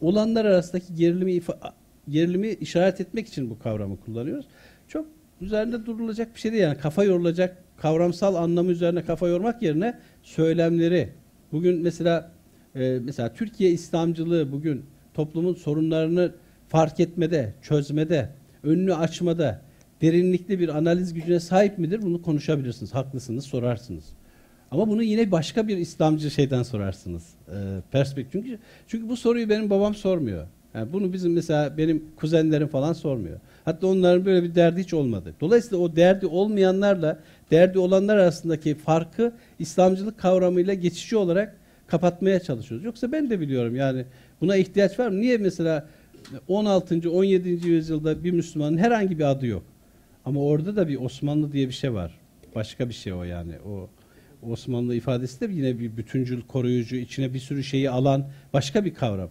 [0.00, 1.40] olanlar arasındaki gerilimi
[2.08, 4.46] gerilimi işaret etmek için bu kavramı kullanıyoruz.
[4.88, 5.06] Çok
[5.40, 11.08] üzerinde durulacak bir şey değil yani kafa yorulacak kavramsal anlamı üzerine kafa yormak yerine söylemleri
[11.52, 12.32] bugün mesela
[12.74, 14.84] e, mesela Türkiye İslamcılığı bugün
[15.14, 16.32] toplumun sorunlarını
[16.68, 18.28] fark etmede, çözmede,
[18.62, 19.60] önünü açmada
[20.02, 22.02] derinlikli bir analiz gücüne sahip midir?
[22.02, 22.94] Bunu konuşabilirsiniz.
[22.94, 24.04] Haklısınız, sorarsınız.
[24.70, 27.22] Ama bunu yine başka bir İslamcı şeyden sorarsınız.
[27.48, 27.56] E,
[27.92, 28.32] perspektif.
[28.32, 28.58] Çünkü,
[28.88, 30.46] çünkü bu soruyu benim babam sormuyor.
[30.74, 33.40] Yani bunu bizim mesela benim kuzenlerim falan sormuyor.
[33.64, 35.34] Hatta onların böyle bir derdi hiç olmadı.
[35.40, 37.18] Dolayısıyla o derdi olmayanlarla
[37.50, 42.84] derdi olanlar arasındaki farkı İslamcılık kavramıyla geçici olarak kapatmaya çalışıyoruz.
[42.84, 44.04] Yoksa ben de biliyorum yani
[44.40, 45.20] buna ihtiyaç var mı?
[45.20, 45.88] Niye mesela
[46.48, 47.10] 16.
[47.10, 47.68] 17.
[47.68, 49.62] yüzyılda bir Müslümanın herhangi bir adı yok.
[50.24, 52.18] Ama orada da bir Osmanlı diye bir şey var.
[52.54, 53.52] Başka bir şey o yani.
[53.66, 53.88] O
[54.42, 59.30] Osmanlı ifadesi de yine bir bütüncül, koruyucu, içine bir sürü şeyi alan başka bir kavram.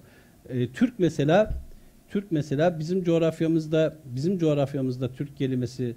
[0.50, 1.54] Ee, Türk mesela
[2.10, 5.96] Türk mesela bizim coğrafyamızda bizim coğrafyamızda Türk kelimesi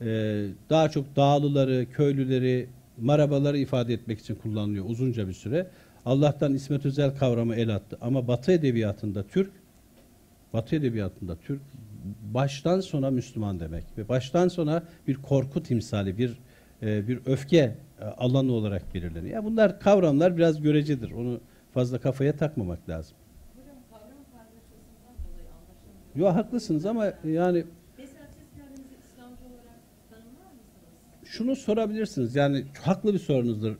[0.00, 2.66] e, daha çok dağlıları, köylüleri,
[3.00, 5.66] marabaları ifade etmek için kullanılıyor uzunca bir süre.
[6.06, 7.98] Allah'tan İsmet Özel kavramı el attı.
[8.00, 9.50] Ama Batı edebiyatında Türk
[10.52, 11.62] Batı edebiyatında Türk
[12.22, 16.38] baştan sona Müslüman demek ve baştan sona bir korku timsali, bir
[16.82, 19.34] e, bir öfke e, alanı olarak belirleniyor.
[19.34, 21.10] Ya bunlar kavramlar biraz görecedir.
[21.10, 21.40] Onu
[21.74, 23.16] fazla kafaya takmamak lazım.
[26.14, 27.64] Yo haklısınız ama yani
[27.98, 29.80] Mesela siz kendinizi İslamcı olarak
[30.10, 31.24] tanımlar mısınız?
[31.24, 32.36] şunu sorabilirsiniz.
[32.36, 33.76] Yani haklı bir sorunuzdur.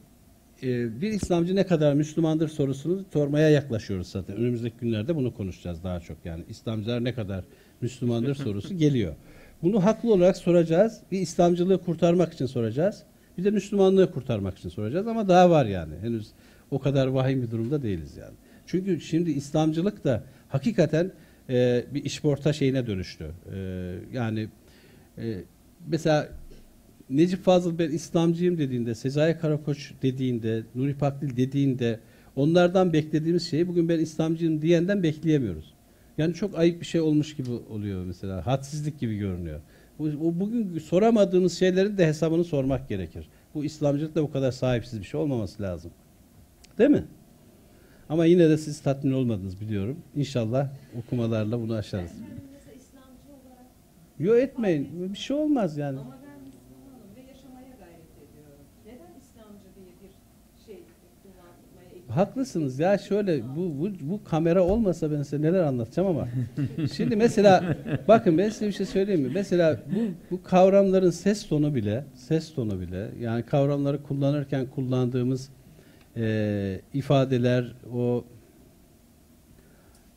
[0.62, 4.36] Ee, bir İslamcı ne kadar Müslümandır sorusunu sormaya yaklaşıyoruz zaten.
[4.36, 6.16] Önümüzdeki günlerde bunu konuşacağız daha çok.
[6.24, 7.44] Yani İslamcılar ne kadar
[7.80, 9.14] Müslümandır sorusu geliyor.
[9.62, 11.00] Bunu haklı olarak soracağız.
[11.12, 13.02] Bir İslamcılığı kurtarmak için soracağız.
[13.38, 15.94] Bir de Müslümanlığı kurtarmak için soracağız ama daha var yani.
[16.02, 16.28] Henüz
[16.70, 18.34] o kadar vahim bir durumda değiliz yani.
[18.66, 21.12] Çünkü şimdi İslamcılık da hakikaten
[21.48, 23.30] e, bir işporta şeyine dönüştü.
[23.54, 23.58] E,
[24.12, 24.48] yani
[25.18, 25.34] e,
[25.86, 26.28] mesela
[27.10, 32.00] Necip Fazıl ben İslamcıyım dediğinde, Sezai Karakoç dediğinde, Nuri Pakdil dediğinde
[32.36, 35.74] onlardan beklediğimiz şeyi bugün ben İslamcıyım diyenden bekleyemiyoruz.
[36.18, 38.46] Yani çok ayıp bir şey olmuş gibi oluyor mesela.
[38.46, 39.60] Hadsizlik gibi görünüyor.
[39.98, 43.28] Bu, bu- bugün soramadığımız şeylerin de hesabını sormak gerekir.
[43.54, 45.90] Bu İslamcılık da bu kadar sahipsiz bir şey olmaması lazım.
[46.78, 47.04] Değil mi?
[48.08, 49.98] Ama yine de siz tatmin olmadınız biliyorum.
[50.16, 50.68] İnşallah
[50.98, 52.12] okumalarla bunu aşarız.
[54.18, 55.12] Yo etmeyin.
[55.12, 55.98] Bir şey olmaz yani.
[55.98, 58.64] ama ben Müslümanım ve yaşamaya gayret ediyorum.
[58.86, 60.12] Neden İslamcı diye bir
[60.66, 60.78] şey
[61.22, 66.28] kullanmaya ihtiyaç Haklısınız ya şöyle bu, bu bu kamera olmasa ben size neler anlatacağım ama
[66.92, 67.76] şimdi mesela
[68.08, 69.30] bakın ben size bir şey söyleyeyim mi?
[69.34, 75.48] Mesela bu bu kavramların ses tonu bile ses tonu bile yani kavramları kullanırken kullandığımız
[76.16, 78.24] eee, ifadeler o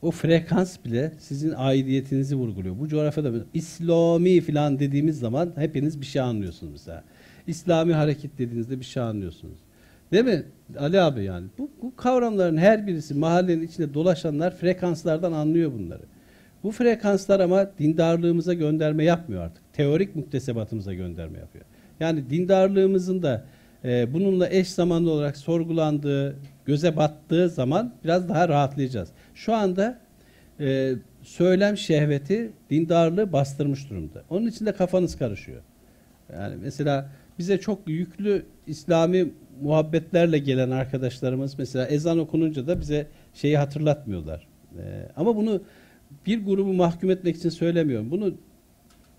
[0.01, 2.79] o frekans bile sizin aidiyetinizi vurguluyor.
[2.79, 7.03] Bu coğrafyada İslami falan dediğimiz zaman hepiniz bir şey anlıyorsunuz mesela.
[7.47, 9.57] İslami hareket dediğinizde bir şey anlıyorsunuz.
[10.11, 10.43] Değil mi
[10.79, 11.47] Ali abi yani?
[11.57, 16.03] Bu, bu kavramların her birisi mahallenin içinde dolaşanlar frekanslardan anlıyor bunları.
[16.63, 19.73] Bu frekanslar ama dindarlığımıza gönderme yapmıyor artık.
[19.73, 21.65] Teorik muktesebatımıza gönderme yapıyor.
[21.99, 23.45] Yani dindarlığımızın da
[23.83, 29.09] e, bununla eş zamanlı olarak sorgulandığı, göze battığı zaman biraz daha rahatlayacağız.
[29.35, 29.99] Şu anda
[30.59, 34.23] e, söylem şehveti dindarlığı bastırmış durumda.
[34.29, 35.61] Onun için de kafanız karışıyor.
[36.33, 37.09] Yani mesela
[37.39, 44.47] bize çok yüklü İslami muhabbetlerle gelen arkadaşlarımız mesela ezan okununca da bize şeyi hatırlatmıyorlar.
[44.77, 45.61] Ee, ama bunu
[46.25, 48.11] bir grubu mahkum etmek için söylemiyorum.
[48.11, 48.33] Bunu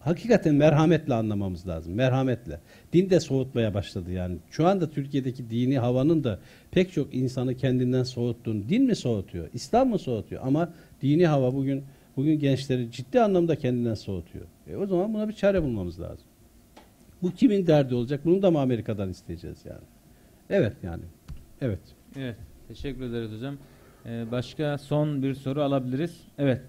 [0.01, 1.95] hakikaten merhametle anlamamız lazım.
[1.95, 2.61] Merhametle.
[2.93, 4.37] Din de soğutmaya başladı yani.
[4.51, 6.39] Şu anda Türkiye'deki dini havanın da
[6.71, 8.69] pek çok insanı kendinden soğuttuğunu.
[8.69, 9.49] Din mi soğutuyor?
[9.55, 10.43] İslam mı soğutuyor?
[10.45, 10.73] Ama
[11.03, 11.85] dini hava bugün
[12.17, 14.45] bugün gençleri ciddi anlamda kendinden soğutuyor.
[14.67, 16.27] E o zaman buna bir çare bulmamız lazım.
[17.23, 18.21] Bu kimin derdi olacak?
[18.25, 19.96] Bunu da mı Amerika'dan isteyeceğiz yani?
[20.51, 21.03] Evet yani.
[21.61, 21.79] Evet.
[22.17, 22.37] Evet,
[22.69, 23.59] teşekkür ederiz hocam.
[24.07, 26.21] Ee, başka son bir soru alabiliriz.
[26.39, 26.61] Evet,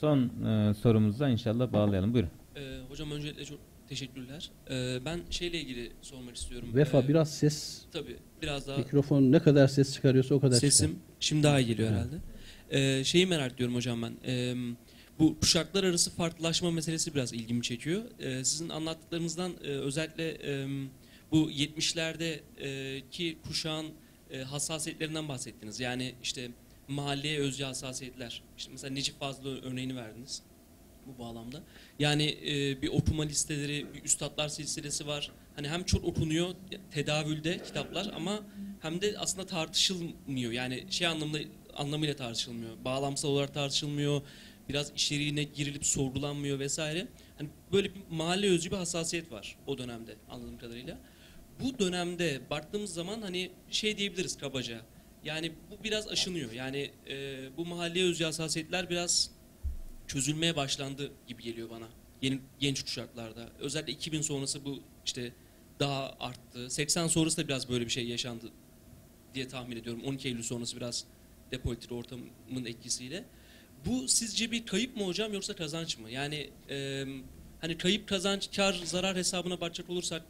[0.00, 2.14] son e, sorumuza inşallah bağlayalım.
[2.14, 2.30] Buyurun.
[2.56, 3.58] Ee, hocam öncelikle çok
[3.88, 4.50] teşekkürler.
[4.70, 6.68] Ee, ben şeyle ilgili sormak istiyorum.
[6.74, 10.86] Vefa Ee, biraz ses Tabii biraz daha mikrofon ne kadar ses çıkarıyorsa o kadar sesim
[10.88, 11.02] çıkar.
[11.20, 12.16] şimdi daha iyi geliyor herhalde.
[12.70, 14.12] Ee, şeyi merak ediyorum hocam ben.
[14.26, 14.54] Ee,
[15.18, 18.02] bu kuşaklar arası farklılaşma meselesi biraz ilgimi çekiyor.
[18.18, 20.66] Ee, sizin anlattıklarınızdan e, özellikle e,
[21.32, 23.86] bu 70'lerdeki kuşağın
[24.30, 25.80] e, hassasiyetlerinden bahsettiniz.
[25.80, 26.50] Yani işte
[26.88, 28.42] mahalleye özgü hassasiyetler.
[28.58, 30.42] İşte mesela Necip Fazıl örneğini verdiniz
[31.06, 31.62] bu bağlamda.
[31.98, 35.30] Yani e, bir okuma listeleri, bir üstadlar silsilesi var.
[35.56, 36.54] Hani hem çok okunuyor
[36.90, 38.40] tedavülde kitaplar ama
[38.80, 40.52] hem de aslında tartışılmıyor.
[40.52, 41.38] Yani şey anlamında
[41.76, 42.84] anlamıyla tartışılmıyor.
[42.84, 44.22] Bağlamsal olarak tartışılmıyor.
[44.68, 47.08] Biraz içeriğine girilip sorgulanmıyor vesaire.
[47.38, 50.98] Hani böyle bir mahalle özgü bir hassasiyet var o dönemde anladığım kadarıyla.
[51.62, 54.80] Bu dönemde baktığımız zaman hani şey diyebiliriz kabaca.
[55.24, 56.52] Yani bu biraz aşınıyor.
[56.52, 59.30] Yani e, bu mahalleye özgü hassasiyetler biraz
[60.08, 61.88] çözülmeye başlandı gibi geliyor bana.
[62.22, 63.48] Yeni genç kuşaklarda.
[63.58, 65.32] Özellikle 2000 sonrası bu işte
[65.80, 66.70] daha arttı.
[66.70, 68.52] 80 sonrası da biraz böyle bir şey yaşandı
[69.34, 70.02] diye tahmin ediyorum.
[70.04, 71.04] 12 Eylül sonrası biraz
[71.50, 73.24] depolitik ortamın etkisiyle.
[73.86, 76.10] Bu sizce bir kayıp mı hocam yoksa kazanç mı?
[76.10, 77.04] Yani e,
[77.60, 80.22] hani kayıp kazanç kar zarar hesabına bakacak olursak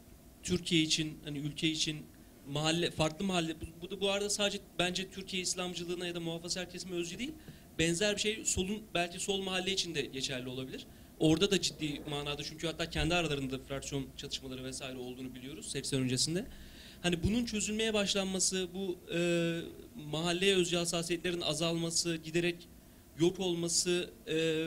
[0.43, 2.07] Türkiye için hani ülke için
[2.49, 6.97] mahalle farklı mahalle bu, bu bu arada sadece bence Türkiye İslamcılığına ya da muhafazakar kesime
[6.97, 7.33] özgü değil.
[7.79, 10.87] Benzer bir şey solun belki sol mahalle için de geçerli olabilir.
[11.19, 16.47] Orada da ciddi manada çünkü hatta kendi aralarında fraksiyon çatışmaları vesaire olduğunu biliyoruz 80 öncesinde.
[17.03, 19.61] Hani bunun çözülmeye başlanması, bu e,
[20.11, 22.69] mahalleye özgü hassasiyetlerin azalması, giderek
[23.19, 24.67] yok olması e,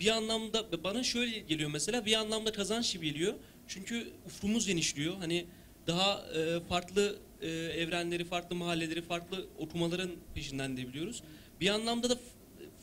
[0.00, 3.34] bir anlamda bana şöyle geliyor mesela bir anlamda kazanç gibi geliyor.
[3.68, 5.16] Çünkü ufkumuz genişliyor.
[5.18, 5.46] Hani
[5.86, 11.22] daha e, farklı e, evrenleri, farklı mahalleleri, farklı okumaların peşinden de biliyoruz.
[11.60, 12.18] Bir anlamda da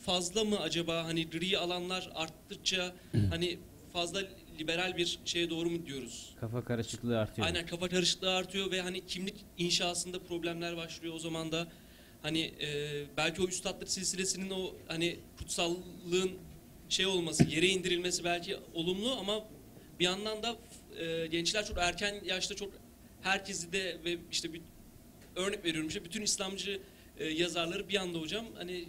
[0.02, 2.94] fazla mı acaba hani gri alanlar arttıkça
[3.30, 3.58] hani
[3.92, 4.22] fazla
[4.60, 6.34] liberal bir şeye doğru mu diyoruz?
[6.40, 7.46] Kafa karışıklığı artıyor.
[7.46, 11.68] Aynen kafa karışıklığı artıyor ve hani kimlik inşasında problemler başlıyor o zaman da
[12.22, 12.68] hani e,
[13.16, 16.30] belki o üstadlık silsilesinin o hani kutsallığın
[16.88, 19.44] şey olması, yere indirilmesi belki olumlu ama
[20.00, 20.56] bir yandan da
[20.98, 22.70] e, gençler çok erken yaşta çok
[23.22, 24.60] herkesi de ve işte bir
[25.36, 26.80] örnek veriyorum işte bütün İslamcı
[27.18, 28.84] e, yazarları bir anda hocam hani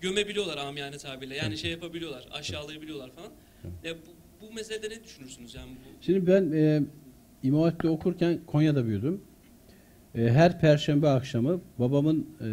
[0.00, 1.36] gömebiliyorlar amiyane tabirle.
[1.36, 3.30] Yani şey yapabiliyorlar, aşağılayabiliyorlar falan.
[3.84, 6.82] Ya bu, bu meselede ne düşünürsünüz yani bu Şimdi ben e,
[7.42, 9.20] İmam Hatip'te okurken Konya'da büyüdüm.
[10.14, 12.48] E, her perşembe akşamı babamın e,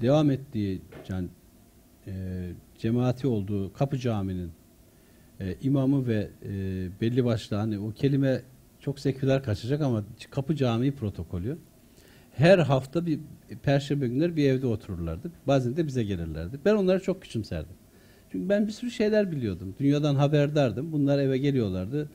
[0.00, 1.28] devam ettiği yani
[2.06, 2.12] e,
[2.78, 4.52] cemaati olduğu Kapı Camii'nin
[5.40, 6.50] e, imamı ve e,
[7.00, 8.42] belli başlı hani o kelime
[8.80, 11.58] çok seküler kaçacak ama Kapı Camii protokolü
[12.32, 13.20] her hafta bir
[13.62, 15.30] perşembe günleri bir evde otururlardı.
[15.46, 16.58] Bazen de bize gelirlerdi.
[16.64, 17.76] Ben onları çok küçümserdim.
[18.32, 19.74] Çünkü ben bir sürü şeyler biliyordum.
[19.78, 20.92] Dünyadan haberdardım.
[20.92, 22.10] Bunlar eve geliyorlardı.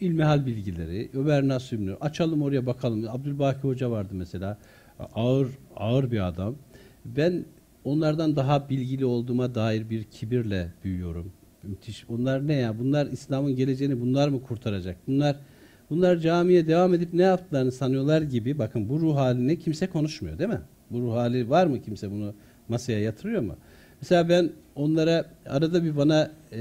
[0.00, 1.42] İlmihal bilgileri, Ömer
[1.72, 3.08] İbni, açalım oraya bakalım.
[3.08, 4.58] Abdülbaki Hoca vardı mesela.
[5.14, 6.54] Ağır ağır bir adam.
[7.04, 7.44] Ben
[7.84, 11.32] onlardan daha bilgili olduğuma dair bir kibirle büyüyorum.
[11.62, 12.08] Müthiş.
[12.08, 12.78] Bunlar ne ya?
[12.78, 14.96] Bunlar İslam'ın geleceğini bunlar mı kurtaracak?
[15.06, 15.36] Bunlar
[15.90, 18.58] bunlar camiye devam edip ne yaptıklarını sanıyorlar gibi.
[18.58, 20.60] Bakın bu ruh halini kimse konuşmuyor değil mi?
[20.90, 22.34] Bu ruh hali var mı kimse bunu
[22.68, 23.56] masaya yatırıyor mu?
[24.00, 26.58] Mesela ben onlara arada bir bana e,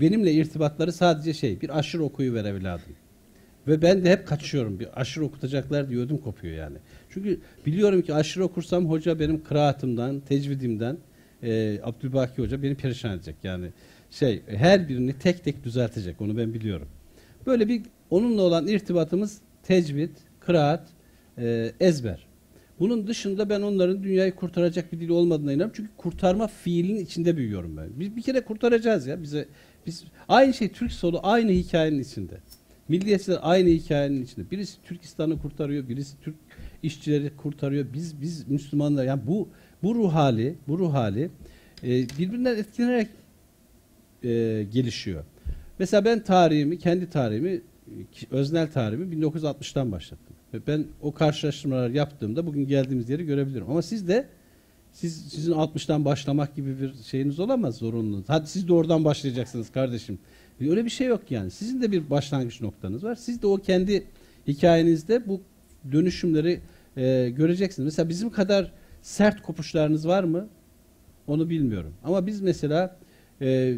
[0.00, 2.92] benimle irtibatları sadece şey bir aşırı okuyu ver evladım.
[3.66, 4.80] Ve ben de hep kaçıyorum.
[4.80, 6.76] Bir aşırı okutacaklar diye ödüm kopuyor yani.
[7.10, 10.96] Çünkü biliyorum ki aşırı okursam hoca benim kıraatımdan, tecvidimden
[11.42, 13.36] e, Abdülbaki Hoca beni perişan edecek.
[13.42, 13.66] Yani
[14.14, 16.20] şey her birini tek tek düzeltecek.
[16.20, 16.88] Onu ben biliyorum.
[17.46, 20.10] Böyle bir onunla olan irtibatımız tecvid,
[20.40, 20.88] kıraat,
[21.38, 22.26] e, ezber.
[22.80, 25.72] Bunun dışında ben onların dünyayı kurtaracak bir dil olmadığına inanıyorum.
[25.76, 27.88] Çünkü kurtarma fiilinin içinde büyüyorum ben.
[28.00, 29.22] Biz bir kere kurtaracağız ya.
[29.22, 29.48] Bize
[29.86, 32.34] biz aynı şey Türk solu aynı hikayenin içinde.
[32.88, 34.50] Milliyetçiler aynı hikayenin içinde.
[34.50, 36.34] Birisi Türkistan'ı kurtarıyor, birisi Türk
[36.82, 37.86] işçileri kurtarıyor.
[37.92, 39.48] Biz biz Müslümanlar yani bu
[39.82, 41.30] bu ruh hali, bu ruh hali
[41.82, 41.88] e,
[42.18, 43.08] birbirinden etkilenerek
[44.24, 45.24] e, gelişiyor.
[45.78, 47.60] Mesela ben tarihimi, kendi tarihimi, e,
[48.30, 50.36] öznel tarihimi 1960'tan başlattım.
[50.54, 53.70] Ve ben o karşılaştırmalar yaptığımda bugün geldiğimiz yeri görebilirim.
[53.70, 54.28] Ama siz de
[54.92, 58.28] siz sizin 60'tan başlamak gibi bir şeyiniz olamaz zorunluluğunuz.
[58.28, 60.18] Hadi siz de oradan başlayacaksınız kardeşim.
[60.60, 61.50] Öyle bir şey yok yani.
[61.50, 63.14] Sizin de bir başlangıç noktanız var.
[63.14, 64.04] Siz de o kendi
[64.48, 65.40] hikayenizde bu
[65.92, 66.60] dönüşümleri
[66.96, 67.84] e, göreceksiniz.
[67.84, 68.72] Mesela bizim kadar
[69.02, 70.48] sert kopuşlarınız var mı?
[71.26, 71.94] Onu bilmiyorum.
[72.04, 72.96] Ama biz mesela
[73.40, 73.76] e,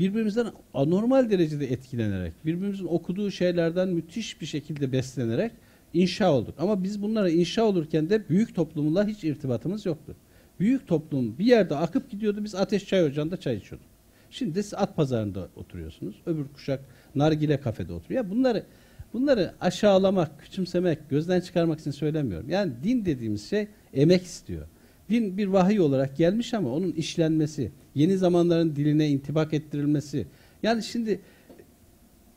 [0.00, 5.52] birbirimizden anormal derecede etkilenerek, birbirimizin okuduğu şeylerden müthiş bir şekilde beslenerek
[5.94, 6.54] inşa olduk.
[6.58, 10.16] Ama biz bunlara inşa olurken de büyük toplumla hiç irtibatımız yoktu.
[10.60, 12.44] Büyük toplum bir yerde akıp gidiyordu.
[12.44, 13.86] Biz Ateş Çay Ocağı'nda çay içiyorduk.
[14.30, 16.22] Şimdi siz at pazarında oturuyorsunuz.
[16.26, 16.80] Öbür kuşak
[17.14, 18.30] nargile kafede oturuyor.
[18.30, 18.64] Bunları
[19.12, 22.50] bunları aşağılamak, küçümsemek, gözden çıkarmak için söylemiyorum.
[22.50, 24.66] Yani din dediğimiz şey emek istiyor.
[25.10, 30.26] Din bir vahiy olarak gelmiş ama onun işlenmesi, yeni zamanların diline intibak ettirilmesi.
[30.62, 31.20] Yani şimdi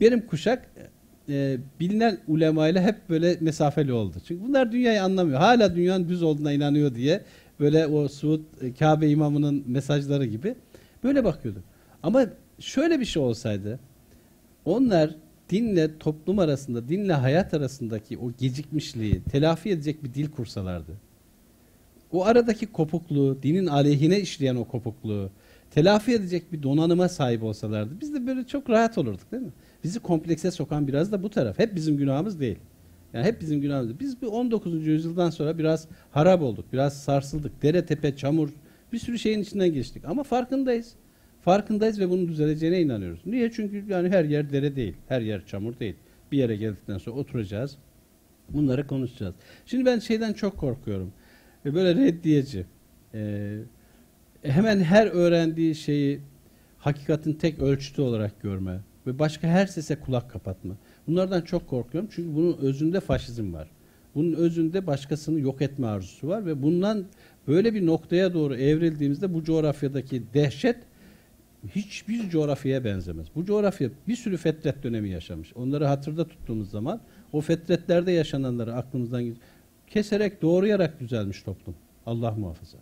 [0.00, 0.70] benim kuşak
[1.28, 4.16] e, bilinen ulemayla hep böyle mesafeli oldu.
[4.28, 5.38] Çünkü bunlar dünyayı anlamıyor.
[5.38, 7.22] Hala dünyanın düz olduğuna inanıyor diye
[7.60, 10.54] böyle o Suud e, Kabe imamının mesajları gibi
[11.04, 11.62] böyle bakıyordu.
[12.02, 12.26] Ama
[12.58, 13.80] şöyle bir şey olsaydı
[14.64, 15.14] onlar
[15.50, 20.92] dinle toplum arasında, dinle hayat arasındaki o gecikmişliği telafi edecek bir dil kursalardı.
[22.12, 25.30] O aradaki kopukluğu, dinin aleyhine işleyen o kopukluğu
[25.74, 29.52] telafi edecek bir donanıma sahip olsalardı biz de böyle çok rahat olurduk değil mi?
[29.84, 31.58] Bizi komplekse sokan biraz da bu taraf.
[31.58, 32.58] Hep bizim günahımız değil.
[33.12, 34.00] Yani hep bizim günahımız.
[34.00, 34.86] Biz bu 19.
[34.86, 36.64] yüzyıldan sonra biraz harap olduk.
[36.72, 37.62] Biraz sarsıldık.
[37.62, 38.48] Dere tepe, çamur
[38.92, 40.04] bir sürü şeyin içinden geçtik.
[40.04, 40.94] Ama farkındayız.
[41.40, 43.20] Farkındayız ve bunun düzeleceğine inanıyoruz.
[43.26, 43.50] Niye?
[43.50, 44.94] Çünkü yani her yer dere değil.
[45.08, 45.94] Her yer çamur değil.
[46.32, 47.78] Bir yere geldikten sonra oturacağız.
[48.48, 49.34] Bunları konuşacağız.
[49.66, 51.12] Şimdi ben şeyden çok korkuyorum.
[51.66, 52.66] E, Böyle reddiyeci.
[53.14, 53.58] E,
[54.44, 56.20] hemen her öğrendiği şeyi
[56.78, 60.74] hakikatin tek ölçütü olarak görme ve başka her sese kulak kapatma.
[61.06, 63.70] Bunlardan çok korkuyorum çünkü bunun özünde faşizm var.
[64.14, 67.04] Bunun özünde başkasını yok etme arzusu var ve bundan
[67.48, 70.76] böyle bir noktaya doğru evrildiğimizde bu coğrafyadaki dehşet
[71.74, 73.26] hiçbir coğrafyaya benzemez.
[73.34, 75.52] Bu coğrafya bir sürü fetret dönemi yaşamış.
[75.56, 77.00] Onları hatırda tuttuğumuz zaman
[77.32, 79.36] o fetretlerde yaşananları aklımızdan
[79.86, 81.74] keserek doğrayarak düzelmiş toplum.
[82.06, 82.78] Allah muhafaza.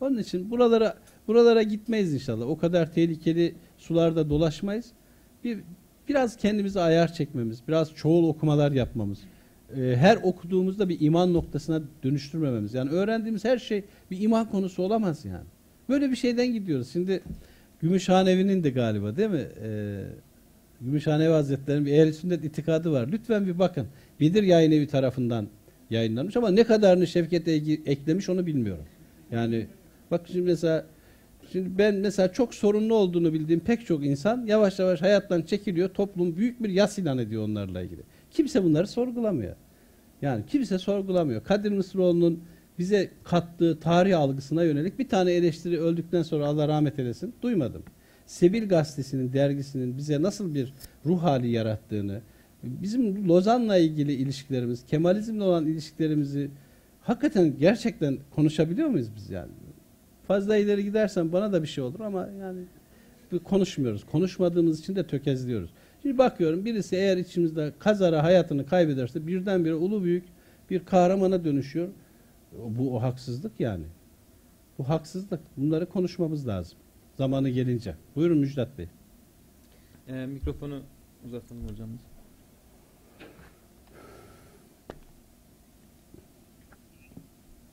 [0.00, 0.98] Onun için buralara
[1.28, 2.48] buralara gitmeyiz inşallah.
[2.48, 4.86] O kadar tehlikeli sularda dolaşmayız.
[5.44, 5.58] Bir
[6.08, 9.18] biraz kendimize ayar çekmemiz, biraz çoğul okumalar yapmamız.
[9.76, 12.74] e, her okuduğumuzda bir iman noktasına dönüştürmememiz.
[12.74, 15.46] Yani öğrendiğimiz her şey bir iman konusu olamaz yani.
[15.88, 16.90] Böyle bir şeyden gidiyoruz.
[16.92, 17.22] Şimdi
[17.80, 19.46] Gümüşhanevi'nin de galiba değil mi?
[19.64, 20.00] E,
[20.80, 23.08] Gümüşhanevi Hazretleri'nin bir ehl sünnet itikadı var.
[23.12, 23.86] Lütfen bir bakın.
[24.20, 25.46] Bedir Yayın Evi tarafından
[25.90, 27.48] yayınlanmış ama ne kadarını Şevket
[27.88, 28.84] eklemiş onu bilmiyorum.
[29.30, 29.66] Yani
[30.14, 30.86] bak şimdi mesela
[31.52, 35.88] şimdi ben mesela çok sorunlu olduğunu bildiğim pek çok insan yavaş yavaş hayattan çekiliyor.
[35.88, 38.00] Toplum büyük bir yas ilan ediyor onlarla ilgili.
[38.30, 39.56] Kimse bunları sorgulamıyor.
[40.22, 41.44] Yani kimse sorgulamıyor.
[41.44, 42.42] Kadir Mısıroğlu'nun
[42.78, 47.82] bize kattığı tarih algısına yönelik bir tane eleştiri öldükten sonra Allah rahmet eylesin duymadım.
[48.26, 50.74] Sebil Gazetesi'nin, dergisinin bize nasıl bir
[51.06, 52.20] ruh hali yarattığını,
[52.62, 56.50] bizim Lozan'la ilgili ilişkilerimiz, Kemalizmle olan ilişkilerimizi
[57.02, 59.52] hakikaten gerçekten konuşabiliyor muyuz biz yani?
[60.28, 62.60] Fazla ileri gidersen bana da bir şey olur ama yani
[63.32, 64.04] bir konuşmuyoruz.
[64.04, 65.70] Konuşmadığımız için de tökezliyoruz.
[66.02, 70.24] Şimdi bakıyorum birisi eğer içimizde kazara hayatını kaybederse birdenbire ulu büyük
[70.70, 71.88] bir kahramana dönüşüyor.
[72.52, 73.84] Bu o haksızlık yani.
[74.78, 75.40] Bu haksızlık.
[75.56, 76.78] Bunları konuşmamız lazım.
[77.14, 77.94] Zamanı gelince.
[78.16, 78.88] Buyurun Müjdat Bey.
[80.08, 80.82] Ee, mikrofonu
[81.24, 82.00] uzatalım hocamız.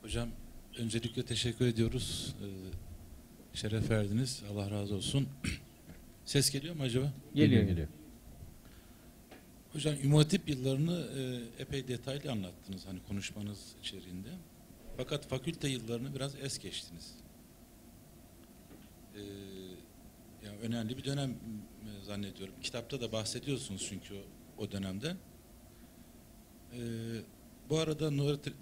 [0.02, 0.28] Hocam
[0.78, 2.34] öncelikle teşekkür ediyoruz.
[2.42, 2.46] Ee,
[3.56, 4.42] şeref verdiniz.
[4.52, 5.28] Allah razı olsun.
[6.24, 7.12] Ses geliyor mu acaba?
[7.34, 7.62] Geliyor.
[7.62, 7.88] geliyor.
[9.72, 14.28] Hocam İmam yıllarını e, epey detaylı anlattınız hani konuşmanız içeriğinde.
[14.96, 17.14] Fakat fakülte yıllarını biraz es geçtiniz.
[19.14, 19.20] Ee,
[20.46, 22.54] yani önemli bir dönem e, zannediyorum.
[22.62, 25.16] Kitapta da bahsediyorsunuz çünkü o, o dönemde.
[26.72, 26.78] Ee,
[27.70, 28.10] bu arada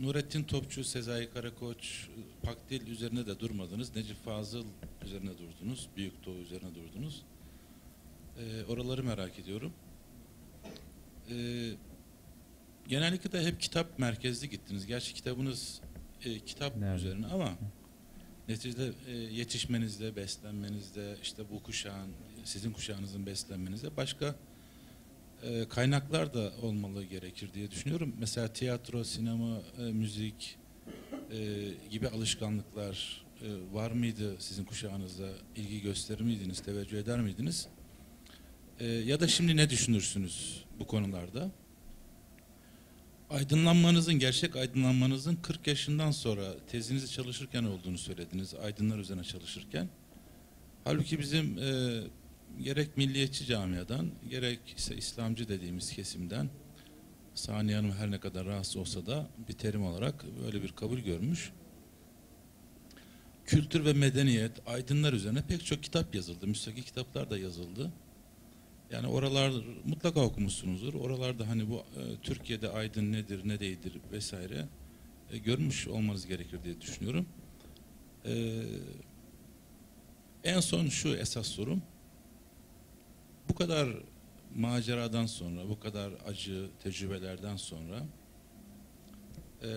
[0.00, 2.08] Nurettin, Topçu, Sezai Karakoç,
[2.42, 3.96] Pakdil üzerine de durmadınız.
[3.96, 4.64] Necip Fazıl
[5.04, 5.88] üzerine durdunuz.
[5.96, 7.22] Büyük Doğu üzerine durdunuz.
[8.38, 9.72] Ee, oraları merak ediyorum.
[11.30, 11.70] Ee,
[12.88, 14.86] genellikle de hep kitap merkezli gittiniz.
[14.86, 15.80] Gerçi kitabınız
[16.24, 16.96] e, kitap Nerede?
[16.96, 17.58] üzerine ama
[18.48, 22.10] neticede e, yetişmenizde, beslenmenizde, işte bu kuşağın,
[22.44, 24.34] sizin kuşağınızın beslenmenizde başka
[25.42, 28.14] e, kaynaklar da olmalı gerekir diye düşünüyorum.
[28.18, 30.56] Mesela tiyatro, sinema, e, müzik
[31.32, 33.24] e, gibi alışkanlıklar
[33.72, 35.28] var mıydı sizin kuşağınızda?
[35.56, 37.68] İlgi gösterir miydiniz, teveccüh eder miydiniz?
[39.04, 41.50] Ya da şimdi ne düşünürsünüz bu konularda?
[43.30, 48.54] Aydınlanmanızın, gerçek aydınlanmanızın 40 yaşından sonra tezinizi çalışırken olduğunu söylediniz.
[48.54, 49.88] Aydınlar üzerine çalışırken.
[50.84, 52.00] Halbuki bizim e,
[52.62, 56.50] gerek milliyetçi camiadan, gerek ise İslamcı dediğimiz kesimden
[57.34, 61.52] Saniye Hanım her ne kadar rahatsız olsa da bir terim olarak böyle bir kabul görmüş.
[63.44, 66.46] kültür ve medeniyet, aydınlar üzerine pek çok kitap yazıldı.
[66.46, 67.92] Müstakil kitaplar da yazıldı.
[68.90, 69.52] Yani oralar
[69.84, 70.94] mutlaka okumuşsunuzdur.
[70.94, 74.68] Oralarda hani bu e, Türkiye'de aydın nedir, ne değildir vesaire
[75.32, 77.26] e, görmüş olmanız gerekir diye düşünüyorum.
[78.26, 78.62] E,
[80.44, 81.82] en son şu esas sorum.
[83.50, 83.88] Bu kadar
[84.56, 87.96] maceradan sonra, bu kadar acı tecrübelerden sonra
[89.62, 89.68] e,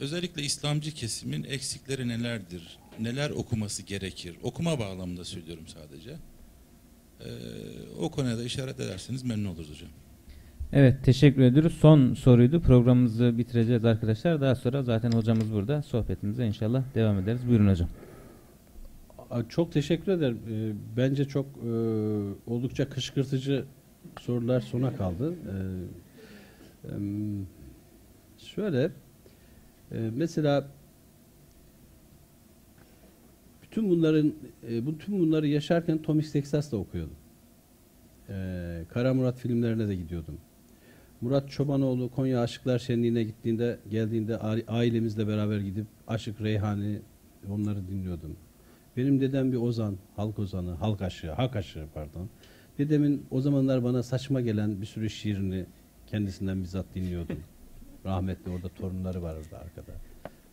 [0.00, 2.78] özellikle İslamcı kesimin eksikleri nelerdir?
[3.00, 4.36] Neler okuması gerekir?
[4.42, 6.10] Okuma bağlamında söylüyorum sadece.
[7.20, 7.28] E,
[7.98, 9.90] o konuya da işaret ederseniz memnun oluruz hocam.
[10.72, 11.74] Evet teşekkür ediyoruz.
[11.80, 12.60] Son soruydu.
[12.60, 14.40] Programımızı bitireceğiz arkadaşlar.
[14.40, 15.82] Daha sonra zaten hocamız burada.
[15.82, 17.40] Sohbetimize inşallah devam ederiz.
[17.48, 17.88] Buyurun hocam.
[19.48, 20.40] Çok teşekkür ederim.
[20.50, 21.70] Ee, Bence çok e,
[22.46, 23.64] oldukça kışkırtıcı
[24.20, 25.34] sorular sona kaldı.
[25.34, 26.92] Ee,
[28.38, 28.90] Şöyle,
[29.92, 30.68] e, mesela
[33.62, 34.34] bütün bunların,
[34.70, 36.32] e, bütün bunları yaşarken Tom X.
[36.32, 37.16] Texas da okuyordum.
[38.28, 40.38] Ee, Kara Murat filmlerine de gidiyordum.
[41.20, 44.38] Murat Çobanoğlu Konya Aşıklar Şenliği'ne gittiğinde, geldiğinde
[44.68, 47.00] ailemizle beraber gidip Aşık Reyhani
[47.50, 48.36] onları dinliyordum.
[48.98, 52.28] Benim dedem bir ozan, halk ozanı, halk aşığı, halk aşığı pardon.
[52.78, 55.66] Dedemin o zamanlar bana saçma gelen bir sürü şiirini
[56.06, 57.38] kendisinden bizzat dinliyordum.
[58.04, 59.92] Rahmetli orada torunları var orada arkada.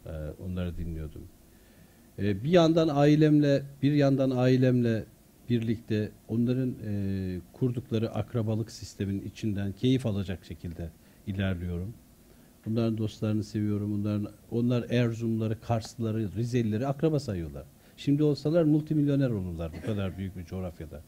[0.05, 1.21] Ee, onları dinliyordum.
[2.19, 5.05] Ee, bir yandan ailemle, bir yandan ailemle
[5.49, 10.89] birlikte onların e, kurdukları akrabalık sistemin içinden keyif alacak şekilde
[11.27, 11.93] ilerliyorum.
[12.65, 13.91] Bunların dostlarını seviyorum.
[13.91, 17.63] Bunların onlar Erzurumları, Karslıları, Rizelileri akraba sayıyorlar.
[17.97, 21.01] Şimdi olsalar multimilyoner olurlar bu kadar büyük bir coğrafyada.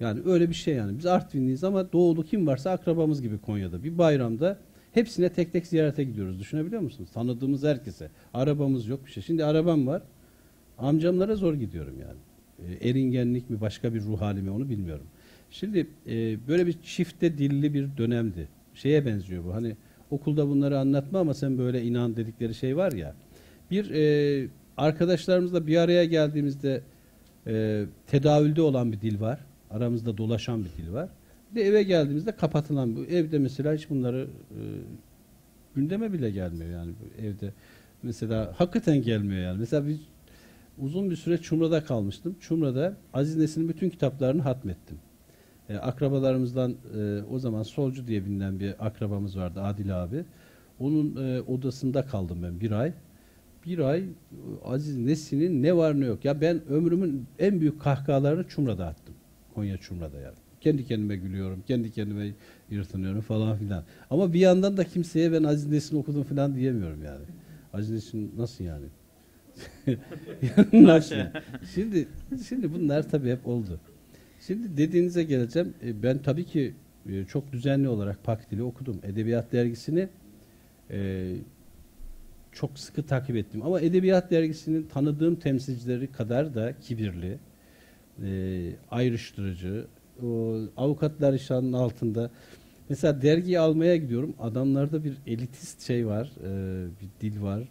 [0.00, 0.98] Yani öyle bir şey yani.
[0.98, 3.82] Biz Artvinliyiz ama doğulu kim varsa akrabamız gibi Konya'da.
[3.82, 4.58] Bir bayramda
[4.92, 6.40] hepsine tek tek ziyarete gidiyoruz.
[6.40, 7.10] Düşünebiliyor musunuz?
[7.14, 8.10] Tanıdığımız herkese.
[8.34, 9.22] Arabamız yok bir şey.
[9.22, 10.02] Şimdi arabam var.
[10.78, 12.18] Amcamlara zor gidiyorum yani.
[12.68, 15.06] E, eringenlik mi başka bir ruh hali mi onu bilmiyorum.
[15.50, 18.48] Şimdi e, böyle bir çifte dilli bir dönemdi.
[18.74, 19.54] Şeye benziyor bu.
[19.54, 19.76] Hani
[20.10, 23.14] okulda bunları anlatma ama sen böyle inan dedikleri şey var ya.
[23.70, 24.48] Bir e,
[24.80, 26.82] arkadaşlarımızla bir araya geldiğimizde
[27.46, 29.40] e, tedavülde olan bir dil var.
[29.70, 31.08] Aramızda dolaşan bir dil var.
[31.50, 33.04] Bir de eve geldiğimizde kapatılan bu.
[33.04, 34.60] Evde mesela hiç bunları e,
[35.74, 37.52] gündeme bile gelmiyor yani evde.
[38.02, 39.58] Mesela hakikaten gelmiyor yani.
[39.58, 40.00] Mesela biz
[40.78, 42.36] uzun bir süre Çumra'da kalmıştım.
[42.40, 44.98] Çumra'da Aziz Nesin'in bütün kitaplarını hatmettim.
[45.68, 50.24] E, akrabalarımızdan e, o zaman Solcu diye bilinen bir akrabamız vardı Adil abi.
[50.80, 52.92] Onun e, odasında kaldım ben bir ay.
[53.66, 54.04] Bir ay
[54.64, 56.24] Aziz Nesin'in ne var ne yok.
[56.24, 59.14] Ya ben ömrümün en büyük kahkahalarını Çumra'da attım.
[59.54, 60.36] Konya Çumra'da yani.
[60.60, 62.30] Kendi kendime gülüyorum, kendi kendime
[62.70, 63.84] yırtınıyorum falan filan.
[64.10, 67.24] Ama bir yandan da kimseye ben Aziz Nesin okudum falan diyemiyorum yani.
[67.72, 68.86] Aziz Nesin nasıl yani?
[70.72, 71.16] nasıl?
[71.74, 72.08] Şimdi
[72.48, 73.80] şimdi bunlar tabii hep oldu.
[74.46, 75.74] Şimdi dediğinize geleceğim.
[75.84, 76.74] E, Ben tabii ki
[77.08, 79.00] e, çok düzenli olarak Pakdil'i okudum.
[79.02, 80.08] Edebiyat dergisini
[80.90, 81.30] e,
[82.52, 83.62] çok sıkı takip ettim.
[83.62, 87.38] Ama Edebiyat dergisinin tanıdığım temsilcileri kadar da kibirli,
[88.24, 88.30] e,
[88.90, 89.86] ayrıştırıcı,
[90.22, 92.30] o avukatlar işanın altında.
[92.88, 94.34] Mesela dergiyi almaya gidiyorum.
[94.38, 97.68] Adamlarda bir elitist şey var, e, bir dil var.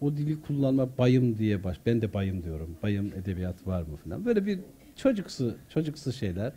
[0.00, 1.76] O dili kullanma bayım diye baş.
[1.86, 2.76] Ben de bayım diyorum.
[2.82, 4.24] Bayım edebiyat var mı falan.
[4.24, 4.58] Böyle bir
[4.96, 6.52] çocuksu, çocuksu şeyler.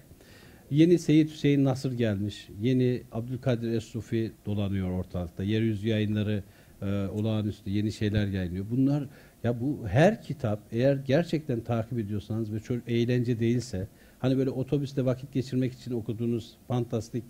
[0.72, 2.48] Yeni Seyit Hüseyin Nasır gelmiş.
[2.61, 5.44] Yeni Abdülkadir Es-Sufi dolanıyor ortalıkta.
[5.44, 6.44] Yeryüzü yayınları
[6.81, 8.65] e, olağanüstü yeni şeyler yayınlıyor.
[8.69, 9.03] Bunlar
[9.43, 13.88] ya bu her kitap eğer gerçekten takip ediyorsanız ve çok eğlence değilse
[14.19, 17.23] hani böyle otobüste vakit geçirmek için okuduğunuz fantastik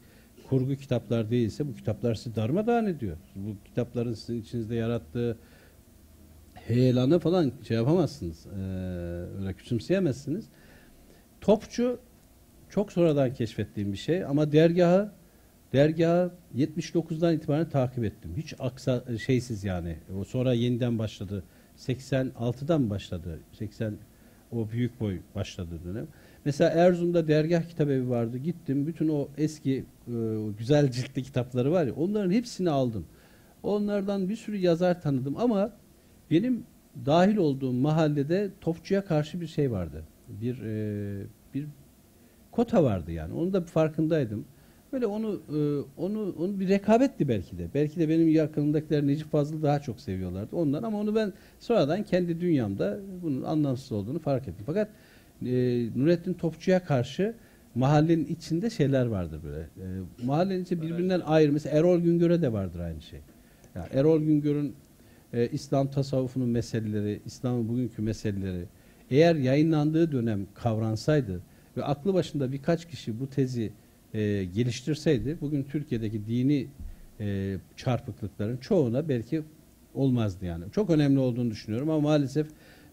[0.49, 3.17] kurgu kitaplar değilse bu kitaplar sizi darmadağın ediyor.
[3.35, 5.37] Bu kitapların sizin içinizde yarattığı
[6.53, 8.45] heyelanı falan şey yapamazsınız.
[8.45, 8.59] Ee,
[9.39, 10.45] öyle küçümseyemezsiniz.
[11.41, 11.99] Topçu
[12.69, 15.11] çok sonradan keşfettiğim bir şey ama dergahı
[15.73, 18.31] dergahı 79'dan itibaren takip ettim.
[18.37, 19.95] Hiç aksa şeysiz yani.
[20.19, 21.43] O sonra yeniden başladı.
[21.77, 23.39] 86'dan başladı.
[23.51, 23.93] 80
[24.51, 26.07] o büyük boy başladı dönem.
[26.45, 28.37] Mesela Erzurum'da dergah kitabevi vardı.
[28.37, 30.13] Gittim bütün o eski e,
[30.57, 33.05] güzel ciltli kitapları var ya onların hepsini aldım.
[33.63, 35.71] Onlardan bir sürü yazar tanıdım ama
[36.31, 36.63] benim
[37.05, 40.03] dahil olduğum mahallede topçuya karşı bir şey vardı.
[40.27, 41.23] Bir e,
[41.53, 41.67] bir
[42.51, 43.33] kota vardı yani.
[43.33, 44.45] Onun da farkındaydım.
[44.93, 45.59] Böyle onu e,
[45.97, 47.67] onu onu bir rekabetti belki de.
[47.73, 52.41] Belki de benim yakınımdakiler Necip Fazıl'ı daha çok seviyorlardı ondan ama onu ben sonradan kendi
[52.41, 54.63] dünyamda bunun anlamsız olduğunu fark ettim.
[54.65, 54.89] Fakat
[55.45, 55.51] e,
[55.95, 57.35] Nurettin Topçu'ya karşı
[57.75, 59.59] mahallenin içinde şeyler vardır böyle.
[59.59, 59.85] E,
[60.23, 61.51] mahallenin içinde birbirinden ayrı.
[61.51, 63.19] Mesela Erol Güngör'e de vardır aynı şey.
[63.75, 64.75] Yani Erol Güngör'ün
[65.33, 68.65] e, İslam tasavvufunun meseleleri, İslam'ın bugünkü meseleleri
[69.11, 71.41] eğer yayınlandığı dönem kavransaydı
[71.77, 73.71] ve aklı başında birkaç kişi bu tezi
[74.13, 76.67] e, geliştirseydi bugün Türkiye'deki dini
[77.19, 79.41] e, çarpıklıkların çoğuna belki
[79.93, 80.63] olmazdı yani.
[80.71, 82.47] Çok önemli olduğunu düşünüyorum ama maalesef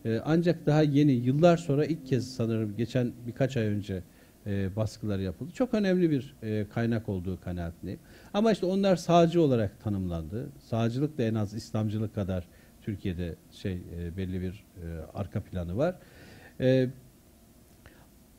[0.05, 4.03] e, ancak daha yeni yıllar sonra ilk kez sanırım geçen birkaç ay önce
[4.47, 5.51] e, baskılar yapıldı.
[5.55, 8.01] Çok önemli bir e, kaynak olduğu kanaatindeyim.
[8.35, 10.47] Ama işte onlar sağcı olarak tanımlandı.
[10.59, 12.45] Sağcılık da en az İslamcılık kadar
[12.83, 14.85] Türkiye'de şey e, belli bir e,
[15.15, 15.95] arka planı var.
[16.61, 16.89] E,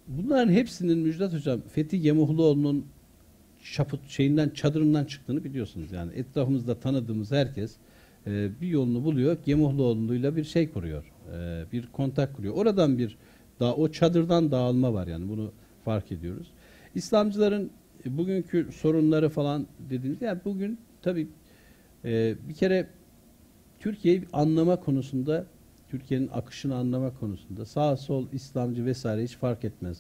[0.08, 2.86] bunların hepsinin Müjdat Hocam Fethi Gemuhluoğlu'nun
[3.62, 5.92] şaput şeyinden çadırından çıktığını biliyorsunuz.
[5.92, 7.76] Yani etrafımızda tanıdığımız herkes
[8.28, 9.38] e, bir yolunu buluyor.
[9.46, 11.14] Gemuhluoğlu'yla bir şey kuruyor.
[11.34, 12.54] E, bir kontak kuruyor.
[12.56, 13.18] Oradan bir
[13.60, 15.52] daha o çadırdan dağılma var yani bunu
[15.86, 16.48] fark ediyoruz.
[16.96, 17.70] İslamcıların
[18.06, 21.28] e, bugünkü sorunları falan dediğimiz yani bugün tabii
[22.06, 22.88] e, bir kere
[23.80, 25.46] Türkiye'yi anlama konusunda
[25.90, 29.98] Türkiye'nin akışını anlama konusunda sağ sol İslamcı vesaire hiç fark etmez.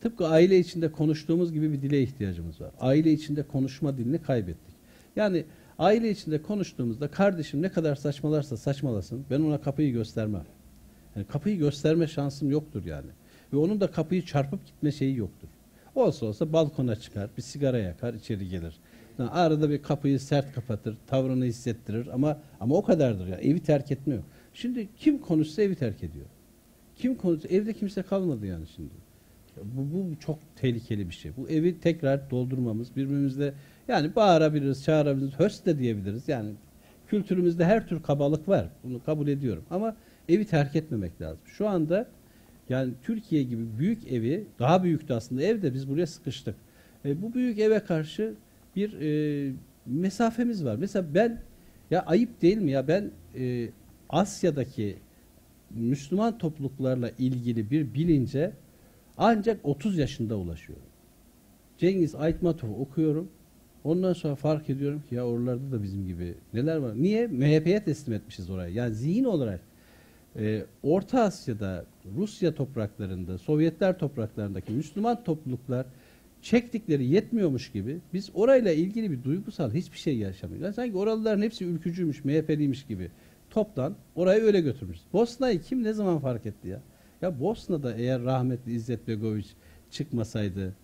[0.00, 2.70] Tıpkı aile içinde konuştuğumuz gibi bir dile ihtiyacımız var.
[2.80, 4.74] Aile içinde konuşma dilini kaybettik.
[5.16, 5.44] Yani
[5.78, 10.44] aile içinde konuştuğumuzda kardeşim ne kadar saçmalarsa saçmalasın ben ona kapıyı göstermem.
[11.16, 13.10] Yani kapıyı gösterme şansım yoktur yani.
[13.52, 15.48] Ve onun da kapıyı çarpıp gitme şeyi yoktur.
[15.94, 18.74] Olsa olsa balkona çıkar, bir sigara yakar, içeri gelir.
[19.18, 23.36] Yani arada bir kapıyı sert kapatır, tavrını hissettirir ama ama o kadardır ya.
[23.36, 24.22] Evi terk etmiyor.
[24.54, 26.26] Şimdi kim konuşsa evi terk ediyor.
[26.96, 28.90] Kim konuşsa evde kimse kalmadı yani şimdi.
[29.62, 31.32] Bu, bu çok tehlikeli bir şey.
[31.36, 33.54] Bu evi tekrar doldurmamız, birbirimizle
[33.88, 36.28] yani bağırabiliriz, çağırabiliriz, höst de diyebiliriz.
[36.28, 36.50] Yani
[37.06, 38.68] kültürümüzde her tür kabalık var.
[38.84, 39.64] Bunu kabul ediyorum.
[39.70, 39.96] Ama
[40.28, 41.40] evi terk etmemek lazım.
[41.44, 42.08] Şu anda
[42.68, 46.54] yani Türkiye gibi büyük evi, daha büyüktü aslında evde biz buraya sıkıştık.
[47.04, 48.34] E, bu büyük eve karşı
[48.76, 49.52] bir e,
[49.86, 50.76] mesafemiz var.
[50.76, 51.40] Mesela ben
[51.90, 53.68] ya ayıp değil mi ya ben e,
[54.08, 54.96] Asya'daki
[55.70, 58.52] Müslüman topluluklarla ilgili bir bilince
[59.18, 60.84] ancak 30 yaşında ulaşıyorum.
[61.78, 63.28] Cengiz Aytmatov'u okuyorum.
[63.84, 66.94] Ondan sonra fark ediyorum ki ya oralarda da bizim gibi neler var.
[66.96, 67.26] Niye?
[67.26, 68.74] MHP'ye teslim etmişiz orayı.
[68.74, 69.60] Yani zihin olarak
[70.36, 71.84] e, Orta Asya'da,
[72.16, 75.86] Rusya topraklarında, Sovyetler topraklarındaki Müslüman topluluklar
[76.42, 80.74] çektikleri yetmiyormuş gibi biz orayla ilgili bir duygusal hiçbir şey yaşamıyoruz.
[80.74, 83.10] Sanki oralıların hepsi ülkücüymüş, MHP'liymiş gibi
[83.54, 84.98] toptan orayı öyle götürmüş.
[85.12, 86.80] Bosna'yı kim ne zaman fark etti ya?
[87.22, 89.46] Ya Bosna'da eğer rahmetli İzzet Begoviç
[89.90, 90.74] çıkmasaydı,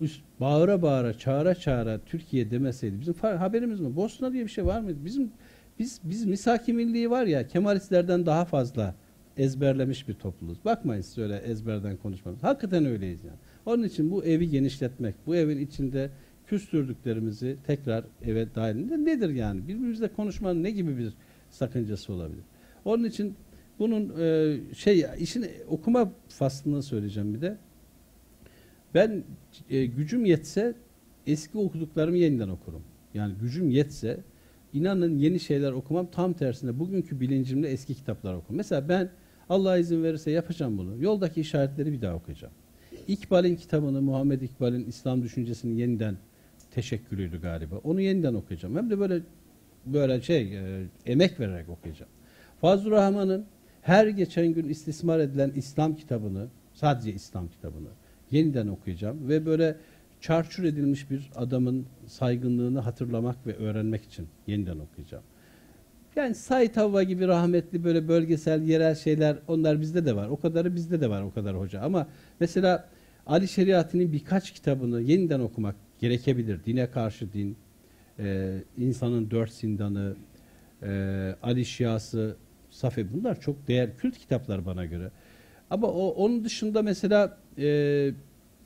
[0.00, 3.96] üst, bağıra bağıra, çağıra çağıra Türkiye demeseydi bizim haberimiz mi?
[3.96, 4.98] Bosna diye bir şey var mıydı?
[5.04, 5.30] Bizim
[5.78, 8.94] biz biz misaki milliği var ya Kemalistlerden daha fazla
[9.36, 10.64] ezberlemiş bir topluluğuz.
[10.64, 12.42] Bakmayın siz öyle ezberden konuşmamız.
[12.42, 13.36] Hakikaten öyleyiz yani.
[13.66, 16.10] Onun için bu evi genişletmek, bu evin içinde
[16.46, 19.68] küstürdüklerimizi tekrar eve dahilinde nedir yani?
[19.68, 21.12] Birbirimizle konuşmanın ne gibi bir
[21.50, 22.44] sakıncası olabilir?
[22.84, 23.34] Onun için
[23.78, 27.56] bunun e, şey işin okuma faslını söyleyeceğim bir de.
[28.94, 29.24] Ben
[29.70, 30.74] e, gücüm yetse
[31.26, 32.82] eski okuduklarımı yeniden okurum.
[33.14, 34.20] Yani gücüm yetse
[34.72, 38.56] inanın yeni şeyler okumam tam tersine bugünkü bilincimle eski kitaplar okurum.
[38.56, 39.10] Mesela ben
[39.48, 41.02] Allah izin verirse yapacağım bunu.
[41.02, 42.54] Yoldaki işaretleri bir daha okuyacağım.
[43.08, 46.16] İkbal'in kitabını, Muhammed İkbal'in İslam düşüncesini yeniden
[46.70, 47.76] teşekkülüydü galiba.
[47.76, 48.76] Onu yeniden okuyacağım.
[48.76, 49.20] Hem de böyle
[49.86, 52.12] böyle şey e, emek vererek okuyacağım.
[52.60, 53.46] Fazıl Rahman'ın
[53.82, 57.88] her geçen gün istismar edilen İslam kitabını, sadece İslam kitabını
[58.30, 59.76] yeniden okuyacağım ve böyle
[60.20, 65.24] çarçur edilmiş bir adamın saygınlığını hatırlamak ve öğrenmek için yeniden okuyacağım.
[66.16, 70.28] Yani Said Havva gibi rahmetli böyle bölgesel, yerel şeyler onlar bizde de var.
[70.28, 71.80] O kadarı bizde de var o kadar hoca.
[71.80, 72.08] Ama
[72.40, 72.88] mesela
[73.26, 76.64] Ali Şeriati'nin birkaç kitabını yeniden okumak gerekebilir.
[76.64, 77.56] Dine karşı din,
[78.18, 80.16] e, insanın dört zindanı,
[80.82, 82.36] e, Ali Şiası,
[82.70, 85.10] Safi bunlar çok değer kült kitaplar bana göre.
[85.70, 88.10] Ama o onun dışında mesela e,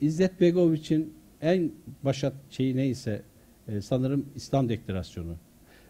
[0.01, 1.71] İzzet Begoviç'in en
[2.03, 3.21] başat şeyi neyse
[3.67, 5.35] e, sanırım İslam Deklarasyonu.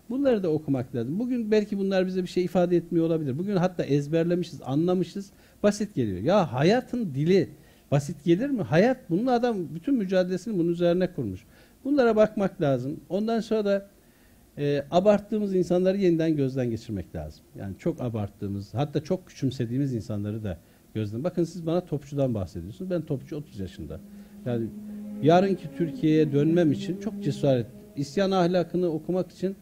[0.09, 1.19] Bunları da okumak lazım.
[1.19, 3.37] Bugün belki bunlar bize bir şey ifade etmiyor olabilir.
[3.37, 5.31] Bugün hatta ezberlemişiz, anlamışız.
[5.63, 6.19] Basit geliyor.
[6.19, 7.49] Ya hayatın dili
[7.91, 8.61] basit gelir mi?
[8.61, 11.45] Hayat bunun adam bütün mücadelesini bunun üzerine kurmuş.
[11.83, 12.99] Bunlara bakmak lazım.
[13.09, 13.89] Ondan sonra da
[14.57, 17.43] e, abarttığımız insanları yeniden gözden geçirmek lazım.
[17.59, 20.57] Yani çok abarttığımız, hatta çok küçümsediğimiz insanları da
[20.93, 21.23] gözden.
[21.23, 22.91] Bakın siz bana topçudan bahsediyorsunuz.
[22.91, 23.99] Ben topçu 30 yaşında.
[24.45, 24.67] Yani
[25.21, 29.55] yarınki Türkiye'ye dönmem için çok cesaret, isyan ahlakını okumak için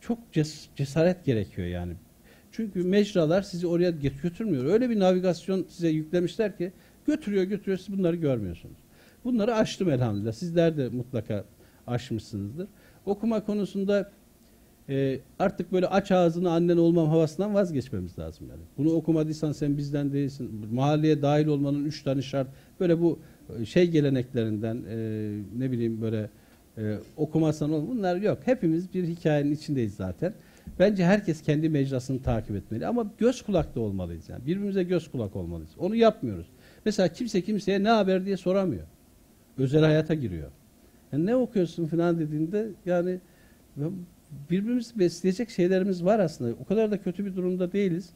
[0.00, 1.92] çok ces cesaret gerekiyor yani.
[2.52, 4.64] Çünkü mecralar sizi oraya götürmüyor.
[4.64, 6.72] Öyle bir navigasyon size yüklemişler ki
[7.06, 8.76] götürüyor götürüyor siz bunları görmüyorsunuz.
[9.24, 10.32] Bunları açtım elhamdülillah.
[10.32, 11.44] Sizler de mutlaka
[11.88, 12.68] aşmışsınızdır.
[13.06, 14.10] Okuma konusunda
[14.88, 18.62] e, artık böyle aç ağzını annen olmam havasından vazgeçmemiz lazım yani.
[18.78, 20.66] Bunu okumadıysan sen bizden değilsin.
[20.72, 22.48] Mahalleye dahil olmanın üç tane şart.
[22.80, 23.18] Böyle bu
[23.60, 24.96] e, şey geleneklerinden e,
[25.58, 26.30] ne bileyim böyle
[26.78, 27.88] e, okumazsan olur.
[27.88, 28.38] Bunlar yok.
[28.44, 30.34] Hepimiz bir hikayenin içindeyiz zaten.
[30.78, 34.46] Bence herkes kendi mecrasını takip etmeli ama göz kulak da olmalıyız yani.
[34.46, 35.72] Birbirimize göz kulak olmalıyız.
[35.78, 36.46] Onu yapmıyoruz.
[36.84, 38.86] Mesela kimse kimseye ne haber diye soramıyor.
[39.58, 40.50] Özel hayata giriyor.
[41.12, 43.20] Yani ne okuyorsun falan dediğinde yani
[44.50, 46.54] birbirimizi besleyecek şeylerimiz var aslında.
[46.60, 48.10] O kadar da kötü bir durumda değiliz.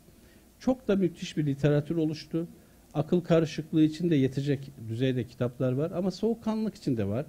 [0.58, 2.48] Çok da müthiş bir literatür oluştu.
[2.94, 7.26] Akıl karışıklığı için de yetecek düzeyde kitaplar var ama soğukkanlılık için de var.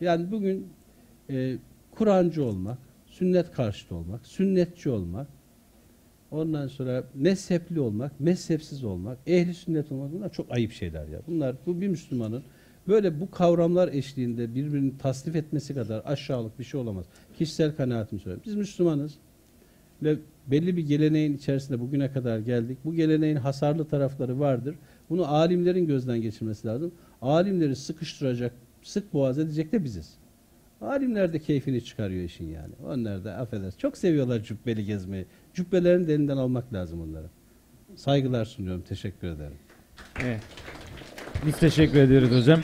[0.00, 0.66] Yani bugün
[1.30, 1.56] e,
[1.90, 5.26] Kur'ancı olmak, sünnet karşıtı olmak, sünnetçi olmak,
[6.30, 11.20] ondan sonra mezhepli olmak, mezhepsiz olmak, ehli sünnet olmak bunlar çok ayıp şeyler ya.
[11.26, 12.42] Bunlar bu bir Müslümanın
[12.88, 17.06] böyle bu kavramlar eşliğinde birbirini tasnif etmesi kadar aşağılık bir şey olamaz.
[17.38, 18.42] Kişisel kanaatimi söylüyorum.
[18.46, 19.14] Biz Müslümanız
[20.02, 20.16] ve
[20.46, 22.78] belli bir geleneğin içerisinde bugüne kadar geldik.
[22.84, 24.74] Bu geleneğin hasarlı tarafları vardır.
[25.10, 26.92] Bunu alimlerin gözden geçirmesi lazım.
[27.22, 28.52] Alimleri sıkıştıracak,
[28.82, 30.14] sık boğaz edecek de biziz.
[30.80, 32.74] Alimler de keyfini çıkarıyor işin yani.
[32.86, 33.78] Onlar da affedersin.
[33.78, 35.26] Çok seviyorlar cübbeli gezmeyi.
[35.54, 37.26] Cübbelerini de elinden almak lazım onlara.
[37.96, 38.82] Saygılar sunuyorum.
[38.82, 39.56] Teşekkür ederim.
[40.24, 40.40] Evet.
[41.46, 42.60] Biz teşekkür ediyoruz hocam.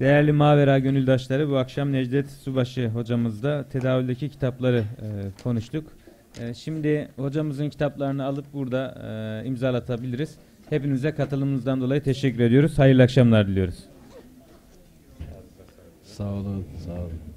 [0.00, 5.06] Değerli Mavera gönüldaşları bu akşam Necdet Subaşı hocamızla tedavüldeki kitapları e,
[5.42, 5.92] konuştuk.
[6.40, 8.94] E, şimdi hocamızın kitaplarını alıp burada
[9.42, 10.34] e, imzalatabiliriz.
[10.70, 12.78] Hepinize katılımınızdan dolayı teşekkür ediyoruz.
[12.78, 13.84] Hayırlı akşamlar diliyoruz.
[16.02, 16.64] Sağ olun.
[16.86, 17.35] Sağ olun.